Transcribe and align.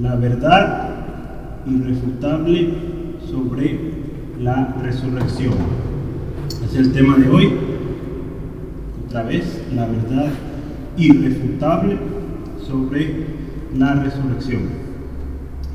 la 0.00 0.14
verdad 0.14 0.90
irrefutable 1.66 2.68
sobre 3.28 3.78
la 4.40 4.76
resurrección. 4.80 5.54
Es 6.64 6.76
el 6.76 6.92
tema 6.92 7.16
de 7.16 7.28
hoy. 7.28 7.52
Otra 9.06 9.24
vez, 9.24 9.62
la 9.74 9.86
verdad 9.86 10.30
irrefutable 10.96 11.96
sobre 12.66 13.26
la 13.76 13.94
resurrección. 13.94 14.62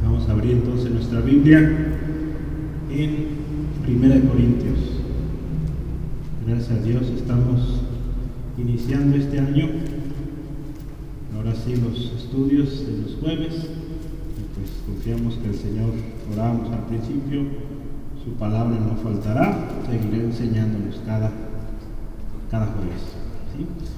Vamos 0.03 0.27
a 0.29 0.31
abrir 0.31 0.53
entonces 0.53 0.91
nuestra 0.91 1.19
Biblia 1.21 1.57
en 2.91 3.27
Primera 3.83 4.15
de 4.15 4.21
Corintios. 4.21 4.79
Gracias 6.47 6.71
a 6.71 6.83
Dios 6.83 7.03
estamos 7.15 7.81
iniciando 8.57 9.17
este 9.17 9.39
año. 9.39 9.67
Ahora 11.35 11.53
sí 11.55 11.75
los 11.75 12.13
estudios 12.23 12.85
de 12.85 13.01
los 13.01 13.15
jueves. 13.19 13.72
Confiamos 14.85 15.35
que 15.35 15.49
el 15.49 15.55
Señor, 15.55 15.91
oramos 16.31 16.69
al 16.71 16.85
principio, 16.87 17.43
su 18.23 18.31
palabra 18.33 18.77
no 18.77 18.95
faltará, 19.01 19.69
seguiré 19.89 20.25
enseñándonos 20.25 21.01
cada, 21.05 21.31
cada 22.51 22.65
jueves. 22.67 23.01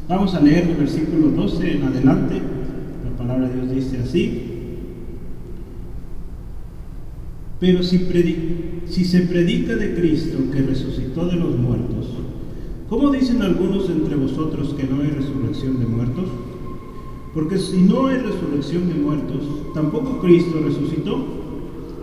Vamos 0.08 0.36
a 0.36 0.42
leer 0.42 0.68
el 0.70 0.76
versículo 0.76 1.30
12 1.30 1.78
en 1.78 1.84
adelante. 1.84 2.42
La 3.04 3.18
palabra 3.18 3.48
de 3.48 3.56
Dios 3.56 3.72
dice 3.76 3.98
así. 4.04 4.52
Pero 7.60 7.82
si, 7.82 8.00
si 8.88 9.06
se 9.06 9.22
predica 9.22 9.76
de 9.76 9.96
Cristo 9.96 10.38
que 10.52 10.62
resucitó 10.62 11.26
de 11.26 11.38
los 11.38 11.58
muertos, 11.58 12.10
¿cómo 12.90 13.10
dicen 13.10 13.42
algunos 13.42 13.90
entre 13.90 14.16
vosotros 14.16 14.76
que 14.76 14.84
no 14.84 15.02
hay 15.02 15.10
resurrección 15.10 15.80
de 15.80 15.86
muertos? 15.86 16.26
Porque 17.36 17.58
si 17.58 17.82
no 17.82 18.08
hay 18.08 18.20
resurrección 18.20 18.88
de 18.88 18.94
muertos, 18.96 19.44
tampoco 19.74 20.20
Cristo 20.22 20.62
resucitó. 20.64 21.18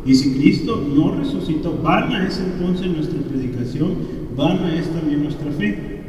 Y 0.04 0.14
si 0.14 0.34
Cristo 0.34 0.78
no 0.94 1.16
resucitó, 1.16 1.74
vana 1.82 2.26
es 2.26 2.38
entonces 2.38 2.88
nuestra 2.88 3.18
predicación, 3.22 3.94
vana 4.36 4.76
es 4.76 4.90
también 4.90 5.22
nuestra 5.22 5.50
fe. 5.52 6.02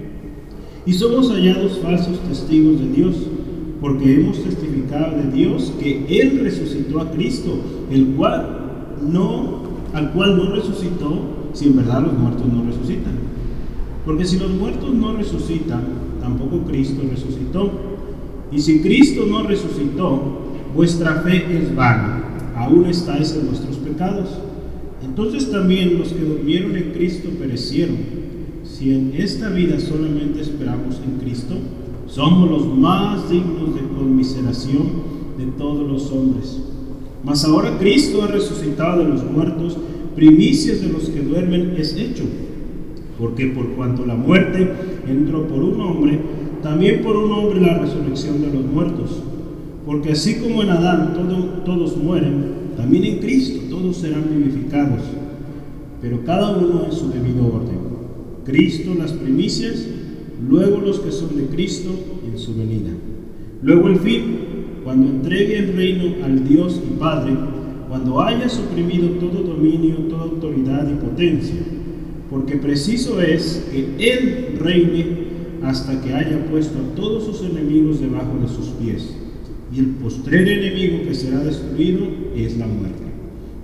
Y 0.86 0.92
somos 0.92 1.32
hallados 1.32 1.80
falsos 1.80 2.20
testigos 2.28 2.82
de 2.82 2.90
Dios, 2.90 3.16
porque 3.80 4.14
hemos 4.14 4.44
testificado 4.44 5.16
de 5.16 5.32
Dios 5.32 5.72
que 5.80 6.06
Él 6.20 6.42
resucitó 6.44 7.00
a 7.00 7.12
Cristo, 7.12 7.56
el 7.90 8.08
cual 8.16 8.98
no, 9.10 9.62
al 9.94 10.12
cual 10.12 10.36
no 10.36 10.52
resucitó, 10.54 11.50
si 11.54 11.68
en 11.68 11.78
verdad 11.78 12.04
los 12.04 12.14
muertos 12.14 12.46
no 12.52 12.66
resucitan. 12.66 13.14
Porque 14.06 14.26
si 14.26 14.38
los 14.38 14.52
muertos 14.52 14.94
no 14.94 15.14
resucitan, 15.14 15.84
tampoco 16.20 16.66
Cristo 16.66 17.04
resucitó. 17.10 17.93
Y 18.56 18.60
si 18.60 18.80
Cristo 18.82 19.26
no 19.28 19.44
resucitó, 19.44 20.22
vuestra 20.76 21.22
fe 21.22 21.46
es 21.58 21.76
vana, 21.76 22.24
aún 22.56 22.86
estáis 22.86 23.36
en 23.36 23.48
vuestros 23.48 23.78
pecados. 23.78 24.30
Entonces 25.04 25.50
también 25.52 25.98
los 26.00 26.10
que 26.10 26.24
durmieron 26.24 26.76
en 26.76 26.92
Cristo 26.92 27.30
perecieron 27.40 28.24
si 28.64 28.94
en 28.94 29.14
esta 29.16 29.50
vida 29.50 29.80
solamente 29.80 30.42
esperamos 30.42 31.00
en 31.06 31.20
Cristo, 31.20 31.56
somos 32.08 32.50
los 32.50 32.66
más 32.78 33.30
dignos 33.30 33.76
de 33.76 33.82
conmiseración 33.96 34.88
de 35.38 35.46
todos 35.58 35.88
los 35.90 36.12
hombres. 36.12 36.60
Mas 37.24 37.46
ahora 37.46 37.78
Cristo 37.78 38.24
ha 38.24 38.28
resucitado 38.28 39.04
de 39.04 39.10
los 39.10 39.24
muertos, 39.24 39.78
primicias 40.16 40.82
de 40.82 40.90
los 40.90 41.10
que 41.10 41.22
duermen 41.22 41.76
es 41.78 41.96
hecho. 41.96 42.24
Porque 43.20 43.48
por 43.48 43.70
cuanto 43.70 44.06
la 44.06 44.16
muerte 44.16 44.74
entró 45.08 45.48
por 45.48 45.62
un 45.62 45.80
hombre, 45.80 46.20
también 46.64 47.04
por 47.04 47.18
un 47.18 47.32
hombre 47.32 47.62
la 47.62 47.78
resurrección 47.78 48.42
de 48.42 48.48
los 48.48 48.66
muertos. 48.66 49.22
Porque 49.86 50.14
así 50.14 50.36
como 50.36 50.64
en 50.64 50.70
Adán 50.70 51.14
todos 51.66 51.98
mueren, 51.98 52.54
también 52.78 53.04
en 53.04 53.20
Cristo 53.20 53.60
todos 53.70 53.98
serán 53.98 54.24
vivificados, 54.30 55.02
pero 56.02 56.24
cada 56.24 56.58
uno 56.58 56.86
en 56.86 56.92
su 56.92 57.10
debido 57.10 57.46
orden. 57.48 57.84
Cristo 58.46 58.94
las 58.98 59.12
primicias, 59.12 59.86
luego 60.50 60.80
los 60.80 61.00
que 61.00 61.12
son 61.12 61.36
de 61.36 61.48
Cristo 61.48 61.90
en 62.26 62.40
su 62.40 62.56
venida. 62.56 62.92
Luego 63.62 63.90
el 63.90 63.98
fin, 63.98 64.24
cuando 64.84 65.08
entregue 65.10 65.60
el 65.60 65.76
reino 65.76 66.26
al 66.26 66.48
Dios 66.48 66.82
y 66.86 66.98
Padre, 66.98 67.34
cuando 67.90 68.22
haya 68.22 68.50
suprimido 68.50 69.10
todo 69.20 69.44
dominio, 69.44 69.96
toda 70.10 70.24
autoridad 70.24 70.90
y 70.90 70.96
potencia, 70.96 71.62
porque 72.30 72.58
preciso 72.58 73.22
es 73.22 73.68
que 73.72 73.96
Él 74.00 74.58
reine 74.60 75.23
hasta 75.64 76.02
que 76.02 76.14
haya 76.14 76.46
puesto 76.46 76.78
a 76.78 76.96
todos 76.96 77.24
sus 77.24 77.42
enemigos 77.42 78.00
debajo 78.00 78.38
de 78.42 78.48
sus 78.48 78.68
pies. 78.80 79.16
Y 79.74 79.80
el 79.80 79.88
postrer 79.96 80.48
enemigo 80.48 81.04
que 81.04 81.16
será 81.16 81.40
destruido 81.40 82.06
es 82.36 82.58
la 82.58 82.68
muerte, 82.68 83.04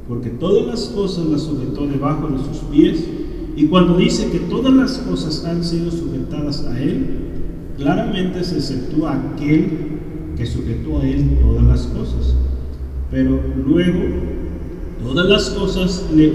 porque 0.07 0.29
todas 0.29 0.65
las 0.65 0.85
cosas 0.87 1.25
las 1.27 1.41
sujetó 1.43 1.85
debajo 1.85 2.29
de 2.29 2.39
sus 2.39 2.63
pies, 2.71 3.03
y 3.55 3.65
cuando 3.65 3.97
dice 3.97 4.29
que 4.31 4.39
todas 4.39 4.73
las 4.73 4.97
cosas 4.99 5.43
han 5.45 5.63
sido 5.63 5.91
sujetadas 5.91 6.63
a 6.65 6.81
Él, 6.81 7.05
claramente 7.77 8.43
se 8.43 8.55
exceptúa 8.55 9.21
aquel 9.33 9.69
que 10.37 10.45
sujetó 10.45 10.99
a 10.99 11.07
Él 11.07 11.37
todas 11.41 11.63
las 11.65 11.81
cosas. 11.87 12.35
Pero 13.11 13.39
luego, 13.65 13.99
todas 15.03 15.27
las 15.27 15.49
cosas 15.49 16.05
le, 16.15 16.31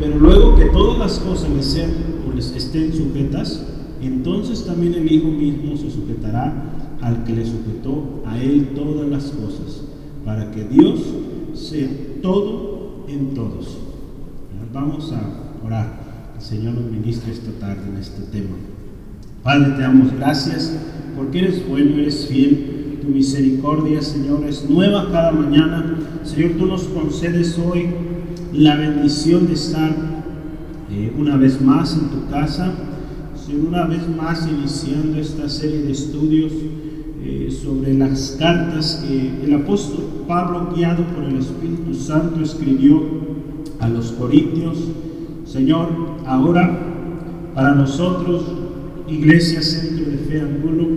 pero 0.00 0.18
luego 0.18 0.56
que 0.56 0.64
todas 0.66 0.98
las 0.98 1.18
cosas 1.20 1.50
le 1.50 1.62
sean 1.62 1.90
o 2.28 2.34
les 2.34 2.54
estén 2.56 2.92
sujetas, 2.92 3.64
entonces 4.06 4.64
también 4.64 4.94
el 4.94 5.10
Hijo 5.10 5.28
mismo 5.28 5.76
se 5.76 5.90
sujetará 5.90 6.52
al 7.00 7.24
que 7.24 7.34
le 7.34 7.44
sujetó 7.44 8.22
a 8.26 8.40
Él 8.42 8.68
todas 8.74 9.08
las 9.08 9.30
cosas, 9.30 9.84
para 10.24 10.50
que 10.50 10.64
Dios 10.64 11.00
sea 11.54 11.88
todo 12.22 13.04
en 13.08 13.34
todos. 13.34 13.78
Vamos 14.72 15.12
a 15.12 15.64
orar. 15.64 16.04
Señor 16.38 16.74
nos 16.74 16.90
ministre 16.90 17.32
esta 17.32 17.52
tarde 17.60 17.82
en 17.88 17.96
este 17.96 18.22
tema. 18.22 18.56
Padre, 19.44 19.74
te 19.76 19.82
damos 19.82 20.12
gracias 20.14 20.76
porque 21.16 21.38
eres 21.38 21.68
bueno, 21.68 21.96
eres 21.96 22.26
fiel. 22.26 22.98
Tu 23.00 23.08
misericordia, 23.08 24.02
Señor, 24.02 24.44
es 24.44 24.68
nueva 24.68 25.10
cada 25.12 25.30
mañana. 25.30 25.96
Señor, 26.24 26.52
tú 26.58 26.66
nos 26.66 26.84
concedes 26.84 27.58
hoy 27.58 27.86
la 28.52 28.76
bendición 28.76 29.46
de 29.46 29.52
estar 29.52 29.94
eh, 30.90 31.12
una 31.18 31.36
vez 31.36 31.60
más 31.60 31.94
en 31.94 32.08
tu 32.08 32.28
casa. 32.30 32.72
Señor, 33.44 33.66
una 33.68 33.84
vez 33.84 34.08
más 34.08 34.48
iniciando 34.48 35.18
esta 35.18 35.50
serie 35.50 35.82
de 35.82 35.92
estudios 35.92 36.50
eh, 37.22 37.50
sobre 37.50 37.92
las 37.92 38.36
cartas 38.38 39.04
que 39.06 39.44
el 39.44 39.52
apóstol 39.52 40.24
Pablo, 40.26 40.72
guiado 40.74 41.04
por 41.08 41.24
el 41.24 41.36
Espíritu 41.36 41.92
Santo, 41.92 42.40
escribió 42.40 43.02
a 43.80 43.88
los 43.88 44.12
Corintios. 44.12 44.78
Señor, 45.44 45.88
ahora 46.26 46.78
para 47.54 47.74
nosotros, 47.74 48.44
Iglesia 49.08 49.60
Centro 49.60 50.06
de 50.06 50.16
Fe 50.16 50.40
Angulo, 50.40 50.88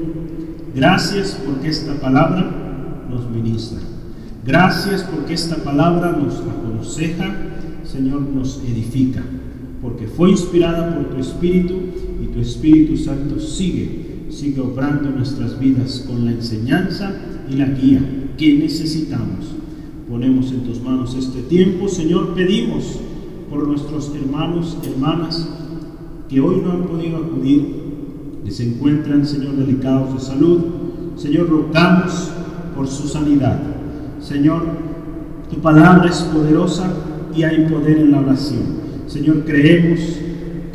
gracias 0.74 1.38
porque 1.46 1.68
esta 1.68 2.00
palabra 2.00 3.06
nos 3.10 3.30
ministra. 3.30 3.80
Gracias 4.46 5.04
porque 5.04 5.34
esta 5.34 5.58
palabra 5.58 6.14
nos 6.14 6.36
aconseja, 6.40 7.36
Señor, 7.84 8.22
nos 8.22 8.62
edifica, 8.66 9.22
porque 9.82 10.08
fue 10.08 10.32
inspirada 10.32 10.96
por 10.96 11.10
tu 11.10 11.18
Espíritu 11.18 11.97
tu 12.38 12.44
Espíritu 12.44 12.96
Santo 12.96 13.40
sigue, 13.40 14.28
sigue 14.30 14.62
obrando 14.62 15.10
nuestras 15.10 15.60
vidas 15.60 16.06
con 16.08 16.24
la 16.24 16.34
enseñanza 16.34 17.12
y 17.50 17.56
la 17.56 17.66
guía 17.66 18.00
que 18.38 18.60
necesitamos. 18.60 19.56
Ponemos 20.08 20.52
en 20.52 20.60
tus 20.60 20.80
manos 20.80 21.16
este 21.16 21.42
tiempo, 21.42 21.88
Señor, 21.88 22.36
pedimos 22.36 23.00
por 23.50 23.68
nuestros 23.68 24.14
hermanos, 24.16 24.78
hermanas 24.84 25.50
que 26.30 26.40
hoy 26.40 26.62
no 26.64 26.74
han 26.74 26.84
podido 26.84 27.18
acudir, 27.18 27.74
que 28.46 28.52
se 28.52 28.68
encuentran, 28.68 29.26
Señor, 29.26 29.56
delicados 29.56 30.14
de 30.14 30.20
salud. 30.20 30.60
Señor, 31.16 31.50
rogamos 31.50 32.30
por 32.76 32.88
su 32.88 33.08
sanidad. 33.08 33.60
Señor, 34.22 34.62
tu 35.50 35.58
palabra 35.60 36.08
es 36.08 36.22
poderosa 36.22 36.94
y 37.36 37.42
hay 37.42 37.66
poder 37.68 37.98
en 37.98 38.12
la 38.12 38.20
oración. 38.20 38.62
Señor, 39.08 39.44
creemos 39.44 40.02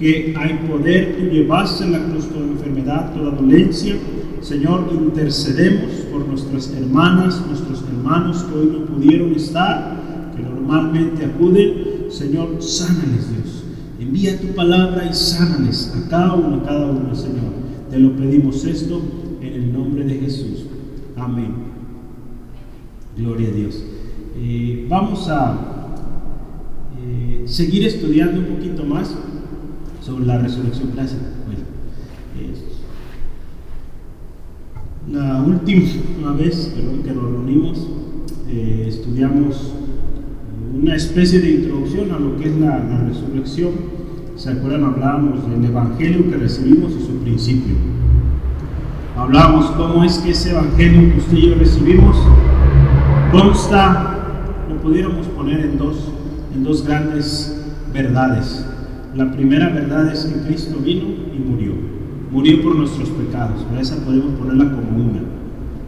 que 0.03 0.35
hay 0.37 0.69
poder, 0.69 1.17
tú 1.17 1.27
llevaste 1.27 1.87
la 1.87 2.05
cruz 2.05 2.29
toda 2.29 2.45
enfermedad, 2.45 3.15
toda 3.15 3.31
dolencia. 3.31 3.95
Señor, 4.41 4.89
intercedemos 4.93 5.93
por 6.11 6.27
nuestras 6.27 6.73
hermanas, 6.77 7.41
nuestros 7.47 7.85
hermanos 7.89 8.43
que 8.43 8.59
hoy 8.59 8.67
no 8.67 8.85
pudieron 8.87 9.33
estar, 9.33 10.33
que 10.35 10.43
normalmente 10.43 11.25
acuden 11.25 11.93
Señor, 12.11 12.61
sánales, 12.61 13.31
Dios. 13.31 13.65
Envía 14.01 14.41
tu 14.41 14.49
palabra 14.49 15.09
y 15.09 15.15
sánales 15.15 15.95
a 15.97 16.09
cada 16.09 16.35
uno, 16.35 16.57
a 16.57 16.63
cada 16.65 16.87
uno, 16.87 17.15
Señor. 17.15 17.53
Te 17.89 17.99
lo 17.99 18.17
pedimos 18.17 18.65
esto 18.65 19.01
en 19.41 19.53
el 19.53 19.73
nombre 19.73 20.05
de 20.05 20.15
Jesús. 20.17 20.67
Amén. 21.17 21.55
Gloria 23.17 23.49
a 23.49 23.53
Dios. 23.53 23.83
Eh, 24.37 24.87
vamos 24.89 25.29
a 25.29 25.95
eh, 27.01 27.45
seguir 27.47 27.87
estudiando 27.87 28.41
un 28.41 28.57
poquito 28.57 28.85
más 28.85 29.15
sobre 30.05 30.27
la 30.27 30.39
resurrección 30.39 30.91
clásica. 30.91 31.23
Bueno, 31.47 31.63
la 35.11 35.43
última 35.43 36.33
vez 36.33 36.75
que 36.75 37.13
nos 37.13 37.25
reunimos, 37.25 37.89
eh, 38.49 38.87
estudiamos 38.89 39.75
una 40.75 40.97
especie 40.97 41.41
de 41.41 41.51
introducción 41.51 42.11
a 42.13 42.19
lo 42.19 42.37
que 42.37 42.49
es 42.49 42.57
la, 42.57 42.79
resurrección. 43.07 43.71
¿Se 44.37 44.51
acuerdan? 44.51 44.85
Hablábamos 44.85 45.49
del 45.49 45.65
Evangelio 45.65 46.31
que 46.31 46.37
recibimos 46.37 46.93
y 46.93 47.05
su 47.05 47.19
principio. 47.19 47.75
Hablábamos 49.17 49.67
cómo 49.73 50.03
es 50.03 50.19
que 50.19 50.31
ese 50.31 50.51
Evangelio 50.51 51.13
que 51.13 51.19
usted 51.19 51.37
y 51.37 51.49
yo 51.49 51.55
recibimos 51.57 52.17
consta, 53.31 54.19
lo 54.69 54.77
pudiéramos 54.77 55.27
poner 55.29 55.61
en 55.61 55.79
dos, 55.79 56.09
en 56.55 56.65
dos 56.65 56.85
grandes 56.87 57.65
verdades. 57.93 58.65
La 59.14 59.31
primera 59.31 59.69
verdad 59.69 60.11
es 60.11 60.25
que 60.25 60.41
Cristo 60.47 60.79
vino 60.82 61.05
y 61.37 61.38
murió. 61.38 61.73
Murió 62.31 62.62
por 62.62 62.76
nuestros 62.76 63.11
pecados. 63.11 63.62
Para 63.64 63.82
esa 63.82 64.03
podemos 64.03 64.38
ponerla 64.38 64.64
como 64.64 65.05
una. 65.05 65.20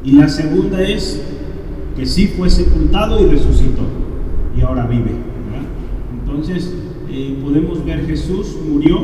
Y 0.05 0.13
la 0.13 0.29
segunda 0.29 0.83
es 0.83 1.23
que 1.97 2.05
sí 2.05 2.27
fue 2.37 2.51
sepultado 2.51 3.25
y 3.25 3.31
resucitó. 3.31 3.83
Y 4.55 4.61
ahora 4.61 4.87
vive. 4.87 5.13
Entonces, 6.21 6.71
eh, 7.11 7.39
podemos 7.43 7.83
ver 7.87 8.07
Jesús 8.07 8.59
murió 8.71 8.99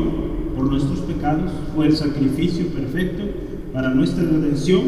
por 0.55 0.69
nuestros 0.69 0.99
pecados. 0.99 1.51
Fue 1.75 1.87
el 1.87 1.95
sacrificio 1.95 2.67
perfecto 2.67 3.23
para 3.73 3.91
nuestra 3.91 4.23
redención. 4.23 4.83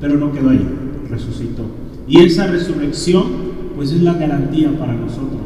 Pero 0.00 0.16
no 0.16 0.32
quedó 0.32 0.50
ahí. 0.50 0.66
Resucitó. 1.08 1.62
Y 2.08 2.18
esa 2.22 2.48
resurrección, 2.48 3.24
pues 3.76 3.92
es 3.92 4.02
la 4.02 4.14
garantía 4.14 4.76
para 4.76 4.94
nosotros 4.94 5.41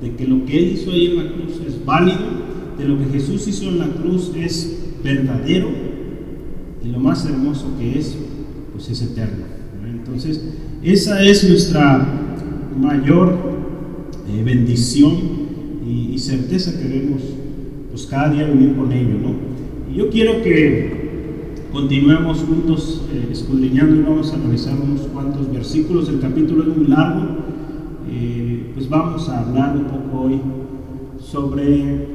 de 0.00 0.14
que 0.14 0.26
lo 0.26 0.44
que 0.44 0.58
Él 0.58 0.72
hizo 0.74 0.90
ahí 0.90 1.06
en 1.06 1.16
la 1.16 1.32
cruz 1.32 1.60
es 1.66 1.84
válido, 1.84 2.48
de 2.78 2.84
lo 2.84 2.98
que 2.98 3.06
Jesús 3.06 3.46
hizo 3.48 3.68
en 3.68 3.78
la 3.78 3.88
cruz 3.88 4.32
es 4.36 4.78
verdadero 5.02 5.68
y 6.84 6.88
lo 6.88 7.00
más 7.00 7.24
hermoso 7.26 7.66
que 7.78 7.98
es, 7.98 8.16
pues 8.72 8.88
es 8.88 9.02
eterno. 9.02 9.44
Entonces, 9.90 10.42
esa 10.82 11.22
es 11.22 11.48
nuestra 11.48 12.06
mayor 12.80 13.36
eh, 14.28 14.42
bendición 14.44 15.48
y, 15.86 16.18
certeza 16.18 16.76
que 16.76 16.88
vemos 16.88 17.22
pues 17.90 18.06
cada 18.06 18.30
día 18.30 18.48
vivir 18.48 18.74
con 18.74 18.90
ello, 18.90 19.18
¿no? 19.22 19.34
Y 19.90 19.96
yo 19.96 20.10
quiero 20.10 20.42
que 20.42 21.62
continuemos 21.72 22.38
juntos 22.40 23.02
eh, 23.14 23.28
escudriñando 23.30 23.94
y 23.94 24.02
vamos 24.02 24.32
a 24.32 24.34
analizar 24.34 24.74
unos 24.80 25.02
cuantos 25.02 25.50
versículos. 25.52 26.08
El 26.08 26.18
capítulo 26.18 26.64
es 26.64 26.76
muy 26.76 26.88
largo, 26.88 27.36
eh, 28.10 28.70
pues 28.74 28.88
vamos 28.88 29.28
a 29.28 29.40
hablar 29.40 29.76
un 29.76 29.84
poco 29.84 30.22
hoy 30.22 30.40
sobre 31.20 32.06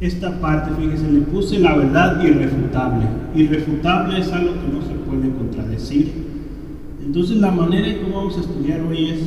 esta 0.00 0.40
parte, 0.40 0.70
fíjense, 0.80 1.10
le 1.10 1.20
puse 1.22 1.58
la 1.58 1.76
verdad 1.76 2.22
irrefutable. 2.22 3.04
Irrefutable 3.34 4.20
es 4.20 4.32
algo 4.32 4.52
que 4.52 4.72
no 4.72 4.82
se 4.82 4.94
puede 4.94 5.30
contradecir. 5.30 6.12
Entonces 7.04 7.38
la 7.38 7.50
manera 7.50 7.88
en 7.88 8.02
cómo 8.02 8.18
vamos 8.18 8.36
a 8.36 8.40
estudiar 8.40 8.80
hoy 8.82 9.10
es 9.10 9.20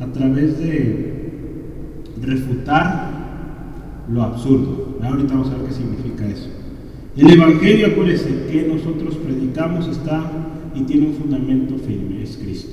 a 0.00 0.06
través 0.12 0.58
de 0.58 1.30
refutar 2.20 3.10
lo 4.12 4.22
absurdo. 4.22 4.98
Ahorita 5.02 5.34
vamos 5.34 5.50
a 5.50 5.56
ver 5.56 5.66
qué 5.66 5.74
significa 5.74 6.26
eso. 6.26 6.48
El 7.16 7.30
Evangelio, 7.30 7.88
acuérdense, 7.88 8.46
que 8.50 8.68
nosotros 8.72 9.16
predicamos 9.16 9.86
está 9.88 10.30
y 10.74 10.82
tiene 10.82 11.08
un 11.08 11.14
fundamento 11.14 11.76
firme, 11.78 12.22
es 12.22 12.36
Cristo. 12.36 12.72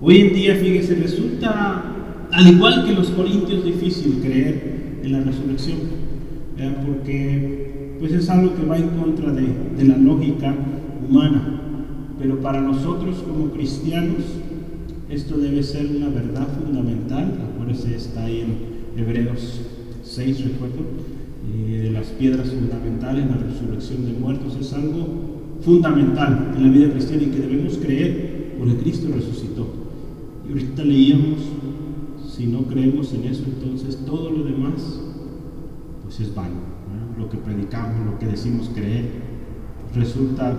Hoy 0.00 0.18
en 0.18 0.34
día, 0.34 0.54
fíjense, 0.56 0.94
resulta, 0.94 1.84
al 2.32 2.46
igual 2.46 2.86
que 2.86 2.92
los 2.92 3.10
corintios, 3.10 3.64
difícil 3.64 4.20
creer 4.22 5.00
en 5.02 5.12
la 5.12 5.20
resurrección, 5.20 5.78
porque 6.86 7.96
pues 7.98 8.12
es 8.12 8.30
algo 8.30 8.54
que 8.54 8.64
va 8.64 8.78
en 8.78 8.88
contra 8.90 9.30
de, 9.32 9.84
la 9.84 9.96
lógica 9.98 10.54
humana. 11.06 11.60
Pero 12.18 12.40
para 12.40 12.60
nosotros 12.60 13.22
como 13.26 13.50
cristianos, 13.50 14.24
esto 15.10 15.36
debe 15.36 15.62
ser 15.62 15.86
una 15.86 16.08
verdad 16.08 16.48
fundamental. 16.58 17.32
Acuérdense, 17.52 17.94
está 17.94 18.24
ahí 18.24 18.40
en 18.40 19.00
Hebreos 19.02 19.60
6, 20.02 20.44
recuerdo, 20.44 21.10
de 21.68 21.90
las 21.90 22.06
piedras 22.06 22.48
fundamentales, 22.48 23.26
la 23.26 23.36
resurrección 23.36 24.06
de 24.06 24.12
muertos, 24.12 24.56
es 24.60 24.72
algo 24.72 25.29
fundamental 25.62 26.52
en 26.56 26.62
la 26.62 26.70
vida 26.70 26.90
cristiana 26.90 27.22
y 27.22 27.26
que 27.26 27.38
debemos 27.38 27.78
creer 27.78 28.54
porque 28.58 28.76
Cristo 28.76 29.08
resucitó. 29.14 29.66
Y 30.46 30.52
ahorita 30.52 30.84
leíamos, 30.84 31.38
si 32.34 32.46
no 32.46 32.62
creemos 32.62 33.12
en 33.14 33.24
eso, 33.24 33.44
entonces 33.46 33.98
todo 34.04 34.30
lo 34.30 34.44
demás 34.44 35.00
pues 36.02 36.20
es 36.20 36.34
vano. 36.34 36.70
Lo 37.18 37.28
que 37.28 37.36
predicamos, 37.36 38.06
lo 38.06 38.18
que 38.18 38.26
decimos 38.26 38.70
creer, 38.74 39.04
resulta 39.94 40.54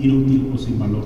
inútil 0.00 0.50
o 0.54 0.58
sin 0.58 0.78
valor. 0.78 1.04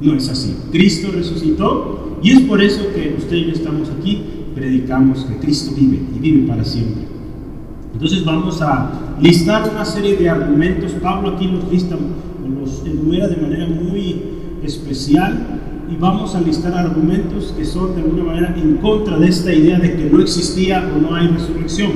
No 0.00 0.14
es 0.14 0.28
así. 0.28 0.54
Cristo 0.70 1.10
resucitó 1.12 2.18
y 2.22 2.30
es 2.30 2.40
por 2.42 2.62
eso 2.62 2.82
que 2.94 3.14
usted 3.16 3.36
y 3.36 3.46
yo 3.46 3.52
estamos 3.52 3.90
aquí, 3.90 4.22
predicamos 4.54 5.24
que 5.24 5.36
Cristo 5.36 5.72
vive 5.76 6.00
y 6.14 6.18
vive 6.18 6.46
para 6.46 6.64
siempre. 6.64 7.04
Entonces 7.92 8.24
vamos 8.24 8.60
a 8.60 9.16
listar 9.20 9.70
una 9.70 9.84
serie 9.84 10.16
de 10.16 10.28
argumentos. 10.28 10.92
Pablo 10.92 11.30
aquí 11.30 11.46
los 11.46 11.70
lista, 11.70 11.96
los 12.64 12.82
enumera 12.86 13.28
de 13.28 13.36
manera 13.36 13.66
muy 13.66 14.22
especial 14.62 15.60
y 15.90 15.96
vamos 15.96 16.34
a 16.34 16.40
listar 16.40 16.72
argumentos 16.72 17.52
que 17.56 17.64
son 17.64 17.94
de 17.94 18.00
alguna 18.00 18.24
manera 18.24 18.54
en 18.56 18.76
contra 18.78 19.18
de 19.18 19.28
esta 19.28 19.52
idea 19.52 19.78
de 19.78 19.94
que 19.94 20.08
no 20.10 20.20
existía 20.20 20.90
o 20.96 21.00
no 21.00 21.14
hay 21.14 21.28
resurrección. 21.28 21.92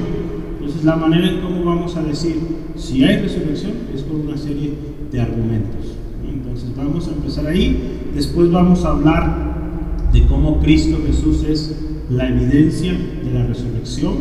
Entonces 0.59 0.85
la 0.85 0.97
manera 0.97 1.31
en 1.31 1.41
cómo 1.41 1.65
vamos 1.65 1.97
a 1.97 2.03
decir 2.03 2.37
si 2.77 3.03
hay 3.03 3.23
resurrección 3.23 3.73
es 3.95 4.03
con 4.03 4.21
una 4.21 4.37
serie 4.37 4.75
de 5.11 5.21
argumentos. 5.21 5.97
Entonces 6.31 6.77
vamos 6.77 7.09
a 7.09 7.13
empezar 7.13 7.47
ahí. 7.47 8.01
Después 8.15 8.51
vamos 8.51 8.85
a 8.85 8.91
hablar 8.91 10.11
de 10.13 10.27
cómo 10.27 10.61
Cristo 10.61 10.99
Jesús 11.07 11.45
es 11.45 11.77
la 12.11 12.29
evidencia 12.29 12.93
de 12.93 13.33
la 13.33 13.47
resurrección 13.47 14.17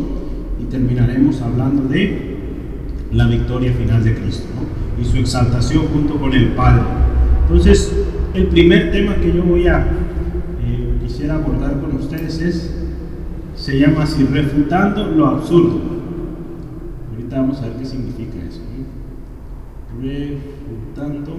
y 0.60 0.64
terminaremos 0.64 1.42
hablando 1.42 1.82
de 1.88 2.38
la 3.12 3.26
victoria 3.26 3.72
final 3.72 4.02
de 4.02 4.14
Cristo 4.14 4.46
y 5.00 5.04
su 5.04 5.16
exaltación 5.18 5.86
junto 5.86 6.16
con 6.16 6.32
el 6.32 6.48
Padre. 6.48 6.82
Entonces, 7.42 7.92
el 8.34 8.46
primer 8.48 8.90
tema 8.90 9.14
que 9.16 9.32
yo 9.32 9.42
voy 9.42 9.66
a 9.66 9.86
eh, 10.60 10.98
quisiera 11.02 11.36
abordar 11.36 11.80
con 11.80 11.96
ustedes 11.96 12.40
es, 12.40 12.74
se 13.54 13.78
llama 13.78 14.02
así, 14.02 14.24
refutando 14.24 15.06
lo 15.06 15.26
absurdo. 15.26 15.80
Ahorita 17.10 17.40
vamos 17.40 17.58
a 17.58 17.66
ver 17.66 17.76
qué 17.76 17.84
significa 17.84 18.38
eso. 18.46 18.60
Refutando 20.00 21.30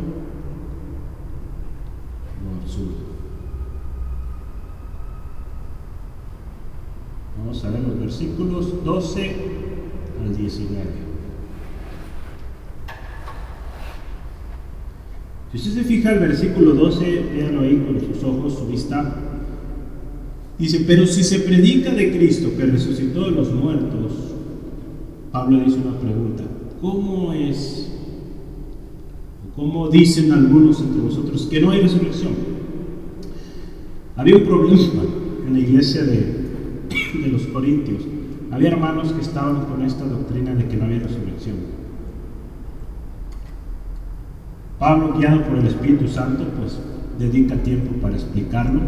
lo 2.43 2.61
absurdo. 2.61 3.09
Vamos 7.37 7.63
a 7.63 7.69
ver 7.69 7.81
los 7.81 7.99
versículos 7.99 8.83
12 8.83 9.35
al 10.25 10.35
19. 10.35 11.08
Si 15.51 15.57
usted 15.57 15.81
se 15.81 15.83
fija 15.83 16.11
el 16.11 16.19
versículo 16.19 16.73
12, 16.73 17.23
véanlo 17.33 17.61
ahí 17.61 17.83
con 17.85 17.99
sus 17.99 18.23
ojos, 18.23 18.53
su 18.53 18.67
vista. 18.67 19.15
Dice, 20.57 20.83
pero 20.85 21.05
si 21.05 21.23
se 21.23 21.39
predica 21.39 21.91
de 21.91 22.11
Cristo 22.11 22.49
que 22.57 22.65
resucitó 22.65 23.25
de 23.25 23.31
los 23.31 23.53
muertos, 23.53 24.11
Pablo 25.31 25.59
dice 25.59 25.77
una 25.77 25.97
pregunta, 25.97 26.43
¿cómo 26.81 27.33
es, 27.33 27.91
cómo 29.55 29.89
dicen 29.89 30.31
algunos 30.31 30.81
entre 30.81 31.01
vosotros 31.01 31.47
que 31.49 31.61
no 31.61 31.71
hay 31.71 31.81
resurrección? 31.81 32.33
Había 34.15 34.35
un 34.35 34.43
problema 34.43 35.03
en 35.47 35.53
la 35.53 35.59
iglesia 35.59 36.03
de 36.03 36.39
de 37.21 37.27
los 37.27 37.43
corintios, 37.47 38.03
había 38.51 38.69
hermanos 38.69 39.11
que 39.11 39.21
estaban 39.21 39.65
con 39.65 39.83
esta 39.83 40.05
doctrina 40.05 40.53
de 40.53 40.65
que 40.65 40.77
no 40.77 40.85
había 40.85 40.99
resurrección. 40.99 41.55
Pablo, 44.79 45.13
guiado 45.17 45.43
por 45.43 45.57
el 45.57 45.67
Espíritu 45.67 46.07
Santo, 46.07 46.45
pues 46.57 46.79
dedica 47.19 47.55
tiempo 47.57 47.91
para 48.01 48.15
explicarlo. 48.15 48.79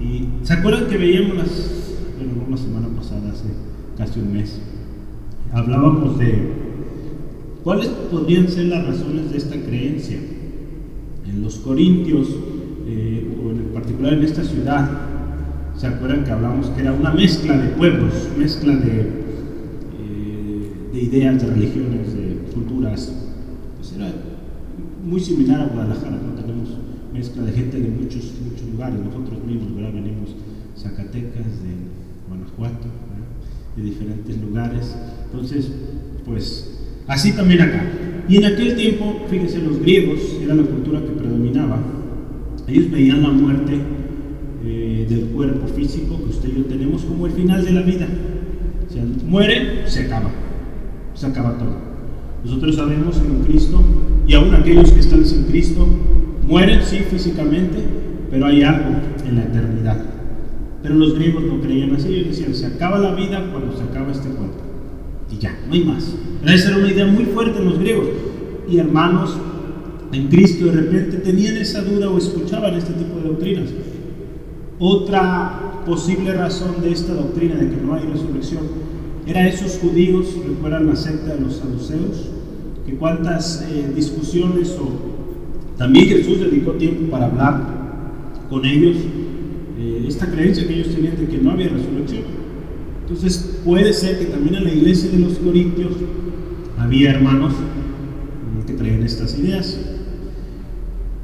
Y 0.00 0.28
se 0.42 0.54
acuerdan 0.54 0.86
que 0.86 0.96
veíamos 0.96 1.36
las, 1.36 1.94
bueno, 2.18 2.44
una 2.48 2.56
semana 2.56 2.88
pasada, 2.96 3.30
hace 3.30 3.44
casi 3.96 4.20
un 4.20 4.32
mes, 4.32 4.60
hablábamos 5.52 6.18
de 6.18 6.52
cuáles 7.62 7.88
podrían 7.88 8.48
ser 8.48 8.66
las 8.66 8.86
razones 8.86 9.30
de 9.30 9.36
esta 9.36 9.56
creencia. 9.56 10.18
En 11.26 11.42
los 11.42 11.56
corintios, 11.56 12.28
eh, 12.86 13.36
o 13.44 13.50
en 13.50 13.72
particular 13.72 14.14
en 14.14 14.22
esta 14.24 14.42
ciudad, 14.42 14.88
¿Se 15.76 15.88
acuerdan 15.88 16.22
que 16.24 16.30
hablamos 16.30 16.68
que 16.68 16.82
era 16.82 16.92
una 16.92 17.10
mezcla 17.12 17.58
de 17.58 17.70
pueblos, 17.70 18.12
mezcla 18.38 18.76
de, 18.76 19.00
eh, 19.00 20.70
de 20.92 21.02
ideas, 21.02 21.42
de 21.42 21.48
religiones, 21.52 22.14
de 22.14 22.36
culturas? 22.54 23.12
Pues 23.76 23.92
era 23.96 24.12
muy 25.04 25.20
similar 25.20 25.60
a 25.60 25.66
Guadalajara, 25.66 26.16
¿no? 26.16 26.40
Tenemos 26.40 26.70
mezcla 27.12 27.42
de 27.42 27.52
gente 27.52 27.80
de 27.80 27.88
muchos, 27.88 28.32
muchos 28.42 28.68
lugares, 28.72 28.98
nosotros 28.98 29.44
mismos, 29.44 29.74
¿verdad? 29.74 29.92
Venimos 29.92 30.34
Zacatecas, 30.76 31.62
de 31.62 31.74
Guanajuato, 32.28 32.88
de 33.76 33.82
diferentes 33.82 34.40
lugares. 34.40 34.96
Entonces, 35.26 35.70
pues 36.24 36.78
así 37.06 37.32
también 37.32 37.60
acá. 37.60 37.84
Y 38.28 38.38
en 38.38 38.44
aquel 38.46 38.76
tiempo, 38.76 39.26
fíjense, 39.28 39.58
los 39.58 39.80
griegos 39.80 40.20
era 40.42 40.54
la 40.54 40.62
cultura 40.62 41.00
que 41.00 41.10
predominaba 41.10 41.78
Ellos 42.66 42.90
veían 42.90 43.22
la 43.22 43.28
muerte 43.28 43.78
eh, 44.64 45.06
del 45.08 45.26
cuerpo 45.26 45.66
físico 45.68 46.16
que 46.16 46.30
usted 46.30 46.48
y 46.48 46.56
yo 46.56 46.64
tenemos 46.64 47.04
como 47.04 47.26
el 47.26 47.32
final 47.32 47.62
de 47.64 47.72
la 47.72 47.82
vida. 47.82 48.08
O 48.88 48.92
sea, 48.92 49.04
muere, 49.26 49.86
se 49.86 50.04
acaba. 50.04 50.30
Se 51.14 51.26
acaba 51.26 51.58
todo. 51.58 51.93
Nosotros 52.44 52.76
sabemos 52.76 53.16
que 53.16 53.26
en 53.26 53.42
Cristo, 53.44 53.80
y 54.26 54.34
aún 54.34 54.54
aquellos 54.54 54.92
que 54.92 55.00
están 55.00 55.24
sin 55.24 55.44
Cristo, 55.44 55.86
mueren, 56.46 56.80
sí, 56.82 56.98
físicamente, 56.98 57.78
pero 58.30 58.46
hay 58.46 58.62
algo 58.62 58.90
en 59.26 59.36
la 59.36 59.44
eternidad. 59.44 60.04
Pero 60.82 60.96
los 60.96 61.14
griegos 61.14 61.44
no 61.44 61.60
creían 61.60 61.94
así, 61.94 62.08
ellos 62.08 62.36
decían, 62.36 62.54
se 62.54 62.66
acaba 62.66 62.98
la 62.98 63.14
vida 63.14 63.48
cuando 63.50 63.74
se 63.74 63.82
acaba 63.82 64.12
este 64.12 64.28
cuerpo. 64.28 64.58
Y 65.32 65.38
ya, 65.38 65.58
no 65.66 65.72
hay 65.72 65.84
más. 65.84 66.14
Esa 66.44 66.68
era 66.68 66.78
una 66.78 66.90
idea 66.90 67.06
muy 67.06 67.24
fuerte 67.24 67.58
en 67.58 67.64
los 67.64 67.78
griegos. 67.78 68.08
Y 68.68 68.76
hermanos 68.76 69.36
en 70.12 70.28
Cristo 70.28 70.66
de 70.66 70.72
repente 70.72 71.16
tenían 71.18 71.56
esa 71.56 71.82
duda 71.82 72.10
o 72.10 72.18
escuchaban 72.18 72.74
este 72.74 72.92
tipo 72.92 73.16
de 73.16 73.28
doctrinas. 73.28 73.70
Otra 74.78 75.82
posible 75.86 76.34
razón 76.34 76.82
de 76.82 76.92
esta 76.92 77.14
doctrina 77.14 77.56
de 77.56 77.70
que 77.70 77.76
no 77.76 77.94
hay 77.94 78.02
resurrección 78.04 78.62
era 79.26 79.48
esos 79.48 79.78
judíos, 79.78 80.26
recuerdan 80.46 80.86
la 80.86 80.96
secta 80.96 81.34
de 81.34 81.40
los 81.40 81.56
saduceos, 81.56 82.28
que 82.86 82.94
cuántas 82.94 83.62
eh, 83.70 83.92
discusiones 83.94 84.76
o 84.80 85.14
también 85.78 86.06
Jesús 86.06 86.40
dedicó 86.40 86.72
tiempo 86.72 87.10
para 87.10 87.26
hablar 87.26 87.60
con 88.48 88.64
ellos, 88.64 88.96
eh, 89.78 90.04
esta 90.06 90.30
creencia 90.30 90.66
que 90.66 90.74
ellos 90.74 90.94
tenían 90.94 91.16
de 91.16 91.26
que 91.26 91.38
no 91.38 91.50
había 91.50 91.68
resurrección. 91.68 92.22
Entonces 93.02 93.60
puede 93.64 93.92
ser 93.92 94.18
que 94.18 94.26
también 94.26 94.54
en 94.56 94.64
la 94.64 94.72
iglesia 94.72 95.10
de 95.10 95.18
los 95.18 95.34
Corintios 95.34 95.92
había 96.78 97.10
hermanos 97.10 97.54
que 98.66 98.72
traían 98.74 99.02
estas 99.02 99.38
ideas. 99.38 99.78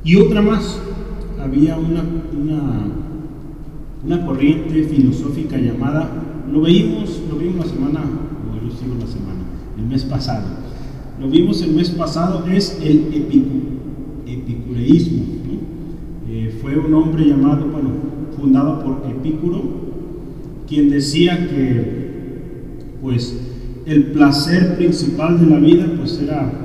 Y 0.05 0.17
otra 0.17 0.43
más, 0.43 0.79
había 1.41 1.77
una, 1.77 2.03
una, 4.05 4.27
corriente 4.27 4.83
filosófica 4.85 5.57
llamada, 5.59 6.11
lo 6.51 6.63
vimos, 6.63 7.21
lo 7.31 7.37
vimos 7.37 7.67
la 7.67 7.73
semana, 7.73 8.01
o 8.01 8.55
yo 8.55 8.71
sigo 8.71 8.95
la 8.99 9.07
semana, 9.07 9.41
el 9.79 9.87
mes 9.87 10.05
pasado. 10.05 10.70
Lo 11.21 11.29
vimos 11.29 11.63
el 11.63 11.73
mes 11.73 11.91
pasado, 11.91 12.47
es 12.47 12.79
el 12.83 13.07
epicureísmo. 14.27 15.23
Eh, 16.31 16.59
fue 16.63 16.79
un 16.79 16.95
hombre 16.95 17.27
llamado, 17.27 17.67
bueno, 17.67 17.91
fundado 18.37 18.83
por 18.83 19.11
Epicuro, 19.11 19.63
quien 20.67 20.91
decía 20.91 21.49
que, 21.49 21.85
pues, 23.03 23.39
el 23.87 24.05
placer 24.13 24.77
principal 24.77 25.39
de 25.41 25.47
la 25.47 25.59
vida, 25.59 25.93
pues, 25.99 26.21
era 26.23 26.61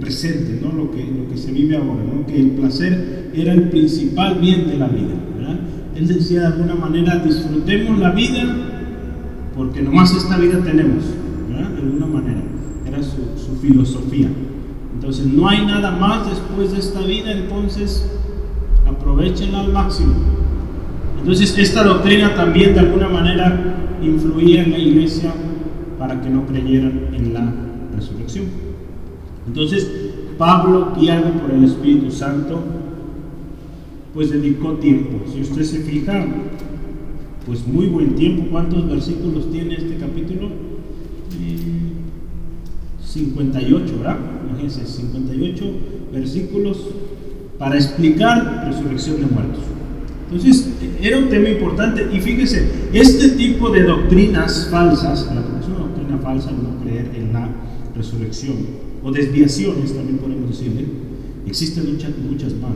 presente, 0.00 0.58
¿no? 0.60 0.72
lo, 0.72 0.90
que, 0.90 1.04
lo 1.04 1.28
que 1.30 1.36
se 1.36 1.52
vive 1.52 1.76
ahora, 1.76 2.02
¿no? 2.02 2.26
que 2.26 2.40
el 2.40 2.50
placer 2.52 3.30
era 3.34 3.52
el 3.52 3.68
principal 3.68 4.40
bien 4.40 4.66
de 4.66 4.78
la 4.78 4.88
vida. 4.88 5.14
Él 5.94 6.06
decía 6.06 6.40
de 6.40 6.46
alguna 6.46 6.74
manera, 6.74 7.18
disfrutemos 7.18 7.98
la 7.98 8.10
vida 8.12 8.56
porque 9.54 9.82
nomás 9.82 10.16
esta 10.16 10.38
vida 10.38 10.62
tenemos, 10.64 11.04
¿verdad? 11.48 11.70
de 11.70 11.78
alguna 11.82 12.06
manera. 12.06 12.42
Filosofía. 13.60 14.28
Entonces 14.94 15.26
no 15.26 15.48
hay 15.48 15.64
nada 15.64 15.92
más 15.92 16.28
después 16.28 16.72
de 16.72 16.78
esta 16.78 17.00
vida, 17.00 17.32
entonces 17.32 18.10
aprovechenla 18.86 19.60
al 19.60 19.72
máximo. 19.72 20.14
Entonces 21.18 21.56
esta 21.58 21.84
doctrina 21.84 22.34
también 22.34 22.74
de 22.74 22.80
alguna 22.80 23.08
manera 23.08 23.76
influía 24.02 24.62
en 24.62 24.72
la 24.72 24.78
iglesia 24.78 25.32
para 25.98 26.20
que 26.20 26.30
no 26.30 26.46
creyeran 26.46 27.08
en 27.14 27.34
la 27.34 27.52
resurrección. 27.94 28.46
Entonces, 29.46 29.90
Pablo, 30.38 30.92
guiado 30.98 31.30
por 31.32 31.50
el 31.50 31.64
Espíritu 31.64 32.10
Santo, 32.10 32.62
pues 34.14 34.30
dedicó 34.30 34.72
tiempo. 34.74 35.18
Si 35.30 35.42
usted 35.42 35.62
se 35.62 35.80
fija, 35.80 36.26
pues 37.46 37.66
muy 37.66 37.86
buen 37.86 38.14
tiempo. 38.14 38.46
¿Cuántos 38.50 38.88
versículos 38.88 39.50
tiene 39.50 39.74
este 39.74 39.96
capítulo? 39.96 40.48
58, 43.10 43.98
¿verdad? 43.98 44.18
Imagínense, 44.48 44.86
58 44.86 45.64
versículos 46.12 46.78
para 47.58 47.76
explicar 47.76 48.64
resurrección 48.66 49.20
de 49.20 49.26
muertos. 49.26 49.64
Entonces, 50.30 50.68
era 51.02 51.18
un 51.18 51.28
tema 51.28 51.48
importante 51.48 52.06
y 52.12 52.20
fíjese, 52.20 52.70
este 52.92 53.30
tipo 53.30 53.70
de 53.70 53.82
doctrinas 53.82 54.68
falsas, 54.70 55.26
la 55.34 55.40
doctrina 55.40 56.18
falsa 56.22 56.52
no 56.52 56.82
creer 56.84 57.10
en 57.16 57.32
la 57.32 57.48
resurrección, 57.96 58.56
o 59.02 59.10
desviaciones 59.10 59.92
también 59.92 60.18
podemos 60.18 60.50
decirle, 60.50 60.84
existen 61.46 61.92
muchas, 61.92 62.10
muchas 62.18 62.52
más, 62.54 62.70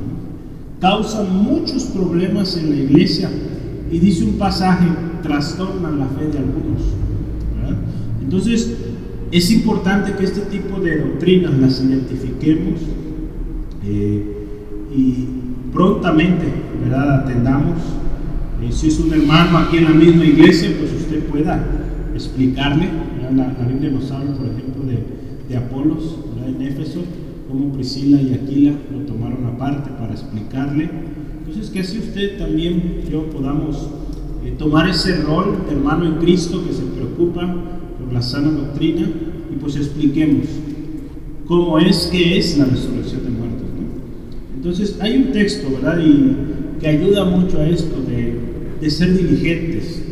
causan 0.80 1.44
muchos 1.44 1.84
problemas 1.84 2.56
en 2.56 2.70
la 2.70 2.76
iglesia 2.76 3.30
y 3.90 3.98
dice 4.00 4.24
un 4.24 4.32
pasaje, 4.32 4.86
trastornan 5.22 5.98
la 5.98 6.06
fe 6.06 6.26
de 6.26 6.38
algunos. 6.38 6.82
Entonces, 8.20 8.76
es 9.38 9.50
importante 9.50 10.12
que 10.12 10.24
este 10.24 10.42
tipo 10.42 10.80
de 10.80 10.98
doctrinas 10.98 11.54
las 11.54 11.82
identifiquemos 11.82 12.80
eh, 13.84 14.22
y 14.94 15.26
prontamente 15.72 16.46
¿verdad? 16.82 17.20
atendamos. 17.20 17.78
Eh, 18.62 18.70
si 18.70 18.88
es 18.88 19.00
un 19.00 19.12
hermano 19.12 19.58
aquí 19.58 19.78
en 19.78 19.84
la 19.84 19.90
misma 19.90 20.24
iglesia, 20.24 20.70
pues 20.78 20.92
usted 20.92 21.24
pueda 21.24 21.64
explicarle. 22.14 22.88
La, 23.22 23.30
la 23.30 23.66
Biblia 23.66 23.90
nos 23.90 24.10
habla, 24.10 24.32
por 24.32 24.46
ejemplo, 24.46 24.84
de 24.86 24.98
de 25.48 25.56
Apolos 25.56 26.16
en 26.46 26.62
Éfeso, 26.62 27.00
como 27.48 27.72
Priscila 27.72 28.20
y 28.20 28.34
Aquila 28.34 28.72
lo 28.92 29.00
tomaron 29.00 29.46
aparte 29.46 29.90
para 29.98 30.12
explicarle. 30.12 30.90
Entonces, 31.38 31.70
que 31.70 31.80
así 31.80 31.98
usted 31.98 32.38
también, 32.38 33.00
yo 33.10 33.24
podamos 33.30 33.88
eh, 34.44 34.54
tomar 34.58 34.88
ese 34.88 35.22
rol 35.22 35.64
de 35.68 35.74
hermano 35.74 36.06
en 36.06 36.14
Cristo 36.16 36.64
que 36.66 36.72
se 36.72 36.82
preocupa 36.82 37.54
por 37.98 38.12
la 38.12 38.22
sana 38.22 38.50
doctrina 38.50 39.08
y 39.52 39.56
pues 39.56 39.76
expliquemos 39.76 40.46
cómo 41.46 41.78
es 41.78 42.08
que 42.10 42.38
es 42.38 42.58
la 42.58 42.64
resurrección 42.64 43.24
de 43.24 43.30
muertos. 43.30 43.68
Entonces, 44.56 44.98
hay 45.00 45.16
un 45.16 45.32
texto, 45.32 45.68
¿verdad? 45.70 45.98
Y 46.02 46.80
que 46.80 46.88
ayuda 46.88 47.24
mucho 47.24 47.58
a 47.58 47.68
esto 47.68 48.02
de, 48.02 48.38
de 48.80 48.90
ser 48.90 49.16
diligentes 49.16 50.02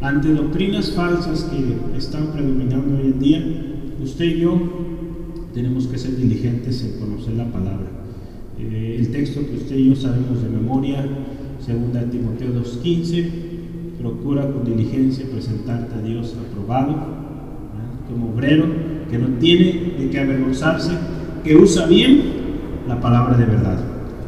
ante 0.00 0.32
doctrinas 0.32 0.92
falsas 0.92 1.44
que 1.44 1.96
están 1.96 2.32
predominando 2.32 2.98
hoy 2.98 3.06
en 3.06 3.18
día 3.18 3.66
usted 4.02 4.24
y 4.24 4.40
yo 4.40 4.58
tenemos 5.52 5.86
que 5.86 5.98
ser 5.98 6.16
diligentes 6.16 6.82
en 6.84 7.00
conocer 7.00 7.34
la 7.34 7.50
palabra. 7.50 7.90
Eh, 8.58 8.96
el 8.98 9.10
texto 9.10 9.40
que 9.46 9.56
usted 9.56 9.76
y 9.76 9.88
yo 9.88 9.96
sabemos 9.96 10.42
de 10.42 10.48
memoria, 10.48 11.04
2 11.04 12.10
Timoteo 12.10 12.48
2.15, 12.54 13.28
procura 14.00 14.50
con 14.50 14.64
diligencia 14.64 15.26
presentarte 15.30 15.94
a 15.94 16.02
Dios 16.02 16.34
aprobado, 16.34 17.19
como 18.10 18.32
obrero, 18.32 18.66
que 19.10 19.18
no 19.18 19.28
tiene 19.38 19.94
de 19.98 20.10
qué 20.10 20.20
avergonzarse, 20.20 20.92
que 21.44 21.56
usa 21.56 21.86
bien 21.86 22.22
la 22.88 23.00
palabra 23.00 23.36
de 23.36 23.44
verdad. 23.44 23.78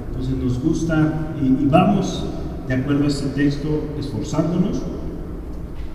Entonces 0.08 0.36
nos 0.36 0.62
gusta 0.62 1.34
y, 1.42 1.66
vamos 1.66 2.24
de 2.68 2.74
acuerdo 2.74 3.04
a 3.04 3.08
este 3.08 3.28
texto 3.28 3.88
esforzándonos, 3.98 4.82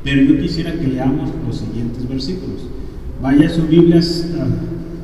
pero 0.03 0.21
yo 0.21 0.39
quisiera 0.39 0.73
que 0.73 0.87
leamos 0.87 1.29
los 1.45 1.57
siguientes 1.57 2.07
versículos. 2.07 2.67
Vaya 3.21 3.47
a 3.47 3.49
sus 3.49 3.67
Biblias, 3.67 4.27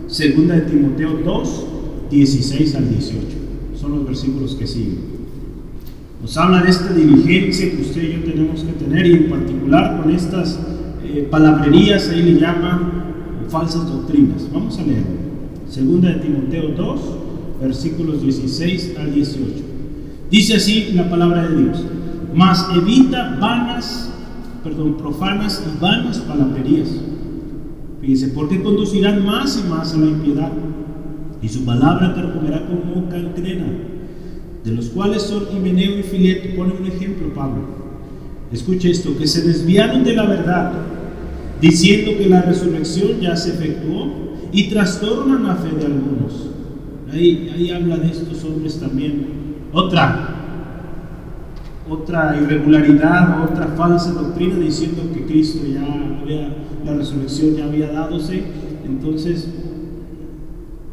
segunda 0.08 0.56
de 0.56 0.62
Timoteo 0.62 1.20
2, 1.24 1.66
16 2.12 2.76
al 2.76 2.90
18. 2.90 3.26
Son 3.80 3.92
los 3.92 4.06
versículos 4.06 4.56
que 4.56 4.68
siguen. 4.68 5.14
Nos 6.22 6.38
habla 6.38 6.62
de 6.62 6.70
esta 6.70 6.94
diligencia 6.94 7.70
que 7.72 7.82
usted 7.82 8.04
y 8.04 8.14
yo 8.14 8.24
tenemos 8.24 8.64
que 8.64 8.72
tener 8.74 9.06
y 9.08 9.14
en 9.14 9.30
particular 9.30 10.02
con 10.02 10.12
estas 10.12 10.58
eh, 11.14 11.28
palabrerías, 11.30 12.10
ahí 12.10 12.22
le 12.24 12.40
llama 12.40 12.92
falsas 13.50 13.88
doctrinas. 13.88 14.48
Vamos 14.52 14.78
a 14.80 14.84
leer. 14.84 15.04
Segunda 15.70 16.10
de 16.10 16.16
Timoteo 16.16 16.70
2, 16.76 17.02
versículos 17.62 18.22
16 18.22 18.96
al 19.00 19.14
18. 19.14 19.52
Dice 20.30 20.56
así 20.56 20.92
la 20.94 21.10
palabra 21.10 21.48
de 21.48 21.62
Dios. 21.62 21.86
Mas 22.34 22.68
evita 22.76 23.38
vanas, 23.40 24.12
perdón, 24.64 24.98
profanas 24.98 25.64
y 25.66 25.82
vanas 25.82 26.18
palabrerías 26.20 26.90
Fíjense, 28.04 28.28
porque 28.36 28.62
conducirán 28.62 29.26
más 29.26 29.58
y 29.64 29.70
más 29.70 29.94
a 29.94 29.98
la 29.98 30.08
impiedad, 30.08 30.52
y 31.42 31.48
su 31.48 31.64
palabra 31.64 32.14
carcomerá 32.14 32.68
como 32.68 33.08
cancrena, 33.08 33.66
de 34.62 34.72
los 34.72 34.90
cuales 34.90 35.22
son 35.22 35.44
Himeneo 35.56 36.00
y 36.00 36.04
Fileto. 36.04 36.54
Pone 36.58 36.74
un 36.82 36.86
ejemplo, 36.86 37.34
Pablo. 37.34 37.62
Escuche 38.52 38.92
esto, 38.92 39.18
que 39.18 39.26
se 39.26 39.44
desviaron 39.44 40.04
de 40.04 40.16
la 40.18 40.26
verdad, 40.26 40.74
diciendo 41.64 42.12
que 42.18 42.28
la 42.28 42.42
resurrección 42.42 43.22
ya 43.22 43.38
se 43.38 43.52
efectuó, 43.52 44.24
y 44.52 44.70
trastornan 44.70 45.48
la 45.48 45.56
fe 45.56 45.76
de 45.76 45.86
algunos. 45.86 46.50
Ahí, 47.12 47.52
ahí 47.54 47.72
habla 47.72 47.98
de 47.98 48.12
estos 48.12 48.44
hombres 48.44 48.80
también. 48.80 49.26
Otra, 49.74 50.30
otra 51.90 52.38
irregularidad, 52.40 53.44
otra 53.44 53.68
falsa 53.76 54.12
doctrina 54.12 54.58
diciendo 54.58 55.02
que 55.12 55.26
Cristo 55.26 55.66
ya 55.66 55.82
había 56.22 56.56
la 56.86 56.94
resurrección 56.94 57.56
ya 57.56 57.66
había 57.66 57.92
dadose. 57.92 58.44
Entonces, 58.86 59.48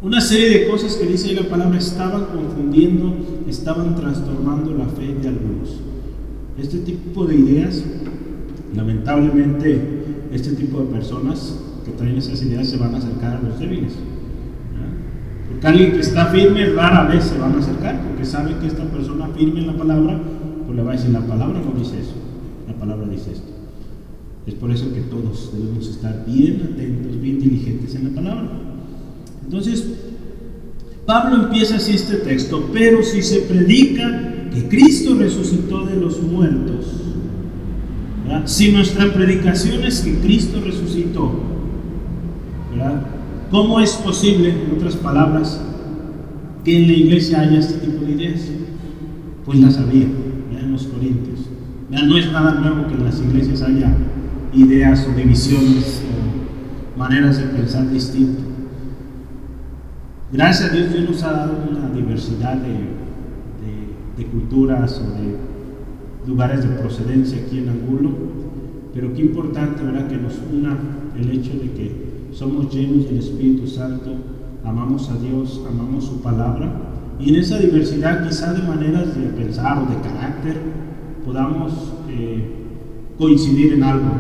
una 0.00 0.20
serie 0.20 0.60
de 0.60 0.68
cosas 0.68 0.94
que 0.94 1.06
dice 1.06 1.28
ahí 1.28 1.34
la 1.34 1.48
palabra 1.48 1.78
estaban 1.78 2.26
confundiendo 2.26 3.14
estaban 3.46 3.94
trastornando 3.94 4.72
la 4.72 4.86
fe 4.86 5.14
de 5.20 5.28
algunos. 5.28 5.80
Este 6.58 6.78
tipo 6.78 7.26
de 7.26 7.34
ideas, 7.34 7.84
lamentablemente, 8.74 9.99
este 10.32 10.52
tipo 10.52 10.80
de 10.80 10.86
personas 10.86 11.56
que 11.84 11.92
traen 11.92 12.16
esas 12.16 12.42
ideas 12.42 12.68
se 12.68 12.76
van 12.76 12.94
a 12.94 12.98
acercar 12.98 13.36
a 13.36 13.42
los 13.42 13.58
débiles. 13.58 13.92
Porque 15.48 15.66
alguien 15.66 15.92
que 15.92 16.00
está 16.00 16.26
firme 16.26 16.64
rara 16.70 17.04
vez 17.04 17.24
se 17.24 17.38
van 17.38 17.54
a 17.54 17.58
acercar, 17.58 18.00
porque 18.02 18.24
sabe 18.24 18.56
que 18.60 18.66
esta 18.66 18.84
persona 18.84 19.28
firme 19.36 19.60
en 19.60 19.66
la 19.66 19.76
palabra, 19.76 20.20
pues 20.64 20.76
le 20.76 20.82
va 20.82 20.92
a 20.92 20.96
decir, 20.96 21.10
la 21.10 21.20
palabra 21.20 21.60
no 21.60 21.78
dice 21.78 22.00
eso, 22.00 22.14
la 22.68 22.74
palabra 22.74 23.08
dice 23.08 23.32
esto. 23.32 23.50
Es 24.46 24.54
por 24.54 24.70
eso 24.70 24.92
que 24.94 25.00
todos 25.00 25.52
debemos 25.52 25.88
estar 25.88 26.24
bien 26.26 26.70
atentos, 26.72 27.20
bien 27.20 27.40
diligentes 27.40 27.94
en 27.94 28.04
la 28.04 28.10
palabra. 28.10 28.48
Entonces, 29.44 29.84
Pablo 31.04 31.44
empieza 31.44 31.76
así 31.76 31.94
este 31.94 32.16
texto, 32.18 32.70
pero 32.72 33.02
si 33.02 33.20
se 33.22 33.40
predica 33.40 34.48
que 34.52 34.68
Cristo 34.68 35.16
resucitó 35.16 35.84
de 35.84 35.96
los 35.96 36.22
muertos, 36.22 36.99
si 38.44 38.72
nuestra 38.72 39.12
predicación 39.12 39.82
es 39.84 40.00
que 40.00 40.18
Cristo 40.18 40.60
resucitó, 40.64 41.32
¿cómo 43.50 43.80
es 43.80 43.92
posible, 43.94 44.50
en 44.50 44.76
otras 44.76 44.96
palabras, 44.96 45.60
que 46.64 46.76
en 46.76 46.86
la 46.86 46.92
iglesia 46.92 47.40
haya 47.40 47.58
este 47.58 47.86
tipo 47.86 48.04
de 48.04 48.12
ideas? 48.12 48.40
Pues 49.44 49.60
las 49.60 49.78
había, 49.78 50.04
en 50.04 50.72
los 50.72 50.84
Corintios. 50.84 51.40
no 51.90 52.16
es 52.16 52.30
nada 52.32 52.54
nuevo 52.54 52.86
que 52.86 52.94
en 52.94 53.04
las 53.04 53.20
iglesias 53.20 53.62
haya 53.62 53.92
ideas 54.52 55.06
o 55.10 55.16
divisiones 55.16 56.02
o 56.06 56.98
maneras 56.98 57.38
de 57.38 57.44
pensar 57.44 57.90
distinto. 57.90 58.42
Gracias 60.32 60.70
a 60.70 60.72
Dios, 60.72 60.92
Dios 60.92 61.10
nos 61.10 61.22
ha 61.24 61.32
dado 61.32 61.58
una 61.68 61.90
diversidad 61.90 62.56
de, 62.56 63.00
culturas 64.30 65.00
o 65.00 65.18
de 65.18 65.34
lugares 66.26 66.62
de 66.62 66.76
procedencia 66.76 67.38
aquí 67.42 67.58
en 67.58 67.68
Angulo, 67.68 68.10
pero 68.94 69.12
qué 69.14 69.22
importante, 69.22 69.82
¿verdad?, 69.82 70.08
que 70.08 70.16
nos 70.16 70.34
una 70.52 70.78
el 71.18 71.30
hecho 71.30 71.52
de 71.52 71.70
que 71.72 72.10
somos 72.32 72.72
llenos 72.74 73.06
del 73.06 73.18
Espíritu 73.18 73.66
Santo, 73.66 74.14
amamos 74.64 75.10
a 75.10 75.16
Dios, 75.16 75.60
amamos 75.68 76.04
su 76.04 76.20
palabra, 76.20 76.70
y 77.18 77.30
en 77.30 77.36
esa 77.36 77.58
diversidad 77.58 78.26
quizá 78.26 78.52
de 78.52 78.62
maneras 78.62 79.14
de 79.14 79.26
pensar 79.28 79.78
o 79.78 79.86
de 79.86 80.00
carácter 80.00 80.56
podamos 81.24 81.92
eh, 82.08 82.48
coincidir 83.18 83.74
en 83.74 83.82
algo, 83.82 84.10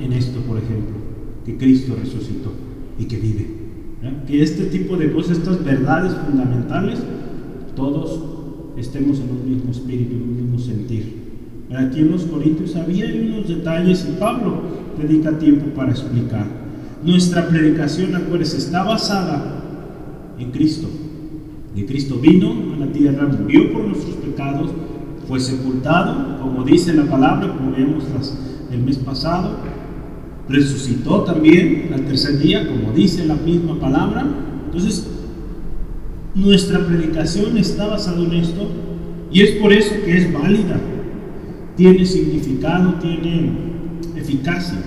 en 0.00 0.12
esto, 0.12 0.40
por 0.40 0.56
ejemplo, 0.56 0.96
que 1.44 1.58
Cristo 1.58 1.94
resucitó 1.98 2.50
y 2.98 3.04
que 3.04 3.16
vive. 3.18 3.62
Que 4.26 4.42
este 4.42 4.64
tipo 4.64 4.96
de 4.96 5.12
cosas, 5.12 5.38
estas 5.38 5.64
verdades 5.64 6.14
fundamentales, 6.14 7.00
todos 7.76 8.20
estemos 8.76 9.20
en 9.20 9.30
un 9.30 9.54
mismo 9.54 9.70
espíritu, 9.70 10.16
en 10.16 10.22
un 10.22 10.36
mismo 10.36 10.58
sentir. 10.58 11.21
Aquí 11.76 12.00
en 12.00 12.12
los 12.12 12.24
Corintios 12.24 12.76
había 12.76 13.06
unos 13.06 13.48
detalles 13.48 14.06
y 14.08 14.18
Pablo 14.20 14.62
dedica 15.00 15.38
tiempo 15.38 15.66
para 15.74 15.92
explicar. 15.92 16.46
Nuestra 17.02 17.48
predicación, 17.48 18.14
acuérdense, 18.14 18.58
está 18.58 18.82
basada 18.82 19.62
en 20.38 20.50
Cristo. 20.50 20.88
Y 21.74 21.84
Cristo 21.84 22.18
vino 22.20 22.74
a 22.74 22.78
la 22.78 22.92
tierra, 22.92 23.26
murió 23.26 23.72
por 23.72 23.84
nuestros 23.84 24.16
pecados, 24.16 24.70
fue 25.26 25.40
sepultado, 25.40 26.38
como 26.40 26.62
dice 26.64 26.92
la 26.92 27.04
palabra, 27.04 27.54
como 27.56 27.72
vemos 27.72 28.04
el 28.70 28.82
mes 28.82 28.98
pasado, 28.98 29.56
resucitó 30.48 31.22
también 31.22 31.90
al 31.94 32.04
tercer 32.04 32.38
día, 32.38 32.68
como 32.68 32.92
dice 32.92 33.24
la 33.24 33.36
misma 33.36 33.80
palabra. 33.80 34.26
Entonces, 34.66 35.06
nuestra 36.34 36.86
predicación 36.86 37.56
está 37.56 37.86
basada 37.86 38.22
en 38.22 38.32
esto 38.34 38.68
y 39.32 39.40
es 39.40 39.52
por 39.52 39.72
eso 39.72 39.94
que 40.04 40.18
es 40.18 40.32
válida, 40.32 40.78
tiene 41.76 42.04
significado, 42.04 42.94
tiene 42.94 43.52
eficacia. 44.16 44.78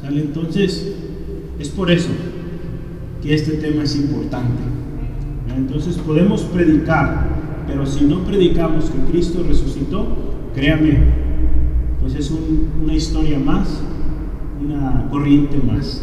¿Sale? 0.00 0.22
Entonces, 0.22 0.94
es 1.58 1.68
por 1.68 1.90
eso 1.90 2.10
que 3.22 3.34
este 3.34 3.52
tema 3.58 3.82
es 3.82 3.96
importante. 3.96 4.62
Entonces 5.56 5.96
podemos 5.98 6.42
predicar, 6.42 7.28
pero 7.66 7.84
si 7.84 8.04
no 8.04 8.24
predicamos 8.24 8.90
que 8.90 9.12
Cristo 9.12 9.44
resucitó, 9.46 10.06
créame, 10.54 10.98
pues 12.00 12.14
es 12.14 12.32
una 12.82 12.94
historia 12.94 13.38
más 13.38 13.80
una 14.64 15.06
corriente 15.10 15.58
más. 15.58 16.02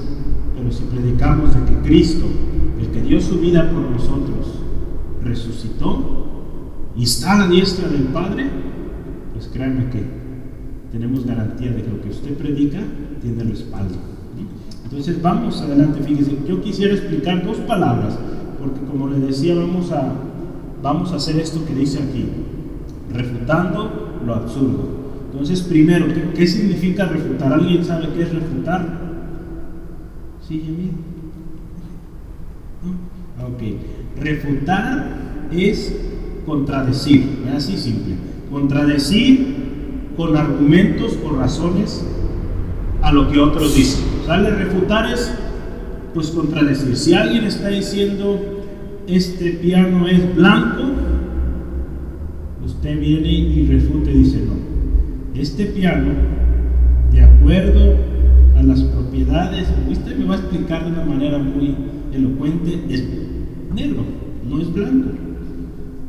Pero 0.56 0.72
si 0.72 0.84
predicamos 0.84 1.54
de 1.54 1.66
que 1.66 1.88
Cristo, 1.88 2.26
el 2.80 2.88
que 2.88 3.02
dio 3.02 3.22
su 3.22 3.40
vida 3.40 3.72
por 3.72 3.82
nosotros, 3.82 4.60
resucitó 5.24 6.26
y 6.96 7.04
está 7.04 7.34
a 7.34 7.40
la 7.40 7.48
diestra 7.48 7.88
del 7.90 8.04
Padre, 8.06 8.48
pues 9.38 9.50
créanme 9.54 9.92
que 9.92 10.02
tenemos 10.92 11.24
garantía 11.24 11.72
de 11.72 11.84
que 11.84 11.90
lo 11.92 12.02
que 12.02 12.10
usted 12.10 12.34
predica 12.38 12.80
tiene 13.22 13.44
respaldo. 13.44 13.96
Entonces 14.84 15.22
vamos 15.22 15.62
adelante, 15.62 16.02
fíjese, 16.02 16.40
yo 16.48 16.60
quisiera 16.60 16.96
explicar 16.96 17.46
dos 17.46 17.58
palabras, 17.58 18.18
porque 18.60 18.80
como 18.90 19.08
le 19.08 19.20
decía, 19.20 19.54
vamos 19.54 19.92
a, 19.92 20.12
vamos 20.82 21.12
a 21.12 21.18
hacer 21.18 21.36
esto 21.38 21.64
que 21.66 21.76
dice 21.76 22.00
aquí, 22.00 22.26
refutando 23.14 24.22
lo 24.26 24.34
absurdo. 24.34 24.98
Entonces, 25.32 25.62
primero, 25.62 26.08
¿qué, 26.34 26.48
significa 26.48 27.06
refutar? 27.06 27.54
¿Alguien 27.54 27.86
sabe 27.86 28.08
qué 28.16 28.24
es 28.24 28.34
refutar? 28.34 28.88
Sí, 30.48 30.64
Jimmy. 30.66 30.92
¿No? 32.84 33.46
Ok. 33.46 33.62
Refutar 34.20 35.10
es 35.52 35.96
contradecir, 36.44 37.44
es 37.48 37.54
así 37.54 37.78
simple. 37.78 38.16
Contradecir 38.52 39.56
con 40.16 40.36
argumentos 40.36 41.18
o 41.24 41.36
razones 41.36 42.06
a 43.02 43.12
lo 43.12 43.30
que 43.30 43.40
otros 43.40 43.76
dicen. 43.76 44.04
¿Sale? 44.26 44.50
Refutar 44.52 45.12
es, 45.12 45.32
pues, 46.14 46.30
contradecir. 46.32 46.96
Si 46.96 47.14
alguien 47.14 47.44
está 47.46 47.70
diciendo, 47.70 48.58
este 49.08 49.52
piano 49.52 50.08
es 50.08 50.36
blanco, 50.36 50.84
usted 52.66 53.00
viene 53.00 53.30
y 53.30 53.68
refute 53.68 54.12
y 54.12 54.18
dice, 54.18 54.42
no, 54.46 55.40
este 55.40 55.66
piano, 55.68 56.12
de 57.12 57.22
acuerdo 57.22 57.96
a 58.58 58.64
las 58.64 58.82
propiedades, 58.82 59.68
usted 59.90 60.18
me 60.18 60.26
va 60.26 60.36
a 60.36 60.38
explicar 60.38 60.84
de 60.84 60.92
una 60.92 61.06
manera 61.06 61.38
muy 61.38 61.76
elocuente, 62.14 62.82
es 62.90 63.08
negro, 63.74 64.04
no 64.50 64.62
es 64.62 64.74
blanco. 64.74 65.27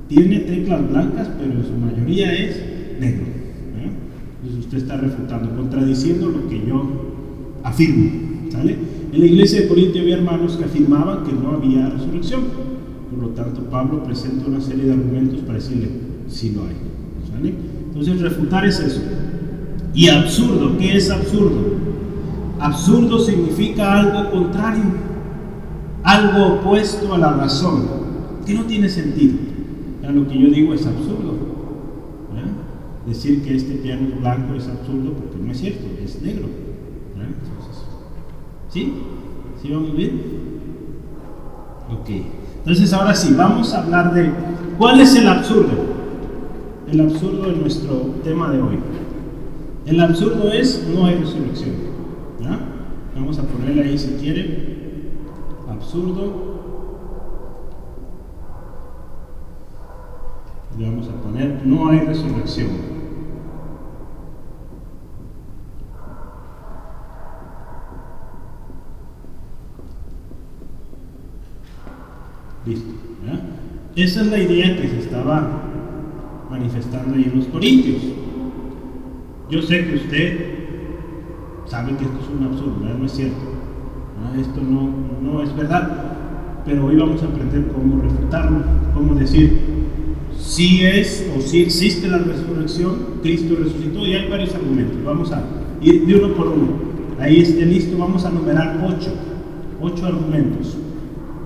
Tiene 0.08 0.40
teclas 0.40 0.88
blancas, 0.88 1.28
pero 1.38 1.52
en 1.52 1.64
su 1.64 1.72
mayoría 1.74 2.32
es 2.32 2.56
negro. 2.98 3.38
Entonces 4.40 4.64
usted 4.64 4.78
está 4.78 4.96
refutando, 4.96 5.54
contradiciendo 5.56 6.28
lo 6.28 6.48
que 6.48 6.64
yo 6.66 6.82
afirmo. 7.62 8.10
¿sale? 8.50 8.76
En 9.12 9.20
la 9.20 9.26
iglesia 9.26 9.62
de 9.62 9.68
Corinto 9.68 9.98
había 9.98 10.16
hermanos 10.16 10.56
que 10.56 10.64
afirmaban 10.64 11.24
que 11.24 11.32
no 11.32 11.52
había 11.52 11.90
resurrección. 11.90 12.42
Por 13.10 13.20
lo 13.20 13.28
tanto, 13.30 13.62
Pablo 13.64 14.02
presenta 14.04 14.46
una 14.46 14.60
serie 14.60 14.84
de 14.84 14.92
argumentos 14.92 15.40
para 15.40 15.54
decirle, 15.54 15.88
si 16.28 16.50
lo 16.50 16.62
hay. 16.62 16.76
¿sale? 17.30 17.54
Entonces, 17.88 18.20
refutar 18.20 18.64
es 18.64 18.78
eso. 18.80 19.02
Y 19.94 20.08
absurdo, 20.08 20.78
¿qué 20.78 20.96
es 20.96 21.10
absurdo? 21.10 21.78
Absurdo 22.60 23.18
significa 23.18 23.98
algo 23.98 24.30
contrario, 24.30 24.84
algo 26.04 26.54
opuesto 26.54 27.12
a 27.12 27.18
la 27.18 27.32
razón, 27.32 27.86
que 28.46 28.54
no 28.54 28.64
tiene 28.64 28.88
sentido. 28.88 29.47
Lo 30.12 30.26
que 30.26 30.38
yo 30.38 30.48
digo 30.48 30.74
es 30.74 30.86
absurdo. 30.86 31.58
Decir 33.06 33.42
que 33.42 33.56
este 33.56 33.74
piano 33.74 34.08
es 34.08 34.20
blanco 34.20 34.54
es 34.54 34.68
absurdo 34.68 35.12
porque 35.14 35.38
no 35.42 35.50
es 35.50 35.58
cierto, 35.58 35.86
es 36.04 36.20
negro. 36.20 36.46
¿Sí? 38.68 38.92
¿Sí 39.62 39.70
vamos 39.72 39.96
bien? 39.96 40.20
Ok. 41.90 42.10
Entonces 42.58 42.92
ahora 42.92 43.14
sí, 43.14 43.32
vamos 43.34 43.72
a 43.72 43.82
hablar 43.82 44.12
de 44.12 44.30
cuál 44.76 45.00
es 45.00 45.14
el 45.16 45.26
absurdo 45.26 45.88
el 46.90 47.00
absurdo 47.00 47.50
de 47.50 47.56
nuestro 47.56 47.96
tema 48.24 48.50
de 48.50 48.62
hoy. 48.62 48.78
El 49.86 50.00
absurdo 50.00 50.50
es 50.50 50.86
no 50.94 51.06
hay 51.06 51.16
resurrección. 51.16 51.88
Vamos 53.14 53.38
a 53.38 53.42
ponerle 53.42 53.82
ahí 53.82 53.98
si 53.98 54.12
quiere. 54.12 54.78
Absurdo. 55.68 56.47
Le 60.78 60.88
vamos 60.88 61.08
a 61.08 61.22
poner 61.22 61.60
no 61.64 61.88
hay 61.88 61.98
resurrección. 62.00 62.68
Listo. 72.64 72.92
Esa 73.96 74.20
es 74.20 74.26
la 74.28 74.38
idea 74.38 74.76
que 74.80 74.88
se 74.88 74.98
estaba 75.00 75.62
manifestando 76.48 77.16
ahí 77.16 77.24
en 77.24 77.38
los 77.38 77.48
Corintios. 77.48 78.02
Yo 79.50 79.60
sé 79.62 79.84
que 79.84 79.96
usted 79.96 80.58
sabe 81.66 81.96
que 81.96 82.04
esto 82.04 82.18
es 82.20 82.38
un 82.38 82.46
absurdo, 82.46 82.76
no 82.96 83.04
es 83.04 83.12
cierto. 83.12 83.40
Esto 84.38 84.60
no, 84.60 84.90
no 85.20 85.42
es 85.42 85.56
verdad, 85.56 86.14
pero 86.64 86.86
hoy 86.86 86.96
vamos 86.96 87.20
a 87.22 87.26
aprender 87.26 87.72
cómo 87.72 88.00
refutarlo, 88.00 88.60
cómo 88.94 89.14
decir, 89.16 89.88
si 90.40 90.85
es 90.85 91.27
o 91.37 91.40
si 91.40 91.62
existe 91.62 92.09
la 92.09 92.18
resurrección, 92.18 93.20
Cristo 93.22 93.57
resucitó 93.59 94.07
y 94.07 94.14
hay 94.14 94.29
varios 94.29 94.55
argumentos. 94.55 95.03
Vamos 95.05 95.33
a 95.33 95.44
ir 95.83 96.07
de 96.07 96.14
uno 96.16 96.35
por 96.35 96.48
uno. 96.48 96.88
Ahí 97.18 97.40
esté 97.40 97.66
listo, 97.66 97.98
vamos 97.98 98.24
a 98.24 98.31
numerar 98.31 98.83
ocho, 98.87 99.12
ocho 99.81 100.07
argumentos. 100.07 100.77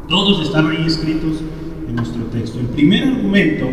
Todos 0.09 0.47
están 0.47 0.67
ahí 0.71 0.85
escritos 0.87 1.41
en 1.89 1.97
nuestro 1.97 2.23
texto. 2.25 2.61
El 2.61 2.67
primer 2.67 3.05
argumento, 3.05 3.67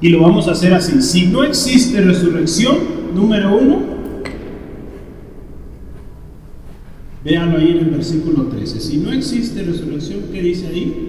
y 0.00 0.08
lo 0.08 0.20
vamos 0.20 0.48
a 0.48 0.52
hacer 0.52 0.72
así, 0.74 1.00
si 1.02 1.26
no 1.26 1.44
existe 1.44 2.00
resurrección, 2.00 2.76
número 3.14 3.56
uno, 3.56 3.92
véanlo 7.24 7.58
ahí 7.58 7.70
en 7.70 7.78
el 7.78 7.90
versículo 7.90 8.44
13, 8.46 8.80
si 8.80 8.96
no 8.96 9.12
existe 9.12 9.62
resurrección, 9.62 10.22
¿qué 10.32 10.42
dice 10.42 10.66
ahí? 10.66 11.08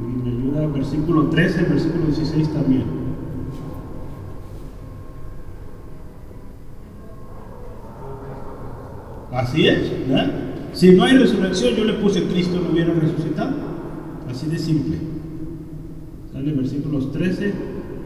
Me 0.00 0.30
ayuda 0.30 0.64
el 0.64 0.71
versículo 0.82 1.28
13, 1.28 1.60
el 1.60 1.66
versículo 1.66 2.06
16 2.06 2.52
también. 2.52 2.84
Así 9.32 9.66
es, 9.66 10.08
¿verdad? 10.08 10.30
Si 10.72 10.90
no 10.92 11.04
hay 11.04 11.16
resurrección, 11.16 11.74
yo 11.74 11.84
le 11.84 11.94
puse 11.94 12.24
Cristo 12.24 12.60
no 12.62 12.70
hubiera 12.72 12.92
resucitado. 12.92 13.52
Así 14.28 14.46
de 14.46 14.58
simple. 14.58 14.96
Sale 16.32 16.52
versículos 16.52 17.12
13 17.12 17.54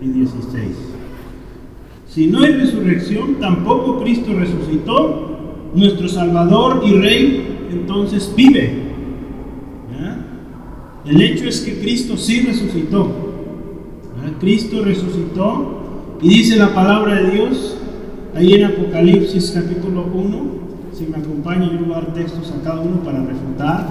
y 0.03 0.09
16. 0.09 0.71
Si 2.09 2.27
no 2.27 2.41
hay 2.41 2.53
resurrección, 2.53 3.37
tampoco 3.41 4.01
Cristo 4.03 4.33
resucitó. 4.35 5.33
Nuestro 5.75 6.09
Salvador 6.09 6.83
y 6.87 6.93
Rey 6.95 7.69
entonces 7.71 8.33
vive. 8.35 8.86
El 11.07 11.23
hecho 11.23 11.49
es 11.49 11.61
que 11.61 11.79
Cristo 11.79 12.17
sí 12.17 12.41
resucitó. 12.41 13.27
Cristo 14.41 14.85
resucitó 14.85 16.19
y 16.21 16.29
dice 16.29 16.57
la 16.57 16.75
palabra 16.75 17.23
de 17.23 17.31
Dios 17.31 17.77
ahí 18.35 18.55
en 18.55 18.65
Apocalipsis 18.65 19.53
capítulo 19.55 20.05
1, 20.13 20.67
si 20.93 21.07
me 21.07 21.17
acompaña, 21.17 21.71
yo 21.73 21.87
voy 21.87 21.93
a 21.93 22.01
dar 22.01 22.15
textos 22.15 22.53
a 22.53 22.63
cada 22.63 22.81
uno 22.81 23.03
para 23.03 23.25
refutar, 23.25 23.91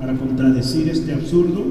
para 0.00 0.14
contradecir 0.14 0.88
este 0.88 1.12
absurdo. 1.12 1.64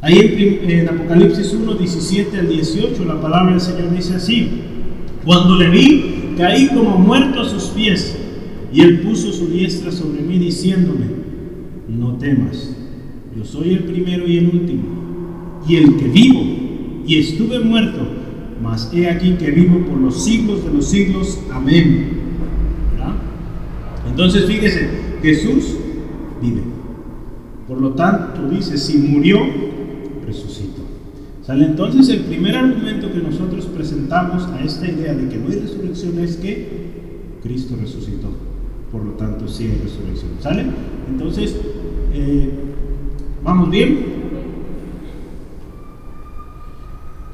Ahí 0.00 0.60
en, 0.62 0.88
Apocalipsis 0.88 1.52
1, 1.52 1.74
17 1.74 2.38
al 2.38 2.48
18, 2.48 3.04
la 3.04 3.20
palabra 3.20 3.52
del 3.52 3.60
Señor 3.60 3.94
dice 3.94 4.14
así: 4.14 4.48
Cuando 5.24 5.56
le 5.56 5.68
vi, 5.68 6.34
caí 6.36 6.68
como 6.68 6.98
muerto 6.98 7.40
a 7.42 7.48
sus 7.48 7.64
pies, 7.64 8.16
y 8.72 8.80
él 8.80 9.00
puso 9.00 9.32
su 9.32 9.48
diestra 9.48 9.92
sobre 9.92 10.22
mí, 10.22 10.38
diciéndome: 10.38 11.27
No 11.88 12.14
temas, 12.14 12.76
yo 13.36 13.44
soy 13.44 13.70
el 13.70 13.84
primero 13.84 14.26
y 14.26 14.38
el 14.38 14.46
último, 14.46 14.82
y 15.66 15.76
el 15.76 15.96
que 15.96 16.08
vivo, 16.08 16.40
y 17.06 17.18
estuve 17.18 17.60
muerto 17.60 18.18
mas 18.62 18.90
he 18.92 19.08
aquí 19.08 19.32
que 19.32 19.50
vivo 19.50 19.84
por 19.86 19.98
los 19.98 20.24
siglos 20.24 20.64
de 20.64 20.72
los 20.72 20.86
siglos. 20.86 21.38
Amén. 21.52 22.18
Entonces 24.08 24.46
fíjese, 24.46 24.88
Jesús 25.22 25.76
vive. 26.42 26.62
Por 27.68 27.80
lo 27.80 27.90
tanto, 27.90 28.48
dice, 28.48 28.76
si 28.76 28.98
murió, 28.98 29.38
resucitó. 30.26 30.82
Entonces 31.48 32.08
el 32.08 32.20
primer 32.24 32.56
argumento 32.56 33.12
que 33.12 33.20
nosotros 33.20 33.66
presentamos 33.66 34.44
a 34.48 34.62
esta 34.62 34.88
idea 34.88 35.14
de 35.14 35.28
que 35.28 35.36
no 35.38 35.48
hay 35.48 35.60
resurrección 35.60 36.18
es 36.18 36.36
que 36.36 36.66
Cristo 37.42 37.76
resucitó. 37.80 38.47
Por 38.90 39.04
lo 39.04 39.12
tanto, 39.12 39.46
sí 39.46 39.64
hay 39.64 39.80
resurrección. 39.82 40.32
¿Sale? 40.40 40.64
Entonces, 41.08 41.56
eh, 42.14 42.50
¿vamos 43.42 43.70
bien? 43.70 44.18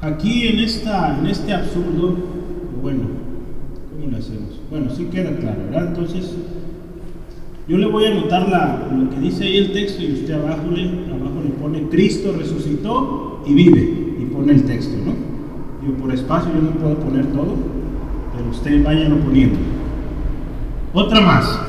Aquí 0.01 0.47
en, 0.47 0.59
esta, 0.59 1.17
en 1.17 1.27
este 1.27 1.53
absurdo, 1.53 2.15
bueno, 2.81 3.03
¿cómo 3.89 4.11
lo 4.11 4.17
hacemos? 4.17 4.59
Bueno, 4.69 4.89
sí 4.91 5.05
queda 5.05 5.35
claro, 5.37 5.61
¿verdad? 5.65 5.87
Entonces, 5.87 6.35
yo 7.67 7.77
le 7.77 7.87
voy 7.87 8.05
a 8.05 8.11
anotar 8.11 8.47
la, 8.47 8.87
lo 8.95 9.09
que 9.09 9.19
dice 9.19 9.45
ahí 9.45 9.57
el 9.57 9.71
texto 9.71 10.03
y 10.03 10.13
usted 10.13 10.33
abajo 10.35 10.69
le, 10.69 10.83
abajo 11.11 11.41
le 11.43 11.49
pone 11.59 11.89
Cristo 11.89 12.35
resucitó 12.37 13.41
y 13.47 13.53
vive 13.55 14.15
y 14.21 14.25
pone 14.25 14.53
el 14.53 14.65
texto, 14.65 14.95
¿no? 15.03 15.13
Yo 15.87 15.95
por 15.95 16.13
espacio 16.13 16.51
yo 16.53 16.61
no 16.61 16.71
puedo 16.71 16.99
poner 16.99 17.25
todo, 17.27 17.55
pero 18.35 18.49
usted 18.51 18.83
váyalo 18.83 19.17
poniendo. 19.17 19.74
Otra 20.97 21.19
más, 21.19 21.59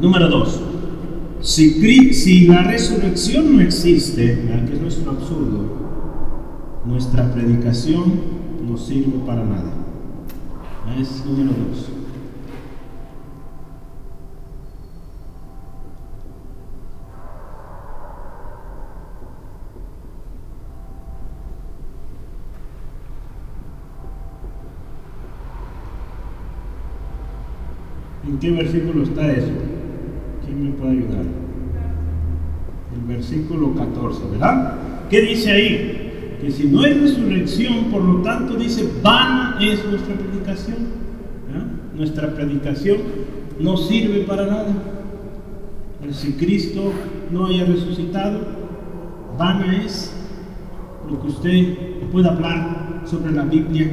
número 0.00 0.26
dos. 0.30 0.58
Si, 1.42 2.46
la 2.46 2.62
resurrección 2.62 3.54
no 3.54 3.60
existe, 3.60 4.24
que 4.66 4.76
es 4.76 4.80
nuestro 4.80 5.10
absurdo, 5.10 5.64
nuestra 6.86 7.30
predicación 7.34 8.14
no 8.66 8.78
sirve 8.78 9.18
para 9.26 9.44
nada. 9.44 9.74
Es 10.98 11.22
número 11.26 11.50
dos. 11.50 11.90
Qué 28.40 28.50
versículo 28.50 29.02
está 29.02 29.30
eso? 29.32 29.52
¿Quién 30.44 30.64
me 30.64 30.70
puede 30.72 30.92
ayudar? 30.92 31.24
El 32.94 33.06
versículo 33.06 33.74
14, 33.74 34.20
¿verdad? 34.32 34.74
¿Qué 35.08 35.20
dice 35.20 35.50
ahí? 35.52 36.00
que 36.40 36.50
si 36.50 36.66
no 36.68 36.80
hay 36.80 36.94
resurrección, 36.94 37.84
por 37.90 38.02
lo 38.02 38.22
tanto 38.22 38.54
dice, 38.54 38.88
vana 39.02 39.58
es 39.60 39.84
nuestra 39.84 40.14
predicación. 40.14 41.00
Nuestra 41.94 42.34
predicación 42.34 42.96
no 43.58 43.76
sirve 43.76 44.20
para 44.20 44.46
nada. 44.46 44.68
Si 46.12 46.32
Cristo 46.32 46.92
no 47.30 47.46
haya 47.46 47.66
resucitado, 47.66 48.40
vana 49.38 49.84
es 49.84 50.16
lo 51.08 51.20
que 51.20 51.28
usted 51.28 51.78
pueda 52.10 52.30
hablar 52.30 53.02
sobre 53.04 53.32
la 53.32 53.42
Biblia. 53.42 53.90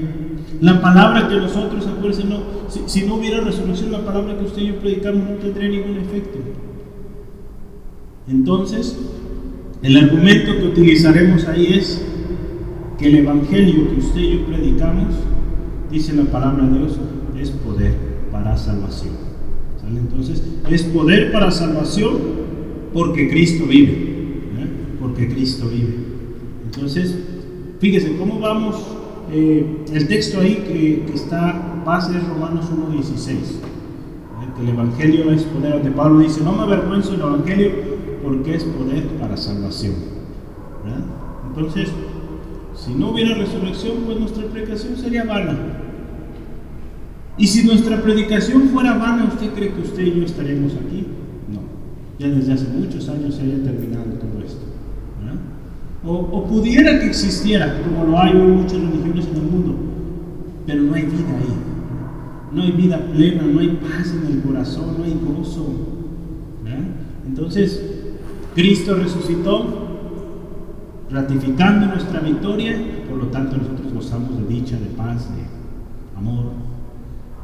La 0.62 0.82
palabra 0.82 1.28
que 1.28 1.36
nosotros, 1.36 1.86
acuérdense, 1.86 2.26
no, 2.26 2.40
si, 2.68 3.06
no 3.06 3.16
hubiera 3.16 3.42
resurrección, 3.42 3.92
la 3.92 4.06
palabra 4.06 4.38
que 4.38 4.46
usted 4.46 4.62
y 4.62 4.68
yo 4.68 4.80
predicamos 4.80 5.30
no 5.30 5.36
tendría 5.36 5.70
ningún 5.70 5.98
efecto. 5.98 6.40
Entonces, 8.28 8.98
el 9.82 9.98
argumento 9.98 10.58
que 10.58 10.66
utilizaremos 10.66 11.46
ahí 11.48 11.74
es 11.74 12.04
que 12.98 13.08
el 13.08 13.16
Evangelio 13.16 13.90
que 13.90 14.00
usted 14.00 14.20
y 14.20 14.34
yo 14.34 14.46
predicamos, 14.46 15.16
dice 15.92 16.14
la 16.14 16.26
palabra 16.26 16.66
de 16.66 16.80
Dios, 16.80 16.98
es 17.40 17.52
poder 17.52 17.94
para 18.32 18.58
salvación. 18.58 19.28
Entonces, 19.96 20.44
es 20.70 20.84
poder 20.84 21.32
para 21.32 21.50
salvación 21.52 22.18
porque 22.94 23.30
Cristo 23.30 23.66
vive. 23.66 23.92
¿eh? 23.92 24.68
Porque 25.00 25.30
Cristo 25.30 25.70
vive. 25.70 25.96
Entonces, 26.66 27.16
fíjese 27.80 28.18
cómo 28.18 28.40
vamos. 28.40 28.76
Eh, 29.32 29.66
el 29.94 30.08
texto 30.08 30.40
ahí 30.40 30.64
que, 30.68 31.14
está, 31.14 31.77
base 31.88 32.18
es 32.18 32.28
Romanos 32.28 32.66
1.16. 32.70 33.30
¿eh? 33.32 33.38
El 34.62 34.70
Evangelio 34.70 35.32
es 35.32 35.44
poder. 35.44 35.74
Donde 35.74 35.92
Pablo 35.92 36.20
dice, 36.20 36.42
no 36.44 36.52
me 36.52 36.64
avergüenzo 36.64 37.12
del 37.12 37.22
Evangelio 37.22 37.72
porque 38.22 38.56
es 38.56 38.64
poder 38.66 39.08
para 39.20 39.38
salvación. 39.38 39.94
Entonces, 41.48 41.90
si 42.76 42.94
no 42.94 43.12
hubiera 43.12 43.36
resurrección, 43.36 44.04
pues 44.06 44.20
nuestra 44.20 44.44
predicación 44.46 44.96
sería 44.98 45.24
vana. 45.24 45.58
Y 47.38 47.48
si 47.48 47.66
nuestra 47.66 48.02
predicación 48.02 48.70
fuera 48.70 48.98
vana, 48.98 49.30
¿usted 49.34 49.54
cree 49.54 49.74
que 49.74 49.82
usted 49.82 50.04
y 50.04 50.20
yo 50.20 50.24
estaremos 50.24 50.74
aquí? 50.74 51.08
No. 51.52 51.60
Ya 52.20 52.28
desde 52.28 52.54
hace 52.54 52.68
muchos 52.68 53.08
años 53.10 53.36
se 53.36 53.44
haya 53.44 53.64
terminado 53.64 54.06
todo 54.20 54.44
esto. 54.46 54.62
O, 56.06 56.46
pudiera 56.46 57.00
que 57.00 57.08
existiera, 57.08 57.82
como 57.84 58.06
lo 58.06 58.20
hay 58.20 58.32
en 58.32 58.62
muchas 58.62 58.80
religiones 58.80 59.28
en 59.28 59.36
el 59.36 59.42
mundo, 59.42 59.76
pero 60.66 60.84
no 60.84 60.94
hay 60.94 61.04
vida 61.04 61.38
ahí. 61.38 61.77
No 62.58 62.64
hay 62.64 62.72
vida 62.72 63.00
plena, 63.14 63.44
no 63.44 63.60
hay 63.60 63.68
paz 63.68 64.16
en 64.20 64.34
el 64.34 64.42
corazón, 64.42 64.96
no 64.98 65.04
hay 65.04 65.14
gozo. 65.14 65.64
Entonces, 67.28 67.84
Cristo 68.56 68.96
resucitó, 68.96 69.64
ratificando 71.12 71.86
nuestra 71.86 72.20
victoria, 72.20 72.76
por 73.08 73.20
lo 73.20 73.28
tanto 73.28 73.58
nosotros 73.58 73.94
gozamos 73.94 74.40
de 74.40 74.48
dicha, 74.48 74.76
de 74.80 74.88
paz, 74.88 75.30
de 75.36 75.44
amor, 76.18 76.46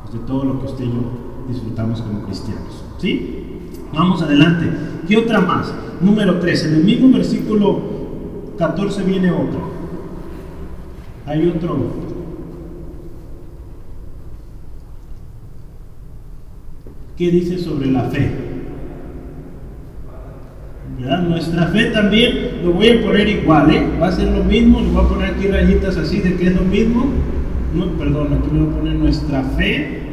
pues 0.02 0.16
de 0.20 0.26
todo 0.26 0.46
lo 0.46 0.60
que 0.60 0.66
usted 0.66 0.86
y 0.86 0.88
yo 0.88 1.04
disfrutamos 1.48 2.02
como 2.02 2.24
cristianos. 2.24 2.84
¿Sí? 2.98 3.60
Vamos 3.94 4.24
adelante. 4.24 4.68
¿Qué 5.08 5.18
otra 5.18 5.42
más? 5.42 5.72
Número 6.02 6.40
3. 6.40 6.66
En 6.66 6.74
el 6.74 6.84
mismo 6.86 7.16
versículo 7.16 7.80
14 8.58 9.04
viene 9.04 9.30
otro. 9.30 9.62
Hay 11.28 11.48
otro. 11.48 12.13
¿Qué 17.18 17.32
dice 17.32 17.58
sobre 17.58 17.92
la 17.92 18.04
fe? 18.04 18.32
Nuestra 21.28 21.68
fe 21.68 21.86
también, 21.86 22.64
lo 22.64 22.74
voy 22.74 22.90
a 22.90 23.02
poner 23.02 23.28
igual, 23.28 23.72
¿eh? 23.72 23.84
va 24.02 24.08
a 24.08 24.12
ser 24.12 24.30
lo 24.30 24.44
mismo, 24.44 24.80
le 24.80 24.90
voy 24.90 25.04
a 25.04 25.10
poner 25.10 25.34
aquí 25.34 25.48
rayitas 25.48 25.98
así 25.98 26.20
de 26.20 26.36
que 26.36 26.48
es 26.48 26.56
lo 26.56 26.62
mismo. 26.62 27.06
No, 27.76 27.88
perdón, 27.98 28.28
aquí 28.34 28.54
le 28.54 28.64
voy 28.64 28.74
a 28.74 28.78
poner 28.78 28.96
nuestra 28.96 29.44
fe 29.44 30.04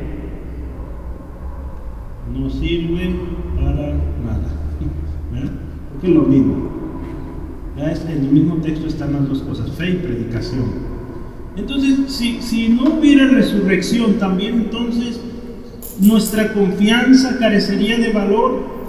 no 2.32 2.48
sirve 2.48 3.14
para 3.56 3.70
nada. 3.72 3.96
Porque 5.92 6.06
es 6.06 6.14
lo 6.14 6.22
mismo. 6.22 6.70
En 7.76 8.24
el 8.24 8.30
mismo 8.30 8.56
texto 8.56 8.88
están 8.88 9.14
las 9.14 9.28
dos 9.28 9.40
cosas, 9.40 9.70
fe 9.72 9.90
y 9.90 9.94
predicación. 9.94 10.64
Entonces, 11.56 12.12
si, 12.12 12.42
si 12.42 12.68
no 12.68 12.98
hubiera 12.98 13.26
resurrección, 13.28 14.14
también 14.14 14.54
entonces 14.54 15.20
nuestra 16.00 16.52
confianza 16.52 17.38
carecería 17.38 17.98
de 17.98 18.12
valor. 18.12 18.80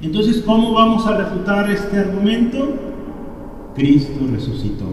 Entonces, 0.00 0.42
¿cómo 0.44 0.72
vamos 0.72 1.06
a 1.06 1.16
refutar 1.16 1.70
este 1.70 1.98
argumento? 1.98 2.74
Cristo 3.74 4.20
resucitó. 4.30 4.86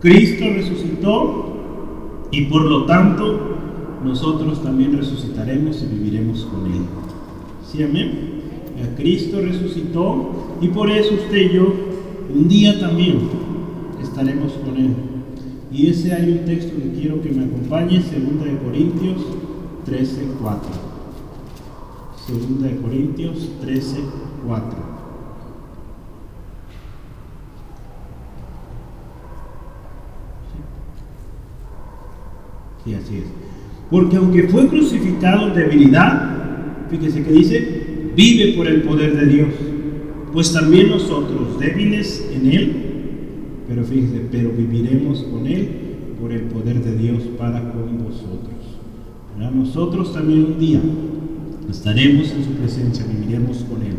Cristo 0.00 0.44
resucitó 0.54 2.28
y 2.30 2.46
por 2.46 2.62
lo 2.62 2.86
tanto 2.86 3.58
nosotros 4.04 4.62
también 4.62 4.96
resucitaremos 4.96 5.82
y 5.82 5.94
viviremos 5.94 6.44
con 6.46 6.66
Él. 6.66 6.82
¿Sí, 7.70 7.82
amén? 7.82 8.42
A 8.82 8.96
Cristo 8.96 9.40
resucitó 9.40 10.58
y 10.60 10.68
por 10.68 10.90
eso 10.90 11.14
usted 11.14 11.50
y 11.50 11.54
yo 11.54 11.72
un 12.34 12.48
día 12.48 12.80
también 12.80 13.18
estaremos 14.00 14.52
con 14.64 14.76
Él. 14.76 15.11
Y 15.72 15.86
ese 15.88 16.12
hay 16.12 16.30
un 16.32 16.44
texto 16.44 16.74
que 16.76 17.00
quiero 17.00 17.22
que 17.22 17.30
me 17.30 17.44
acompañe, 17.44 17.98
2 17.98 18.44
de 18.44 18.58
Corintios 18.58 19.26
13, 19.86 20.22
4. 20.40 20.70
2 22.28 22.62
de 22.62 22.76
Corintios 22.76 23.48
13, 23.62 23.96
4. 24.46 24.92
Sí, 32.84 32.94
así 32.94 33.16
es. 33.18 33.24
Porque 33.90 34.16
aunque 34.16 34.48
fue 34.48 34.68
crucificado 34.68 35.48
en 35.48 35.54
debilidad, 35.54 36.88
fíjese 36.90 37.22
que 37.22 37.32
dice, 37.32 38.12
vive 38.14 38.54
por 38.56 38.66
el 38.66 38.82
poder 38.82 39.16
de 39.16 39.26
Dios. 39.26 39.48
Pues 40.34 40.52
también 40.52 40.90
nosotros, 40.90 41.58
débiles 41.58 42.28
en 42.34 42.46
Él, 42.50 42.91
pero 43.72 43.86
fíjese, 43.86 44.26
pero 44.30 44.50
viviremos 44.50 45.22
con 45.22 45.46
Él 45.46 45.66
por 46.20 46.30
el 46.30 46.42
poder 46.42 46.84
de 46.84 46.94
Dios 46.94 47.22
para 47.38 47.72
con 47.72 48.04
vosotros. 48.04 48.52
Nosotros 49.54 50.12
también 50.12 50.44
un 50.44 50.58
día 50.58 50.80
estaremos 51.70 52.30
en 52.32 52.44
su 52.44 52.50
presencia, 52.50 53.06
viviremos 53.06 53.64
con 53.64 53.80
Él. 53.80 53.96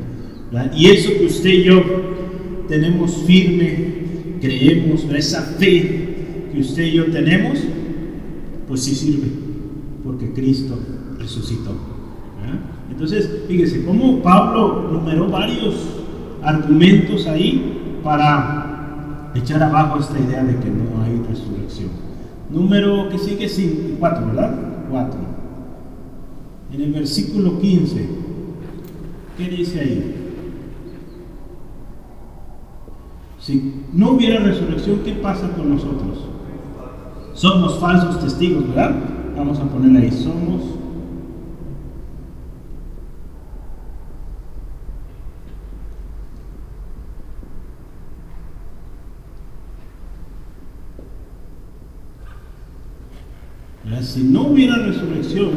Y 0.77 0.85
eso 0.91 1.09
que 1.17 1.25
usted 1.25 1.49
y 1.49 1.63
yo 1.63 1.81
tenemos 2.67 3.23
firme, 3.25 3.75
creemos, 4.39 5.05
esa 5.05 5.41
fe 5.41 6.49
que 6.53 6.59
usted 6.59 6.83
y 6.83 6.91
yo 6.91 7.05
tenemos, 7.05 7.57
pues 8.67 8.81
sí 8.81 8.93
sirve, 8.93 9.27
porque 10.03 10.33
Cristo 10.33 10.77
resucitó. 11.17 11.71
Entonces, 12.91 13.27
fíjese 13.47 13.83
cómo 13.83 14.21
Pablo 14.21 14.89
numeró 14.91 15.29
varios 15.29 15.75
argumentos 16.43 17.25
ahí 17.25 17.99
para 18.03 18.72
echar 19.35 19.63
abajo 19.63 19.99
esta 19.99 20.19
idea 20.19 20.43
de 20.43 20.57
que 20.57 20.69
no 20.69 21.03
hay 21.03 21.21
resurrección. 21.27 21.89
Número 22.49 23.09
que 23.09 23.17
sigue 23.17 23.95
4, 23.99 24.27
¿verdad? 24.27 24.55
4. 24.89 25.19
En 26.73 26.81
el 26.81 26.93
versículo 26.93 27.59
15, 27.59 28.09
¿qué 29.37 29.49
dice 29.49 29.79
ahí? 29.79 30.15
Si 33.39 33.83
no 33.91 34.11
hubiera 34.11 34.39
resurrección, 34.39 35.01
¿qué 35.03 35.13
pasa 35.13 35.49
con 35.49 35.69
nosotros? 35.69 36.25
Somos 37.33 37.79
falsos 37.79 38.19
testigos, 38.19 38.67
¿verdad? 38.69 38.95
Vamos 39.35 39.59
a 39.59 39.63
ponerle 39.63 39.99
ahí, 39.99 40.11
somos 40.11 40.61
Si 54.03 54.21
no 54.21 54.47
hubiera 54.47 54.75
resurrección, 54.75 55.51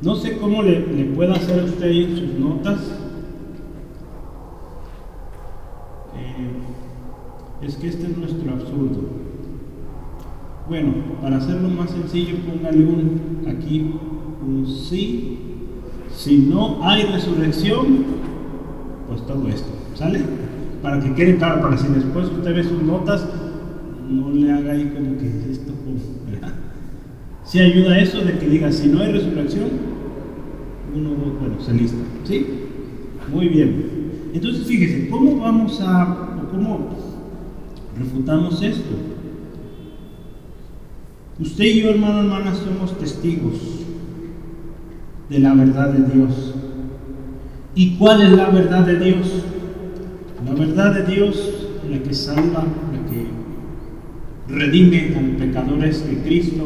no 0.00 0.16
sé 0.16 0.38
cómo 0.38 0.62
le, 0.62 0.80
pueda 1.14 1.34
hacer 1.34 1.60
a 1.60 1.64
usted 1.64 1.90
en 1.90 2.16
sus 2.16 2.38
notas. 2.38 2.78
Eh, 6.16 7.66
es 7.66 7.76
que 7.76 7.88
este 7.88 8.06
es 8.06 8.16
nuestro 8.16 8.50
absurdo. 8.50 9.00
Bueno, 10.68 10.94
para 11.20 11.36
hacerlo 11.36 11.68
más 11.68 11.90
sencillo, 11.90 12.36
póngale 12.38 12.84
un 12.86 13.46
aquí 13.46 13.94
un 14.44 14.66
sí. 14.66 15.38
Si 16.14 16.38
no 16.38 16.82
hay 16.82 17.02
resurrección, 17.04 18.04
pues 19.06 19.24
todo 19.26 19.46
esto, 19.48 19.68
¿sale? 19.94 20.22
Para 20.82 20.98
que 21.00 21.12
quede 21.14 21.36
claro, 21.36 21.60
para 21.60 21.76
si 21.76 21.88
después 21.88 22.30
usted 22.30 22.54
ve 22.54 22.64
sus 22.64 22.82
notas, 22.82 23.28
no 24.08 24.30
le 24.30 24.50
haga 24.50 24.72
ahí 24.72 24.90
como 24.96 25.18
que 25.18 25.50
esto, 25.50 25.72
si 27.46 27.60
ayuda 27.60 27.98
eso 27.98 28.22
de 28.22 28.38
que 28.38 28.48
diga, 28.48 28.72
si 28.72 28.88
no 28.88 29.00
hay 29.00 29.12
resurrección, 29.12 29.68
uno, 30.94 31.10
bueno, 31.40 31.60
se 31.60 31.72
lista. 31.72 31.96
¿Sí? 32.24 32.44
Muy 33.32 33.48
bien. 33.48 34.30
Entonces, 34.34 34.66
fíjese, 34.66 35.08
¿cómo 35.08 35.38
vamos 35.38 35.80
a, 35.80 36.38
cómo 36.50 36.90
refutamos 37.96 38.60
esto? 38.62 38.90
Usted 41.38 41.64
y 41.64 41.82
yo, 41.82 41.90
hermano, 41.90 42.20
hermana, 42.20 42.54
somos 42.54 42.98
testigos 42.98 43.54
de 45.30 45.38
la 45.38 45.54
verdad 45.54 45.90
de 45.90 46.14
Dios. 46.14 46.54
¿Y 47.74 47.96
cuál 47.96 48.22
es 48.22 48.32
la 48.32 48.48
verdad 48.50 48.86
de 48.86 48.98
Dios? 48.98 49.44
La 50.44 50.52
verdad 50.52 50.94
de 50.94 51.14
Dios, 51.14 51.68
la 51.88 51.98
que 52.02 52.12
salva, 52.14 52.64
la 52.92 53.10
que 53.10 53.26
redime 54.48 55.14
a 55.16 55.20
los 55.20 55.36
pecadores 55.36 56.08
de 56.08 56.22
Cristo, 56.22 56.64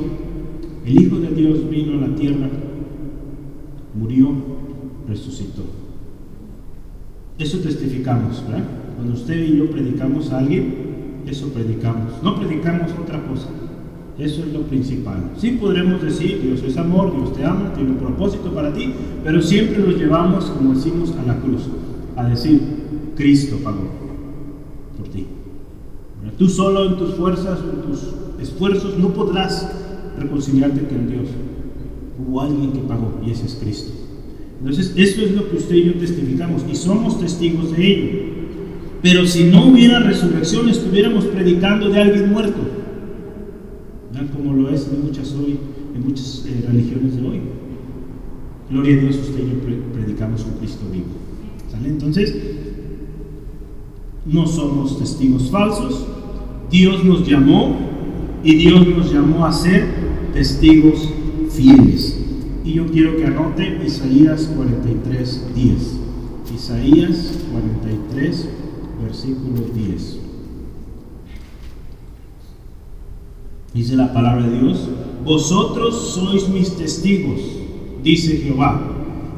el 0.86 1.00
Hijo 1.00 1.16
de 1.16 1.28
Dios 1.30 1.68
vino 1.68 1.98
a 1.98 2.08
la 2.08 2.14
tierra, 2.14 2.48
murió, 3.94 4.32
resucitó. 5.08 5.62
Eso 7.38 7.58
testificamos, 7.58 8.42
¿verdad? 8.46 8.64
Cuando 8.96 9.14
usted 9.14 9.42
y 9.42 9.56
yo 9.56 9.70
predicamos 9.70 10.30
a 10.30 10.38
alguien, 10.38 10.74
eso 11.26 11.48
predicamos. 11.48 12.22
No 12.22 12.36
predicamos 12.36 12.90
otra 13.02 13.22
cosa. 13.26 13.48
Eso 14.18 14.42
es 14.42 14.52
lo 14.52 14.60
principal. 14.62 15.30
Sí 15.38 15.52
podremos 15.52 16.02
decir, 16.02 16.42
Dios 16.42 16.62
es 16.62 16.76
amor, 16.76 17.14
Dios 17.16 17.32
te 17.34 17.44
ama, 17.44 17.72
tiene 17.72 17.92
un 17.92 17.96
propósito 17.96 18.52
para 18.52 18.72
ti, 18.72 18.92
pero 19.24 19.40
siempre 19.40 19.78
nos 19.78 19.96
llevamos, 19.96 20.44
como 20.46 20.74
decimos, 20.74 21.14
a 21.16 21.26
la 21.26 21.36
cruz, 21.38 21.62
a 22.16 22.24
decir, 22.24 22.60
Cristo 23.16 23.56
pagó 23.64 23.88
por 24.98 25.08
ti. 25.08 25.26
Tú 26.36 26.48
solo 26.48 26.86
en 26.86 26.98
tus 26.98 27.14
fuerzas, 27.14 27.60
en 27.60 27.82
tus 27.90 28.08
esfuerzos, 28.40 28.98
no 28.98 29.08
podrás 29.08 29.72
reconciliarte 30.20 30.82
con 30.82 31.08
Dios. 31.08 31.28
Hubo 32.18 32.40
alguien 32.40 32.72
que 32.72 32.80
pagó 32.80 33.20
y 33.26 33.30
ese 33.30 33.46
es 33.46 33.54
Cristo. 33.54 33.92
Entonces, 34.60 34.92
eso 34.94 35.22
es 35.22 35.32
lo 35.32 35.50
que 35.50 35.56
usted 35.56 35.74
y 35.74 35.84
yo 35.84 35.94
testificamos 35.94 36.62
y 36.70 36.76
somos 36.76 37.18
testigos 37.18 37.74
de 37.74 37.86
ello. 37.86 38.18
Pero 39.02 39.26
si 39.26 39.44
no 39.44 39.68
hubiera 39.68 40.00
resurrección, 40.00 40.68
estuviéramos 40.68 41.24
predicando 41.24 41.88
de 41.88 42.00
alguien 42.00 42.30
muerto, 42.30 42.60
como 44.36 44.52
lo 44.52 44.68
es 44.68 44.86
en 44.92 45.04
muchas 45.04 45.32
hoy, 45.32 45.58
en 45.94 46.04
muchas 46.06 46.44
eh, 46.46 46.64
religiones 46.66 47.16
de 47.16 47.26
hoy. 47.26 47.40
Gloria 48.70 48.96
a 48.96 49.00
Dios, 49.00 49.16
usted 49.16 49.40
y 49.40 49.50
yo 49.50 49.92
predicamos 49.94 50.44
un 50.44 50.58
Cristo 50.58 50.84
vivo. 50.92 51.06
Entonces, 51.84 52.34
no 54.26 54.46
somos 54.46 54.98
testigos 54.98 55.50
falsos. 55.50 56.06
Dios 56.70 57.04
nos 57.04 57.26
llamó 57.26 57.78
y 58.44 58.54
Dios 58.54 58.86
nos 58.86 59.12
llamó 59.12 59.46
a 59.46 59.52
ser 59.52 60.09
testigos 60.32 61.08
fieles. 61.50 62.18
Y 62.64 62.74
yo 62.74 62.86
quiero 62.86 63.16
que 63.16 63.26
anote 63.26 63.80
Isaías 63.84 64.50
43, 64.54 65.54
10. 65.54 65.76
Isaías 66.54 67.38
43, 67.52 68.48
versículo 69.02 69.62
10. 69.74 70.18
Dice 73.72 73.96
la 73.96 74.12
palabra 74.12 74.46
de 74.48 74.58
Dios, 74.58 74.88
vosotros 75.24 76.12
sois 76.14 76.48
mis 76.48 76.76
testigos, 76.76 77.40
dice 78.02 78.38
Jehová, 78.38 78.80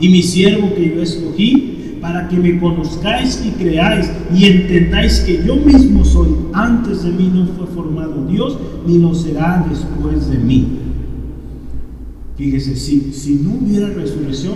y 0.01 0.09
mi 0.09 0.23
siervo 0.23 0.75
que 0.75 0.95
yo 0.95 1.03
escogí, 1.03 1.73
para 2.03 2.29
que 2.29 2.37
me 2.37 2.59
conozcáis 2.59 3.45
y 3.47 3.51
creáis 3.53 4.11
y 4.35 4.47
entendáis 4.47 5.21
que 5.21 5.45
yo 5.47 5.55
mismo 5.55 6.05
soy. 6.05 6.31
Antes 6.53 7.05
de 7.05 7.13
mí 7.13 7.31
no 7.33 7.47
fue 7.47 7.67
formado 7.69 8.27
Dios, 8.27 8.59
ni 8.85 8.99
lo 8.99 9.15
será 9.15 9.65
después 9.71 10.29
de 10.29 10.39
mí. 10.39 10.82
Fíjese, 12.37 12.77
si, 12.77 13.13
si 13.13 13.35
no 13.35 13.55
hubiera 13.55 13.89
resurrección, 13.89 14.55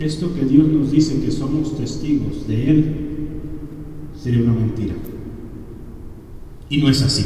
esto 0.00 0.34
que 0.34 0.44
Dios 0.44 0.68
nos 0.68 0.90
dice 0.90 1.20
que 1.20 1.30
somos 1.30 1.76
testigos 1.76 2.46
de 2.46 2.70
Él, 2.70 2.94
sería 4.14 4.42
una 4.42 4.54
mentira. 4.54 4.94
Y 6.68 6.78
no 6.78 6.88
es 6.88 7.02
así. 7.02 7.24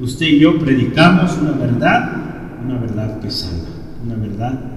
Usted 0.00 0.26
y 0.26 0.38
yo 0.38 0.58
predicamos 0.58 1.36
una 1.40 1.52
verdad, 1.52 2.58
una 2.64 2.78
verdad 2.78 3.20
que 3.20 3.30
salva, 3.30 3.68
una 4.04 4.14
verdad 4.14 4.72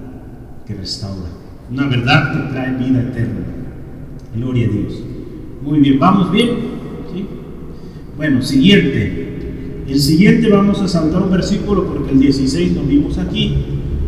que 0.66 0.74
restaura, 0.74 1.30
una 1.70 1.86
verdad 1.86 2.32
que 2.32 2.52
trae 2.52 2.76
vida 2.76 3.02
eterna. 3.02 3.46
Gloria 4.34 4.66
a 4.66 4.70
Dios. 4.70 4.94
Muy 5.62 5.78
bien, 5.78 5.98
¿vamos 5.98 6.32
bien? 6.32 6.50
¿Sí? 7.14 7.26
Bueno, 8.16 8.42
siguiente. 8.42 9.84
El 9.86 10.00
siguiente 10.00 10.48
vamos 10.48 10.80
a 10.80 10.88
saltar 10.88 11.22
un 11.22 11.30
versículo 11.30 11.86
porque 11.86 12.12
el 12.12 12.20
16 12.20 12.74
lo 12.74 12.82
vimos 12.82 13.18
aquí. 13.18 13.54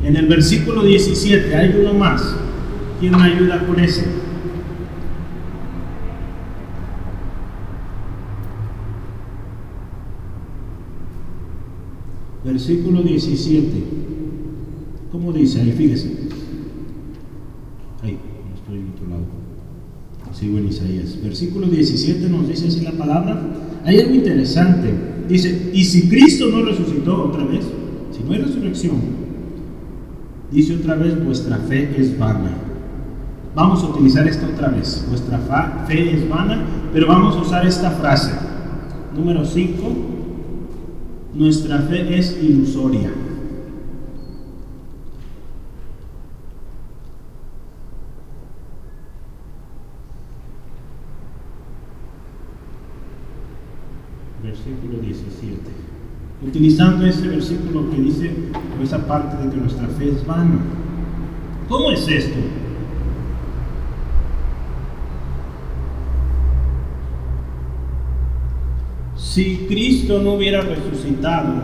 En 0.05 0.17
el 0.17 0.27
versículo 0.27 0.83
17 0.85 1.57
hay 1.57 1.77
uno 1.81 1.95
más. 1.95 2.37
¿Quién 3.01 3.13
me 3.13 3.23
ayuda 3.23 3.67
con 3.67 3.81
ese? 3.81 4.05
Versículo 12.45 13.03
17. 13.03 13.71
¿Cómo 15.11 15.33
dice 15.33 15.63
ahí? 15.63 15.73
Fíjese. 15.73 16.09
Ahí, 18.03 18.19
no 18.51 18.55
estoy 18.55 18.77
en 18.77 18.91
otro 18.91 19.09
lado. 19.09 19.25
Sigo 20.39 20.59
en 20.59 20.69
Isaías. 20.69 21.19
Versículo 21.23 21.67
17 21.69 22.29
nos 22.29 22.47
dice 22.47 22.69
así 22.69 22.83
la 22.83 22.93
palabra. 22.93 23.41
Hay 23.87 24.01
algo 24.01 24.15
interesante. 24.15 24.93
Dice, 25.29 25.71
y 25.73 25.83
si 25.83 26.11
Cristo 26.11 26.49
no 26.49 26.63
resucitó 26.63 27.25
otra 27.25 27.45
vez, 27.45 27.65
si 28.15 28.23
no 28.23 28.33
hay 28.33 28.41
resurrección, 28.41 29.24
dice 30.55 30.77
otra 30.77 30.95
vez, 30.95 31.23
vuestra 31.23 31.59
fe 31.59 31.95
es 31.99 32.19
vana. 32.19 32.51
Vamos 33.55 33.83
a 33.83 33.89
utilizar 33.89 34.27
esta 34.27 34.47
otra 34.47 34.69
vez. 34.69 35.05
Vuestra 35.09 35.39
fe 35.87 36.15
es 36.15 36.29
vana, 36.29 36.65
pero 36.93 37.07
vamos 37.07 37.37
a 37.37 37.41
usar 37.41 37.67
esta 37.67 37.91
frase. 37.91 38.33
Número 39.15 39.45
5 39.45 40.15
nuestra 41.35 41.81
fe 41.81 42.17
es 42.17 42.39
ilusoria. 42.41 43.11
Versículo 54.45 54.99
17. 54.99 55.04
Utilizando 56.47 57.07
ese 57.07 57.29
versículo 57.29 57.91
que 57.91 58.01
dice, 58.01 58.31
esa 58.83 59.07
parte 59.07 59.43
de 59.43 59.51
que 59.51 59.57
nuestra 59.57 59.89
fe 59.89 60.11
es 60.11 60.27
vana. 60.27 60.59
¿Cómo 61.69 61.91
es 61.91 62.07
esto? 62.07 62.39
Si 69.17 69.67
Cristo 69.69 70.21
no 70.23 70.35
hubiera 70.35 70.61
resucitado, 70.61 71.55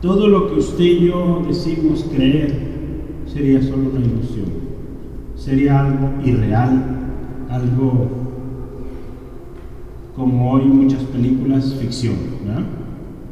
todo 0.00 0.28
lo 0.28 0.48
que 0.48 0.60
usted 0.60 0.84
y 0.84 1.08
yo 1.08 1.42
decimos 1.46 2.06
creer 2.14 2.74
sería 3.26 3.60
solo 3.60 3.90
una 3.90 4.00
ilusión, 4.00 4.46
sería 5.34 5.80
algo 5.80 6.10
irreal, 6.24 6.84
algo 7.50 8.08
como 10.14 10.52
hoy 10.52 10.64
muchas 10.64 11.02
películas 11.02 11.74
ficción, 11.74 12.14
¿verdad? 12.44 12.64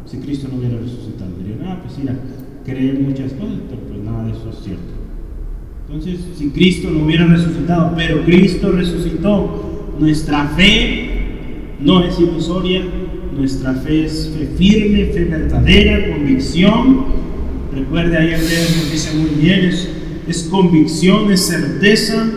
Si 0.07 0.19
Cristo 0.19 0.49
no 0.51 0.59
hubiera 0.59 0.79
resucitado, 0.79 1.31
dirían, 1.39 1.61
ah, 1.67 1.81
pues 1.83 1.99
mira, 1.99 2.17
creen 2.65 3.05
muchas 3.09 3.33
cosas, 3.33 3.59
pero 3.69 3.81
pues 3.83 4.01
nada 4.01 4.25
de 4.25 4.33
eso 4.33 4.51
es 4.51 4.65
cierto. 4.65 4.93
Entonces, 5.87 6.21
si 6.39 6.49
Cristo 6.51 6.91
no 6.91 7.05
hubiera 7.05 7.27
resucitado, 7.27 7.93
pero 7.97 8.25
Cristo 8.25 8.73
resucitó, 8.73 9.93
nuestra 9.99 10.49
fe 10.49 11.23
no 11.81 12.03
es 12.03 12.19
ilusoria, 12.19 12.83
nuestra 13.37 13.75
fe 13.75 14.07
es 14.07 14.31
fe 14.37 14.47
firme, 14.57 15.07
fe 15.07 15.25
verdadera, 15.25 16.13
convicción. 16.13 17.05
Recuerde, 17.75 18.17
ahí 18.17 18.29
Hebreos 18.29 18.77
nos 18.77 18.93
dice 18.93 19.17
muy 19.17 19.31
bien, 19.41 19.71
es, 20.29 20.49
convicción, 20.51 21.31
es 21.33 21.41
certeza, 21.41 22.31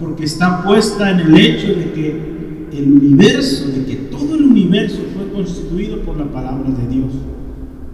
porque 0.00 0.24
está 0.24 0.62
puesta 0.62 1.10
en 1.10 1.20
el 1.20 1.36
hecho 1.36 1.68
de 1.68 1.92
que 1.92 2.36
el 2.72 2.92
universo, 2.92 3.68
de 3.68 3.84
que 3.84 3.94
todo 4.10 4.15
universo 4.50 5.02
fue 5.14 5.30
constituido 5.32 6.00
por 6.00 6.16
la 6.16 6.26
palabra 6.26 6.70
de 6.70 6.88
Dios. 6.88 7.12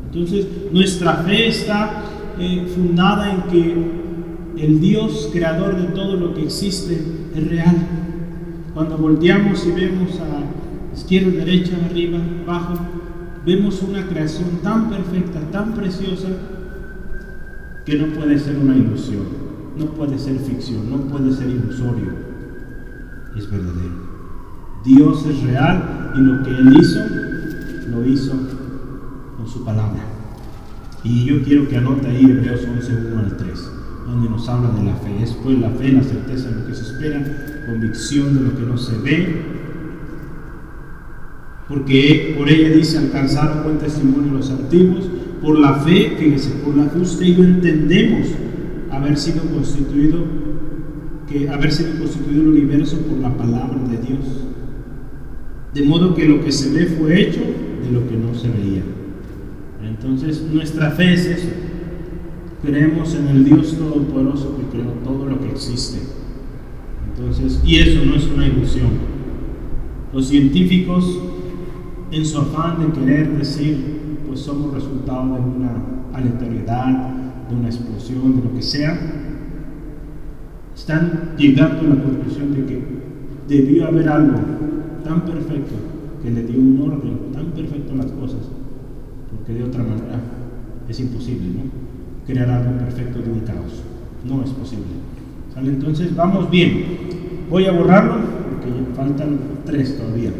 Entonces, 0.07 0.47
nuestra 0.73 1.15
fe 1.19 1.49
está 1.49 2.05
eh, 2.39 2.67
fundada 2.75 3.33
en 3.33 3.43
que 3.51 4.03
el 4.65 4.81
Dios 4.81 5.31
creador 5.33 5.77
de 5.77 5.89
todo 5.89 6.17
lo 6.17 6.35
que 6.35 6.45
existe 6.45 7.01
es 7.35 7.49
real 7.49 7.77
cuando 8.75 8.97
volteamos 8.97 9.67
y 9.67 9.73
vemos 9.73 10.19
a 10.21 10.97
izquierda, 10.97 11.45
derecha, 11.45 11.73
arriba, 11.91 12.19
abajo, 12.47 12.75
vemos 13.45 13.83
una 13.83 14.07
creación 14.07 14.61
tan 14.63 14.89
perfecta, 14.89 15.41
tan 15.51 15.75
preciosa, 15.75 16.29
que 17.85 17.97
no 17.97 18.07
puede 18.15 18.39
ser 18.39 18.57
una 18.59 18.77
ilusión, 18.77 19.25
no 19.77 19.87
puede 19.87 20.19
ser 20.19 20.37
ficción, 20.39 20.91
no 20.91 20.99
puede 21.09 21.33
ser 21.33 21.49
ilusorio, 21.49 22.13
es 23.37 23.51
verdadero. 23.51 24.12
Dios 24.85 25.27
es 25.27 25.43
real 25.43 26.13
y 26.17 26.21
lo 26.21 26.43
que 26.43 26.51
Él 26.51 26.77
hizo, 26.79 27.01
lo 27.91 28.05
hizo 28.07 28.33
con 29.37 29.47
su 29.47 29.65
palabra. 29.65 30.03
Y 31.05 31.25
yo 31.25 31.43
quiero 31.43 31.69
que 31.69 31.77
anote 31.77 32.09
ahí 32.09 32.25
Hebreos 32.25 32.61
11, 32.65 32.93
1 33.13 33.19
al 33.19 33.37
3, 33.37 33.71
donde 34.07 34.29
nos 34.29 34.49
habla 34.49 34.71
de 34.71 34.85
la 34.85 34.95
fe. 34.97 35.23
Es 35.23 35.33
pues 35.33 35.59
la 35.59 35.71
fe, 35.71 35.93
la 35.93 36.03
certeza 36.03 36.49
de 36.51 36.61
lo 36.61 36.67
que 36.67 36.75
se 36.75 36.83
espera, 36.83 37.65
convicción 37.67 38.35
de 38.37 38.41
lo 38.43 38.57
que 38.57 38.63
no 38.63 38.77
se 38.77 38.99
ve, 38.99 39.43
porque 41.69 42.35
por 42.37 42.49
ella 42.49 42.77
dice 42.77 42.99
alcanzaron 42.99 43.65
buen 43.65 43.79
testimonio 43.79 44.33
los 44.33 44.51
antiguos, 44.51 45.09
por 45.41 45.59
la 45.59 45.75
fe, 45.75 46.17
fíjese, 46.19 46.51
por 46.65 46.77
la 46.77 46.85
fe 46.85 46.99
usted 46.99 47.25
y 47.25 47.35
yo 47.37 47.45
entendemos 47.45 48.29
haber 48.91 49.17
sido 49.17 49.43
constituido, 49.45 50.25
que 51.29 51.49
haber 51.49 51.73
sido 51.73 51.99
constituido 51.99 52.43
el 52.43 52.49
universo 52.49 52.99
por 52.99 53.19
la 53.19 53.37
palabra 53.37 53.79
de 53.89 53.97
Dios. 53.97 54.52
De 55.75 55.83
modo 55.83 56.15
que 56.15 56.27
lo 56.27 56.45
que 56.45 56.53
se 56.53 56.71
ve 56.71 56.87
fue 56.87 57.23
hecho 57.23 57.41
de 57.41 57.91
lo 57.91 58.09
que 58.09 58.17
no 58.17 58.35
se 58.35 58.49
veía. 58.49 58.83
Entonces 59.83 60.43
nuestra 60.53 60.91
fe. 60.91 61.17
Creemos 62.63 63.13
en 63.17 63.27
el 63.27 63.45
Dios 63.45 63.77
Todopoderoso 63.77 64.57
que 64.57 64.77
creó 64.77 64.93
todo 65.03 65.27
lo 65.27 65.41
que 65.41 65.51
existe 65.51 65.99
y 67.65 67.77
eso 67.77 68.05
no 68.05 68.15
es 68.17 68.27
una 68.27 68.47
ilusión. 68.47 68.91
Los 70.13 70.27
científicos, 70.27 71.21
en 72.11 72.25
su 72.25 72.39
afán 72.39 72.81
de 72.81 73.01
querer 73.01 73.39
decir, 73.39 73.77
pues 74.27 74.41
somos 74.41 74.75
resultado 74.75 75.35
de 75.35 75.41
una 75.41 75.73
aleatoriedad, 76.13 77.11
de 77.49 77.55
una 77.55 77.69
explosión, 77.69 78.37
de 78.37 78.45
lo 78.45 78.55
que 78.55 78.63
sea, 78.63 78.99
están 80.75 81.35
llegando 81.39 81.81
a 81.81 81.95
la 81.95 82.03
conclusión 82.03 82.55
de 82.55 82.67
que 82.67 82.83
debió 83.49 83.87
haber 83.87 84.09
algo 84.09 84.39
tan 85.13 85.21
perfecto 85.27 85.75
que 86.23 86.31
le 86.31 86.43
dio 86.45 86.59
un 86.59 86.81
orden 86.81 87.33
tan 87.33 87.47
perfecto 87.53 87.93
a 87.93 87.97
las 87.97 88.13
cosas, 88.13 88.41
porque 89.31 89.53
de 89.53 89.65
otra 89.65 89.83
manera 89.83 90.21
es 90.89 91.01
imposible, 91.01 91.49
¿no? 91.49 92.27
Crear 92.27 92.49
algo 92.49 92.79
perfecto 92.79 93.21
de 93.21 93.31
un 93.31 93.41
caos. 93.41 93.83
No 94.27 94.43
es 94.43 94.51
posible. 94.51 94.87
Entonces 95.57 96.17
vamos 96.17 96.51
bien. 96.51 96.85
Voy 97.51 97.67
a 97.67 97.73
borrarlo 97.73 98.21
porque 98.49 98.95
faltan 98.95 99.39
tres 99.67 99.99
todavía. 99.99 100.31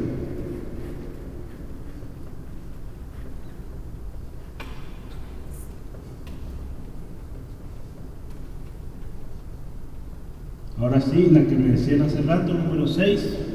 Ahora 10.79 11.01
sí, 11.01 11.29
la 11.31 11.45
que 11.45 11.57
me 11.57 11.73
decían 11.73 12.03
hace 12.03 12.23
rato, 12.23 12.55
número 12.55 12.87
6. 12.87 13.52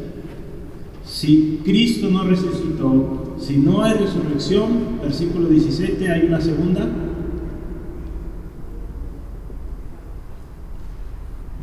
Si 1.17 1.61
Cristo 1.65 2.11
no 2.11 2.25
resucitó, 2.25 3.33
si 3.39 3.57
no 3.57 3.81
hay 3.81 3.93
resurrección, 3.97 4.99
versículo 5.01 5.49
17, 5.49 6.11
hay 6.11 6.27
una 6.27 6.39
segunda. 6.39 6.87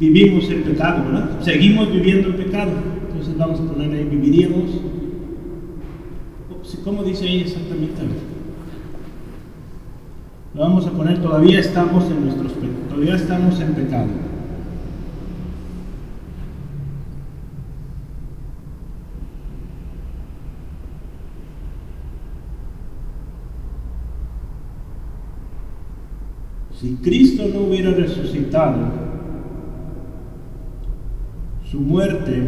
vivimos 0.01 0.51
el 0.51 0.65
pecado, 0.65 1.05
¿verdad? 1.05 1.41
Seguimos 1.41 1.93
viviendo 1.93 2.31
el 2.31 2.35
pecado. 2.35 2.73
Entonces 3.07 3.39
vamos 3.39 3.61
a 3.61 3.63
poner 3.63 3.93
ahí, 3.93 4.09
viviríamos. 4.11 4.71
¿Cómo 6.83 7.05
dice 7.05 7.25
ahí 7.25 7.43
exactamente? 7.43 8.03
Lo 10.53 10.63
vamos 10.63 10.85
a 10.85 10.91
poner, 10.91 11.23
todavía 11.23 11.61
estamos 11.61 12.11
en 12.11 12.25
nuestros 12.25 12.55
todavía 12.89 13.15
estamos 13.15 13.61
en 13.61 13.75
pecado. 13.75 14.24
Si 26.85 26.97
Cristo 26.97 27.45
no 27.51 27.61
hubiera 27.61 27.93
resucitado, 27.93 28.77
su 31.71 31.81
muerte 31.81 32.43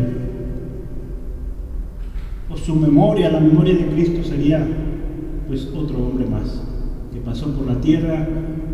o 2.50 2.56
su 2.58 2.76
memoria, 2.76 3.30
la 3.30 3.40
memoria 3.40 3.74
de 3.76 3.86
Cristo 3.86 4.22
sería 4.22 4.62
pues 5.48 5.66
otro 5.74 6.04
hombre 6.04 6.26
más 6.26 6.62
que 7.14 7.20
pasó 7.20 7.50
por 7.54 7.66
la 7.66 7.80
tierra, 7.80 8.28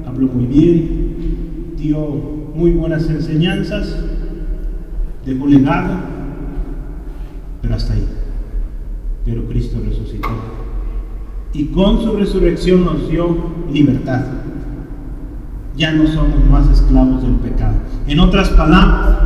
habló 0.04 0.26
muy 0.26 0.46
bien, 0.46 1.76
dio 1.76 2.08
muy 2.56 2.72
buenas 2.72 3.08
enseñanzas, 3.08 4.04
dejó 5.24 5.46
legado, 5.46 5.94
pero 7.60 7.76
hasta 7.76 7.94
ahí. 7.94 8.08
Pero 9.24 9.46
Cristo 9.46 9.78
resucitó. 9.84 10.28
Y 11.54 11.66
con 11.66 12.02
su 12.02 12.16
resurrección 12.16 12.84
nos 12.84 13.08
dio 13.08 13.36
libertad. 13.72 14.41
Ya 15.76 15.90
no 15.92 16.06
somos 16.06 16.44
más 16.44 16.68
esclavos 16.68 17.22
del 17.22 17.34
pecado. 17.36 17.74
En 18.06 18.20
otras 18.20 18.50
palabras, 18.50 19.22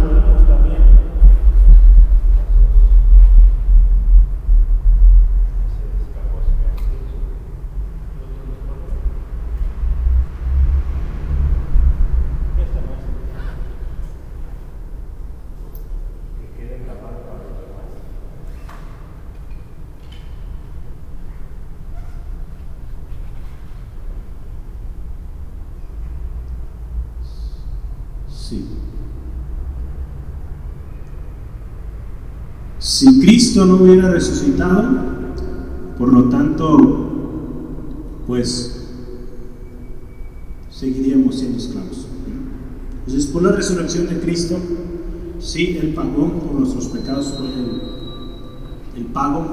Si 32.87 33.21
Cristo 33.57 33.75
no 33.75 33.83
hubiera 33.83 34.11
resucitado, 34.11 34.85
por 35.97 36.13
lo 36.13 36.25
tanto, 36.25 36.77
pues 38.27 38.87
seguiríamos 40.71 41.37
siendo 41.37 41.57
esclavos. 41.57 42.07
Entonces, 42.99 43.31
por 43.31 43.45
la 43.45 43.53
resurrección 43.53 44.09
de 44.09 44.21
Cristo, 44.21 44.57
sí, 45.39 45.79
Él 45.81 45.95
pagó 45.95 46.33
por 46.33 46.61
nuestros 46.61 46.89
pecados, 46.89 47.33
el, 47.41 49.01
el 49.01 49.07
pago, 49.07 49.47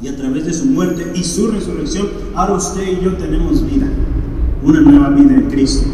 y 0.00 0.06
a 0.06 0.16
través 0.16 0.46
de 0.46 0.52
su 0.52 0.66
muerte 0.66 1.12
y 1.12 1.24
su 1.24 1.48
resurrección, 1.48 2.06
ahora 2.36 2.52
usted 2.52 3.00
y 3.00 3.04
yo 3.04 3.16
tenemos 3.16 3.66
vida, 3.66 3.88
una 4.62 4.80
nueva 4.80 5.08
vida 5.08 5.34
en 5.34 5.50
Cristo. 5.50 5.88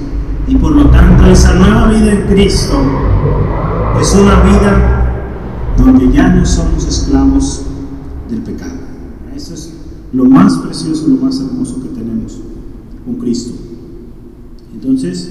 Y 0.47 0.57
por 0.57 0.73
lo 0.73 0.91
tanto, 0.91 1.25
esa 1.25 1.55
nueva 1.55 1.89
vida 1.89 2.13
en 2.13 2.27
Cristo 2.27 2.75
es 3.99 4.15
una 4.15 4.43
vida 4.43 4.98
donde 5.89 6.15
ya 6.15 6.29
no 6.29 6.45
somos 6.45 6.87
esclavos 6.87 7.63
del 8.29 8.43
pecado. 8.43 8.79
Eso 9.35 9.55
es 9.55 9.73
lo 10.13 10.27
más 10.27 10.59
precioso, 10.59 11.09
lo 11.09 11.17
más 11.17 11.41
hermoso 11.41 11.83
que 11.83 11.89
tenemos 11.89 12.39
con 13.07 13.17
Cristo. 13.17 13.55
Entonces, 14.75 15.31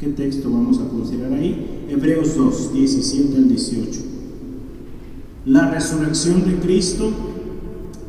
¿qué 0.00 0.08
texto 0.08 0.50
vamos 0.50 0.78
a 0.78 0.88
considerar 0.88 1.32
ahí? 1.32 1.86
Hebreos 1.88 2.36
2, 2.36 2.72
17 2.72 3.36
al 3.36 3.48
18. 3.48 4.00
La 5.46 5.70
resurrección 5.70 6.44
de 6.44 6.56
Cristo 6.56 7.10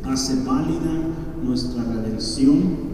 hace 0.05 0.43
válida 0.43 1.03
nuestra 1.45 1.84
redención 1.84 2.88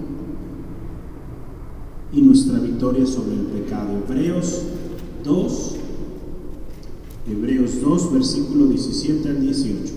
y 2.11 2.21
nuestra 2.21 2.59
victoria 2.59 3.05
sobre 3.05 3.35
el 3.35 3.45
pecado. 3.45 4.03
Hebreos 4.05 4.63
2, 5.23 5.75
Hebreos 7.25 7.81
2, 7.81 8.13
versículo 8.13 8.67
17 8.67 9.29
al 9.29 9.41
18. 9.41 9.93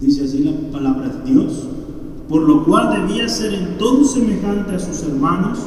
Dice 0.00 0.24
así 0.24 0.38
la 0.38 0.70
palabra 0.70 1.08
de 1.08 1.30
Dios, 1.30 1.68
por 2.28 2.42
lo 2.42 2.64
cual 2.64 3.06
debía 3.06 3.28
ser 3.28 3.52
en 3.52 3.76
todo 3.78 4.04
semejante 4.04 4.74
a 4.74 4.78
sus 4.78 5.02
hermanos, 5.02 5.58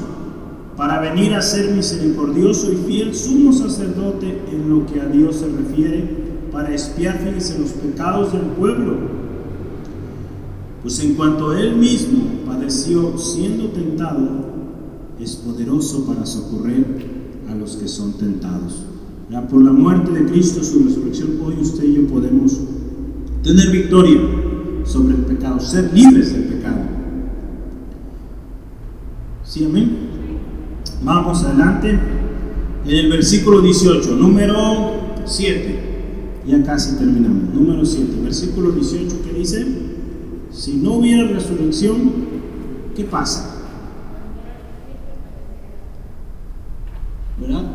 para 0.76 1.00
venir 1.00 1.36
a 1.36 1.42
ser 1.42 1.76
misericordioso 1.76 2.72
y 2.72 2.78
fiel 2.78 3.14
sumo 3.14 3.54
sacerdote 3.54 4.42
en 4.52 4.70
lo 4.70 4.86
que 4.86 5.00
a 5.00 5.06
Dios 5.06 5.36
se 5.36 5.48
refiere, 5.48 6.22
para 6.52 6.74
espiar, 6.74 7.20
los 7.24 7.72
pecados 7.72 8.34
del 8.34 8.42
pueblo. 8.42 8.96
Pues 10.82 11.00
en 11.04 11.14
cuanto 11.14 11.54
él 11.54 11.76
mismo 11.76 12.24
padeció 12.46 13.18
siendo 13.18 13.68
tentado, 13.70 14.28
es 15.20 15.36
poderoso 15.36 16.06
para 16.06 16.26
socorrer 16.26 16.86
a 17.50 17.56
los 17.56 17.78
que 17.78 17.88
son 17.88 18.14
tentados. 18.14 18.91
Por 19.32 19.64
la 19.64 19.72
muerte 19.72 20.12
de 20.12 20.26
Cristo, 20.26 20.62
su 20.62 20.84
resurrección, 20.84 21.40
hoy 21.42 21.56
usted 21.62 21.86
y 21.86 21.96
yo 21.96 22.08
podemos 22.08 22.60
tener 23.42 23.72
victoria 23.72 24.20
sobre 24.84 25.16
el 25.16 25.22
pecado, 25.22 25.58
ser 25.58 25.90
libres 25.94 26.34
del 26.34 26.44
pecado. 26.44 26.82
¿Sí, 29.46 29.64
amén? 29.64 29.90
Vamos 31.04 31.46
adelante. 31.46 31.98
En 32.86 32.92
el 32.98 33.10
versículo 33.10 33.62
18, 33.62 34.16
número 34.18 34.92
7. 35.24 35.80
Ya 36.46 36.62
casi 36.64 36.98
terminamos. 36.98 37.54
Número 37.54 37.86
7, 37.86 38.12
versículo 38.24 38.72
18 38.72 39.22
que 39.24 39.40
dice, 39.40 39.66
si 40.52 40.76
no 40.76 40.96
hubiera 40.96 41.32
resurrección, 41.32 42.12
¿qué 42.98 43.06
pasa? 43.06 43.61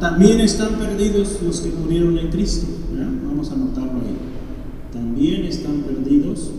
También 0.00 0.40
están 0.40 0.74
perdidos 0.74 1.38
los 1.42 1.60
que 1.60 1.70
murieron 1.70 2.18
en 2.18 2.28
Cristo. 2.28 2.66
Vamos 3.26 3.50
a 3.50 3.54
anotarlo 3.54 4.00
ahí. 4.00 4.16
También 4.92 5.44
están 5.44 5.82
perdidos 5.82 6.50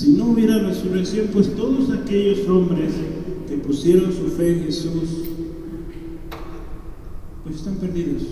Si 0.00 0.12
no 0.12 0.30
hubiera 0.30 0.58
resurrección, 0.60 1.26
pues 1.30 1.54
todos 1.54 1.90
aquellos 1.90 2.48
hombres 2.48 2.90
que 3.46 3.58
pusieron 3.58 4.10
su 4.10 4.28
fe 4.34 4.56
en 4.56 4.64
Jesús, 4.64 5.28
pues 7.44 7.56
están 7.56 7.74
perdidos. 7.74 8.22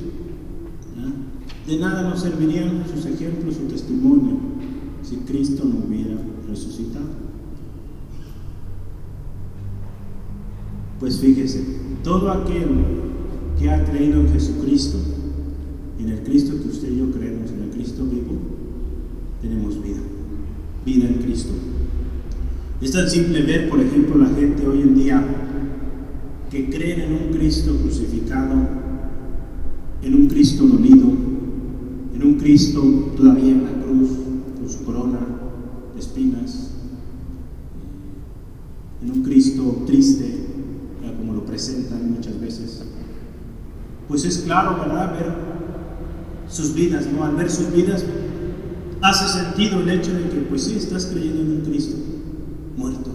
De 1.66 1.78
nada 1.78 2.08
nos 2.08 2.20
servirían 2.20 2.84
sus 2.90 3.04
ejemplos, 3.04 3.56
su 3.56 3.64
testimonio, 3.64 4.38
si 5.02 5.16
Cristo 5.16 5.66
no 5.66 5.86
hubiera 5.86 6.16
resucitado. 6.48 7.04
Pues 11.00 11.20
fíjese, 11.20 11.66
todo 12.02 12.30
aquel 12.30 12.68
que 13.60 13.68
ha 13.68 13.84
creído 13.84 14.22
en 14.22 14.32
Jesucristo, 14.32 14.96
en 15.98 16.08
el 16.08 16.22
Cristo 16.22 16.54
que 16.62 16.68
usted 16.70 16.90
y 16.90 17.00
yo 17.00 17.10
creemos, 17.10 17.50
en 17.50 17.64
el 17.64 17.70
Cristo 17.72 18.06
vivo, 18.06 18.38
tenemos 19.42 19.82
vida 19.82 19.98
vida 20.88 21.06
en 21.08 21.14
Cristo. 21.14 21.52
Es 22.80 22.92
tan 22.92 23.08
simple 23.08 23.42
ver, 23.42 23.68
por 23.68 23.80
ejemplo, 23.80 24.16
la 24.18 24.28
gente 24.28 24.66
hoy 24.66 24.82
en 24.82 24.94
día 24.94 25.22
que 26.50 26.70
creen 26.70 27.00
en 27.00 27.12
un 27.12 27.32
Cristo 27.32 27.76
crucificado, 27.82 28.54
en 30.02 30.14
un 30.14 30.28
Cristo 30.28 30.64
dolido, 30.64 31.08
en 32.14 32.22
un 32.22 32.34
Cristo 32.38 32.80
todavía 33.16 33.52
en 33.52 33.64
la 33.64 33.72
cruz, 33.84 34.10
con 34.58 34.68
su 34.68 34.84
corona 34.84 35.18
de 35.94 36.00
espinas, 36.00 36.70
en 39.02 39.10
un 39.10 39.22
Cristo 39.22 39.82
triste, 39.86 40.36
como 41.18 41.34
lo 41.34 41.44
presentan 41.44 42.12
muchas 42.12 42.40
veces. 42.40 42.84
Pues 44.06 44.24
es 44.24 44.38
claro, 44.38 44.78
¿verdad? 44.78 45.12
Ver 45.12 45.32
sus 46.48 46.74
vidas, 46.74 47.06
¿no? 47.12 47.24
Al 47.24 47.36
ver 47.36 47.50
sus 47.50 47.72
vidas, 47.72 48.04
hace 49.00 49.28
sentido 49.28 49.80
el 49.80 49.88
hecho 49.90 50.12
de 50.12 50.28
que, 50.28 50.40
pues 50.48 50.64
sí, 50.64 50.74
estás 50.76 51.06
creyendo 51.06 51.40
en 51.42 51.50
un 51.50 51.60
Cristo 51.60 51.96
muerto, 52.76 53.10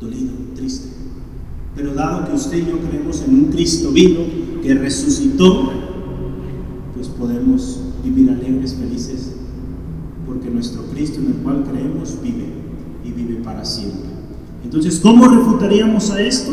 dolido, 0.00 0.32
triste. 0.54 0.88
Pero 1.76 1.94
dado 1.94 2.26
que 2.26 2.34
usted 2.34 2.58
y 2.58 2.70
yo 2.70 2.78
creemos 2.78 3.22
en 3.22 3.34
un 3.34 3.44
Cristo 3.46 3.90
vivo 3.90 4.24
que 4.62 4.74
resucitó, 4.74 5.72
pues 6.94 7.08
podemos 7.08 7.80
vivir 8.04 8.30
alegres, 8.30 8.74
felices, 8.74 9.32
porque 10.26 10.50
nuestro 10.50 10.82
Cristo 10.92 11.20
en 11.20 11.26
el 11.26 11.34
cual 11.38 11.64
creemos 11.64 12.16
vive 12.22 12.46
y 13.04 13.10
vive 13.10 13.42
para 13.42 13.64
siempre. 13.64 14.10
Entonces, 14.62 15.00
¿cómo 15.00 15.28
refutaríamos 15.28 16.10
a 16.10 16.22
esto? 16.22 16.52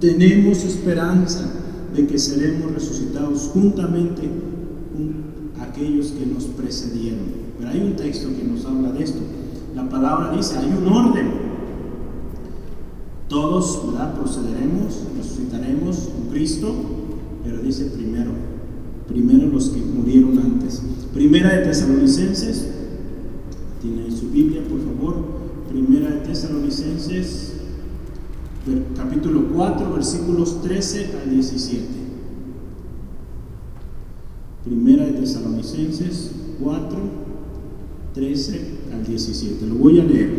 Tenemos 0.00 0.64
esperanza 0.64 1.48
de 1.94 2.06
que 2.06 2.18
seremos 2.18 2.72
resucitados 2.72 3.50
juntamente 3.52 4.28
aquellos 5.62 6.12
que 6.12 6.26
nos 6.26 6.44
precedieron. 6.44 7.42
Pero 7.58 7.70
hay 7.70 7.80
un 7.80 7.96
texto 7.96 8.28
que 8.28 8.44
nos 8.44 8.64
habla 8.64 8.92
de 8.92 9.04
esto. 9.04 9.20
La 9.74 9.88
palabra 9.88 10.32
dice, 10.36 10.58
hay 10.58 10.66
un 10.66 10.86
orden. 10.92 11.52
Todos, 13.28 13.86
¿verdad? 13.86 14.14
Procederemos, 14.14 15.00
resucitaremos 15.16 16.10
con 16.14 16.30
Cristo, 16.30 16.74
pero 17.42 17.58
dice 17.62 17.86
primero, 17.86 18.30
primero 19.08 19.48
los 19.48 19.70
que 19.70 19.80
murieron 19.80 20.38
antes. 20.38 20.82
Primera 21.14 21.54
de 21.54 21.64
Tesalonicenses, 21.64 22.68
tiene 23.80 24.10
su 24.10 24.28
Biblia, 24.30 24.62
por 24.68 24.80
favor. 24.80 25.42
Primera 25.70 26.10
de 26.10 26.20
Tesalonicenses, 26.20 27.54
capítulo 28.96 29.48
4, 29.54 29.92
versículos 29.94 30.60
13 30.62 31.10
al 31.22 31.30
17. 31.30 32.01
Primera 34.64 35.06
de 35.06 35.12
Tesalonicenses 35.12 36.30
4, 36.62 36.98
13 38.14 38.60
al 38.92 39.04
17. 39.04 39.66
Lo 39.66 39.74
voy 39.74 39.98
a 39.98 40.04
leer. 40.04 40.30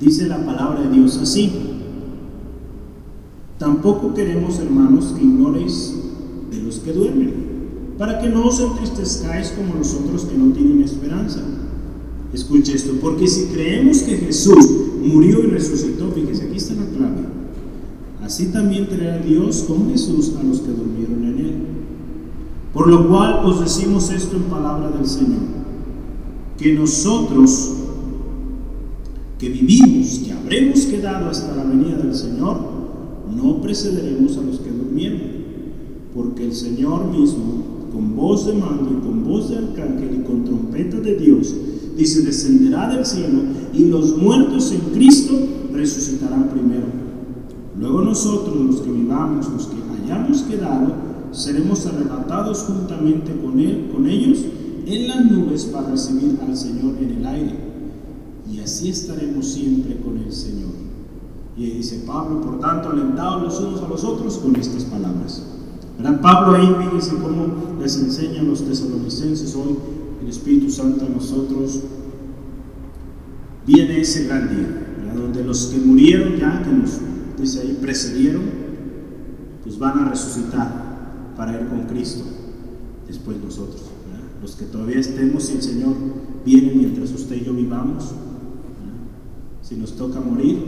Dice 0.00 0.26
la 0.26 0.44
palabra 0.46 0.80
de 0.80 0.96
Dios 0.96 1.18
así. 1.18 1.50
Tampoco 3.58 4.14
queremos, 4.14 4.58
hermanos, 4.58 5.14
que 5.14 5.22
ignoréis 5.22 5.94
de 6.50 6.62
los 6.62 6.78
que 6.78 6.94
duermen, 6.94 7.34
para 7.98 8.18
que 8.18 8.30
no 8.30 8.46
os 8.46 8.58
entristezcáis 8.58 9.50
como 9.50 9.74
los 9.74 9.92
otros 9.94 10.24
que 10.24 10.38
no 10.38 10.52
tienen 10.54 10.82
esperanza. 10.82 11.40
Escuche 12.32 12.74
esto, 12.74 12.92
porque 13.02 13.26
si 13.26 13.46
creemos 13.46 13.98
que 13.98 14.16
Jesús 14.16 14.70
murió 15.02 15.44
y 15.44 15.48
resucitó, 15.48 16.10
fíjese, 16.12 16.44
aquí 16.44 16.56
está 16.56 16.74
la 16.74 16.86
clave. 16.86 17.26
Así 18.22 18.46
también 18.46 18.88
traerá 18.88 19.18
Dios 19.18 19.64
con 19.68 19.90
Jesús 19.90 20.32
a 20.40 20.42
los 20.42 20.60
que 20.60 20.70
durmieron 20.70 21.24
en 21.24 21.38
él. 21.38 21.54
Por 22.72 22.86
lo 22.86 23.08
cual 23.08 23.44
os 23.44 23.60
decimos 23.60 24.10
esto 24.10 24.36
en 24.36 24.44
palabra 24.44 24.90
del 24.90 25.06
Señor, 25.06 25.40
que 26.56 26.74
nosotros 26.74 27.72
que 29.38 29.48
vivimos, 29.48 30.18
que 30.18 30.32
habremos 30.32 30.80
quedado 30.80 31.30
hasta 31.30 31.56
la 31.56 31.64
venida 31.64 31.96
del 31.96 32.14
Señor, 32.14 32.58
no 33.34 33.60
precederemos 33.60 34.36
a 34.36 34.42
los 34.42 34.60
que 34.60 34.70
durmieron, 34.70 35.20
porque 36.14 36.44
el 36.44 36.52
Señor 36.52 37.06
mismo, 37.06 37.88
con 37.92 38.14
voz 38.14 38.46
de 38.46 38.52
mando 38.52 38.90
y 38.90 39.04
con 39.04 39.24
voz 39.24 39.48
de 39.48 39.56
arcángel 39.56 40.20
y 40.20 40.24
con 40.24 40.44
trompeta 40.44 41.00
de 41.00 41.16
Dios, 41.16 41.54
dice, 41.96 42.22
descenderá 42.22 42.94
del 42.94 43.04
cielo 43.04 43.40
y 43.72 43.86
los 43.86 44.16
muertos 44.16 44.70
en 44.72 44.80
Cristo 44.94 45.32
resucitarán 45.72 46.50
primero. 46.50 46.86
Luego 47.78 48.02
nosotros, 48.02 48.54
los 48.56 48.80
que 48.82 48.92
vivamos, 48.92 49.48
los 49.50 49.66
que 49.66 49.76
hayamos 50.04 50.42
quedado, 50.42 51.09
seremos 51.32 51.86
arrebatados 51.86 52.64
juntamente 52.64 53.34
con 53.40 53.58
él, 53.60 53.90
con 53.92 54.08
ellos, 54.08 54.38
en 54.86 55.08
las 55.08 55.30
nubes 55.30 55.64
para 55.66 55.90
recibir 55.90 56.38
al 56.46 56.56
Señor 56.56 56.96
en 57.00 57.10
el 57.18 57.26
aire 57.26 57.70
y 58.50 58.58
así 58.60 58.88
estaremos 58.90 59.46
siempre 59.46 59.96
con 60.00 60.18
el 60.18 60.32
Señor. 60.32 60.70
Y 61.56 61.70
dice 61.70 62.02
Pablo, 62.06 62.40
por 62.40 62.58
tanto, 62.58 62.90
alentados 62.90 63.42
los 63.42 63.60
unos 63.60 63.82
a 63.82 63.88
los 63.88 64.02
otros 64.02 64.38
con 64.38 64.56
estas 64.56 64.84
palabras. 64.84 65.42
Pablo 66.22 66.56
ahí 66.56 66.74
fíjense 66.82 67.16
cómo 67.16 67.78
les 67.80 67.96
enseña 67.98 68.40
a 68.40 68.44
los 68.44 68.64
tesalonicenses 68.64 69.54
hoy 69.54 69.76
el 70.22 70.28
Espíritu 70.28 70.70
Santo 70.70 71.04
a 71.04 71.08
nosotros. 71.08 71.80
Viene 73.66 74.00
ese 74.00 74.24
gran 74.24 74.48
día, 74.48 75.14
donde 75.14 75.44
los 75.44 75.66
que 75.66 75.78
murieron 75.78 76.36
ya, 76.36 76.62
que 76.62 76.72
nos 76.72 76.98
dice 77.38 77.60
ahí, 77.60 77.78
precedieron, 77.80 78.42
pues 79.62 79.78
van 79.78 79.98
a 79.98 80.08
resucitar 80.08 80.89
para 81.40 81.58
ir 81.58 81.68
con 81.68 81.84
Cristo 81.84 82.22
después 83.08 83.38
nosotros. 83.42 83.80
Los 84.42 84.56
que 84.56 84.66
todavía 84.66 85.00
estemos 85.00 85.44
sin 85.44 85.62
Señor 85.62 85.94
vienen 86.44 86.76
mientras 86.76 87.10
usted 87.12 87.36
y 87.36 87.44
yo 87.46 87.54
vivamos 87.54 88.12
si 89.62 89.76
nos 89.76 89.96
toca 89.96 90.20
morir, 90.20 90.58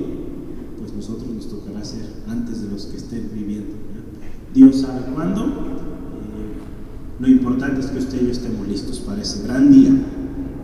pues 0.78 0.94
nosotros 0.94 1.28
nos 1.28 1.46
tocará 1.46 1.84
ser 1.84 2.06
antes 2.26 2.62
de 2.62 2.70
los 2.70 2.86
que 2.86 2.96
estén 2.96 3.28
viviendo. 3.34 3.74
Dios 4.54 4.76
sabe 4.76 5.12
cuándo. 5.14 5.44
Eh, 5.44 5.50
lo 7.20 7.28
importante 7.28 7.82
es 7.82 7.88
que 7.88 7.98
usted 7.98 8.22
y 8.22 8.24
yo 8.24 8.30
estemos 8.30 8.66
listos 8.66 9.00
para 9.00 9.20
ese 9.20 9.42
gran 9.46 9.70
día. 9.70 9.90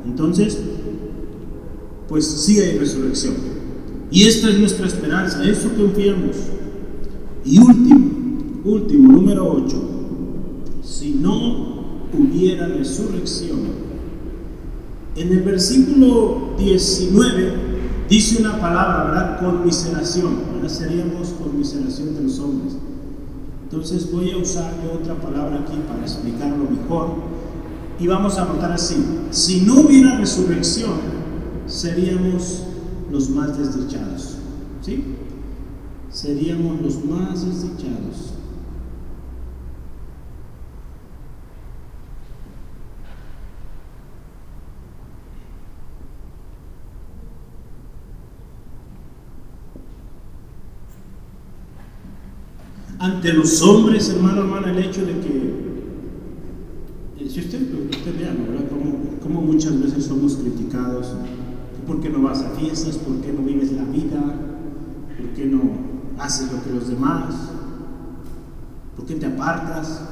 Entonces, 0.06 0.58
pues 2.08 2.24
sí 2.24 2.60
hay 2.60 2.78
resurrección. 2.78 3.34
Y 4.10 4.22
esta 4.22 4.48
es 4.48 4.58
nuestra 4.58 4.86
esperanza, 4.86 5.44
eso 5.44 5.68
confiamos. 5.76 6.36
Y 7.44 7.58
último, 7.58 8.10
último, 8.64 9.12
número 9.12 9.52
8. 9.52 9.87
No 11.20 11.78
hubiera 12.12 12.66
resurrección, 12.68 13.88
en 15.18 15.32
el 15.32 15.42
versículo 15.42 16.54
19 16.58 17.52
dice 18.08 18.40
una 18.40 18.60
palabra, 18.60 19.04
¿verdad? 19.04 19.40
Conmiseración, 19.40 20.32
¿verdad? 20.54 20.68
Seríamos 20.68 21.30
conmiseración 21.42 22.14
de 22.14 22.22
los 22.22 22.38
hombres. 22.38 22.74
Entonces 23.64 24.12
voy 24.12 24.30
a 24.30 24.38
usar 24.38 24.72
otra 24.94 25.16
palabra 25.16 25.60
aquí 25.60 25.76
para 25.88 26.02
explicarlo 26.02 26.70
mejor. 26.70 27.16
Y 27.98 28.06
vamos 28.06 28.38
a 28.38 28.44
notar 28.44 28.70
así, 28.70 28.94
si 29.30 29.62
no 29.62 29.80
hubiera 29.80 30.16
resurrección, 30.18 30.92
seríamos 31.66 32.62
los 33.10 33.28
más 33.30 33.58
desdichados. 33.58 34.36
¿Sí? 34.82 35.02
Seríamos 36.10 36.80
los 36.80 37.04
más 37.04 37.44
desdichados. 37.44 38.37
Ante 53.08 53.32
los 53.32 53.62
hombres, 53.62 54.08
hermano, 54.10 54.42
hermana, 54.42 54.70
el 54.70 54.78
hecho 54.78 55.00
de 55.04 55.18
que, 55.20 55.54
eh, 57.18 57.28
si 57.28 57.40
usted, 57.40 57.60
usted 57.62 58.18
vea, 58.18 58.32
¿verdad? 58.32 58.68
Como, 59.22 59.42
muchas 59.42 59.80
veces 59.80 60.04
somos 60.04 60.36
criticados, 60.36 61.14
¿por 61.86 62.00
qué 62.00 62.08
no 62.08 62.22
vas 62.22 62.42
a 62.42 62.50
fiestas? 62.50 62.96
¿Por 62.96 63.20
qué 63.20 63.32
no 63.32 63.42
vives 63.42 63.72
la 63.72 63.84
vida? 63.84 64.20
¿Por 65.16 65.28
qué 65.30 65.46
no 65.46 65.60
haces 66.18 66.52
lo 66.52 66.62
que 66.62 66.70
los 66.70 66.88
demás? 66.88 67.34
¿Por 68.96 69.06
qué 69.06 69.14
te 69.14 69.26
apartas? 69.26 70.02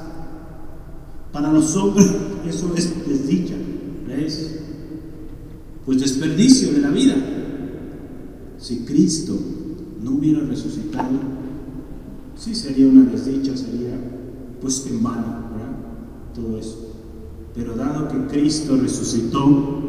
Para 1.33 1.53
los 1.53 1.75
hombres 1.77 2.11
eso 2.49 2.73
es 2.77 3.07
desdicha, 3.07 3.55
es 4.11 4.61
pues 5.85 6.01
desperdicio 6.01 6.73
de 6.73 6.81
la 6.81 6.91
vida. 6.91 7.15
Si 8.59 8.81
Cristo 8.81 9.39
no 10.03 10.13
hubiera 10.13 10.41
resucitado, 10.41 11.36
sí 12.37 12.55
sería 12.55 12.87
una 12.87 13.11
desdicha, 13.11 13.57
sería 13.57 13.99
pues 14.61 14.87
en 14.87 15.03
vano, 15.03 15.51
¿verdad? 15.53 15.77
Todo 16.35 16.59
eso. 16.59 16.95
Pero 17.55 17.75
dado 17.75 18.09
que 18.09 18.27
Cristo 18.27 18.77
resucitó, 18.77 19.81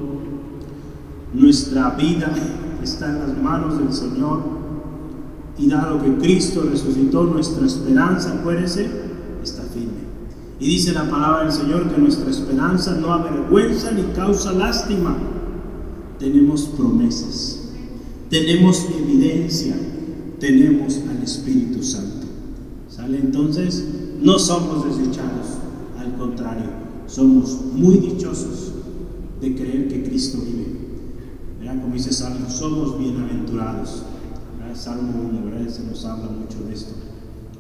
nuestra 1.34 1.92
vida 1.92 2.34
está 2.82 3.10
en 3.10 3.20
las 3.20 3.38
manos 3.38 3.78
del 3.78 3.94
Señor. 3.94 4.58
Y 5.58 5.68
dado 5.68 6.02
que 6.02 6.18
Cristo 6.18 6.68
resucitó, 6.70 7.24
nuestra 7.24 7.66
esperanza, 7.66 8.34
acuérdense, 8.34 8.88
está 9.44 9.64
firme. 9.64 10.08
Y 10.60 10.68
dice 10.68 10.94
la 10.94 11.10
palabra 11.10 11.44
del 11.44 11.52
Señor 11.52 11.90
que 11.90 12.00
nuestra 12.00 12.30
esperanza 12.30 12.96
no 12.96 13.12
avergüenza 13.12 13.92
ni 13.92 14.04
causa 14.16 14.54
lástima. 14.54 15.16
Tenemos 16.20 16.64
promesas, 16.78 17.70
tenemos 18.30 18.88
evidencia, 19.00 19.76
tenemos 20.40 21.00
al 21.10 21.24
Espíritu 21.24 21.84
Santo. 21.84 22.07
Entonces, 23.16 23.86
no 24.22 24.38
somos 24.40 24.86
desechados, 24.86 25.58
al 25.98 26.16
contrario, 26.18 26.70
somos 27.08 27.60
muy 27.74 27.98
dichosos 27.98 28.74
de 29.42 29.56
creer 29.56 29.88
que 29.88 30.04
Cristo 30.04 30.40
vive. 30.40 30.78
¿Verdad? 31.60 31.82
Como 31.82 31.94
dice 31.94 32.12
Salmo, 32.12 32.50
somos 32.50 33.00
bienaventurados. 33.00 34.04
Salmo 34.78 35.28
1, 35.32 35.46
¿verdad? 35.46 35.72
Se 35.72 35.84
nos 35.84 36.06
habla 36.06 36.28
mucho 36.28 36.64
de 36.68 36.74
esto. 36.74 36.94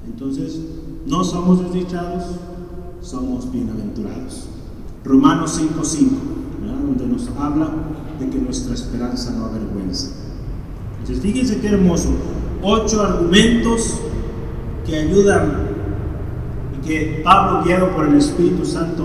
Entonces, 0.05 0.59
no 1.07 1.23
somos 1.23 1.63
desdichados, 1.63 2.25
somos 3.01 3.51
bienaventurados. 3.51 4.43
Romanos 5.03 5.59
5.5, 5.59 6.09
donde 6.85 7.07
nos 7.07 7.27
habla 7.39 7.71
de 8.19 8.29
que 8.29 8.37
nuestra 8.37 8.75
esperanza 8.75 9.31
no 9.31 9.45
avergüenza. 9.45 10.11
Entonces, 10.99 11.23
fíjense 11.23 11.59
qué 11.59 11.69
hermoso. 11.69 12.09
Ocho 12.61 13.01
argumentos 13.01 13.95
que 14.88 14.95
ayudan 14.95 15.67
y 16.73 16.88
que 16.88 17.21
Pablo, 17.23 17.63
guiado 17.63 17.95
por 17.95 18.07
el 18.07 18.15
Espíritu 18.15 18.65
Santo, 18.65 19.03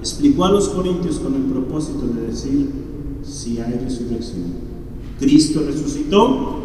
explicó 0.00 0.46
a 0.46 0.50
los 0.50 0.68
corintios 0.70 1.18
con 1.20 1.34
el 1.34 1.42
propósito 1.42 2.06
de 2.06 2.26
decir 2.28 2.70
si 3.22 3.60
hay 3.60 3.74
resurrección. 3.74 4.64
Cristo 5.18 5.62
resucitó, 5.66 6.60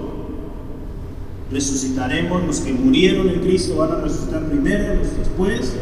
resucitaremos, 1.52 2.44
los 2.46 2.60
que 2.62 2.74
murieron 2.74 3.30
en 3.30 3.42
Cristo 3.42 3.78
van 3.78 3.92
a 3.92 4.02
resucitar 4.02 4.46
primero, 4.46 4.96
los 4.96 5.18
después, 5.18 5.74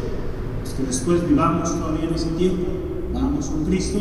los 0.61 0.73
que 0.73 0.83
después 0.83 1.27
vivamos 1.29 1.71
todavía 1.71 2.09
en 2.09 2.15
ese 2.15 2.29
tiempo, 2.31 2.65
vamos 3.13 3.47
con 3.47 3.65
Cristo, 3.65 3.99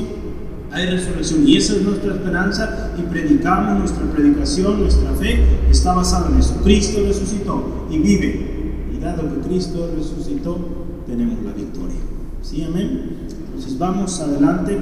hay 0.72 0.86
resurrección. 0.90 1.46
Y 1.46 1.56
esa 1.56 1.76
es 1.76 1.82
nuestra 1.82 2.14
esperanza 2.14 2.92
y 2.98 3.02
predicamos 3.02 3.78
nuestra 3.78 4.04
predicación, 4.12 4.80
nuestra 4.80 5.10
fe 5.12 5.42
está 5.70 5.94
basada 5.94 6.28
en 6.30 6.38
eso. 6.38 6.56
Cristo 6.62 7.00
resucitó 7.06 7.86
y 7.90 7.98
vive. 7.98 8.90
Y 8.94 8.98
dado 8.98 9.22
que 9.22 9.48
Cristo 9.48 9.90
resucitó, 9.96 10.58
tenemos 11.06 11.42
la 11.44 11.52
victoria. 11.52 12.00
¿Sí, 12.42 12.62
amén? 12.62 13.16
Entonces 13.46 13.78
vamos 13.78 14.20
adelante 14.20 14.78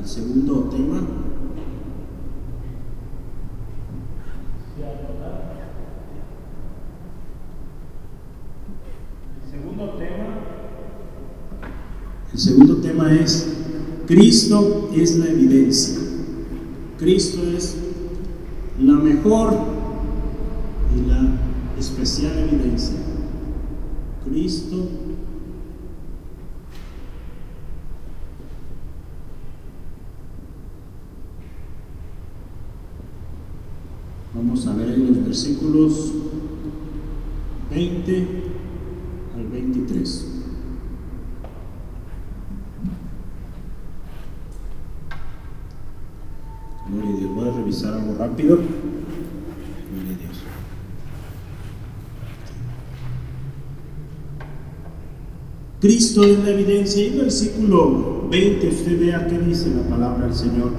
al 0.00 0.08
segundo 0.08 0.68
tema. 0.70 1.00
El 12.38 12.38
segundo 12.38 12.76
tema 12.76 13.12
es, 13.12 13.57
Cristo 14.08 14.88
es 14.96 15.16
la 15.18 15.26
evidencia. 15.26 15.98
Cristo 16.98 17.42
es 17.54 17.76
la 18.80 18.94
mejor 18.94 19.52
y 20.96 21.10
la 21.10 21.38
especial 21.78 22.32
evidencia. 22.38 22.96
Cristo 24.24 24.88
Vamos 34.34 34.66
a 34.68 34.74
ver 34.74 34.90
en 34.90 35.06
los 35.06 35.24
versículos 35.24 36.12
Cristo 55.80 56.24
es 56.24 56.38
la 56.40 56.50
evidencia. 56.50 57.06
Y 57.06 57.16
versículo 57.16 58.26
20, 58.30 58.68
usted 58.68 59.00
vea 59.00 59.26
qué 59.28 59.38
dice 59.38 59.70
la 59.74 59.88
palabra 59.88 60.26
del 60.26 60.34
Señor. 60.34 60.72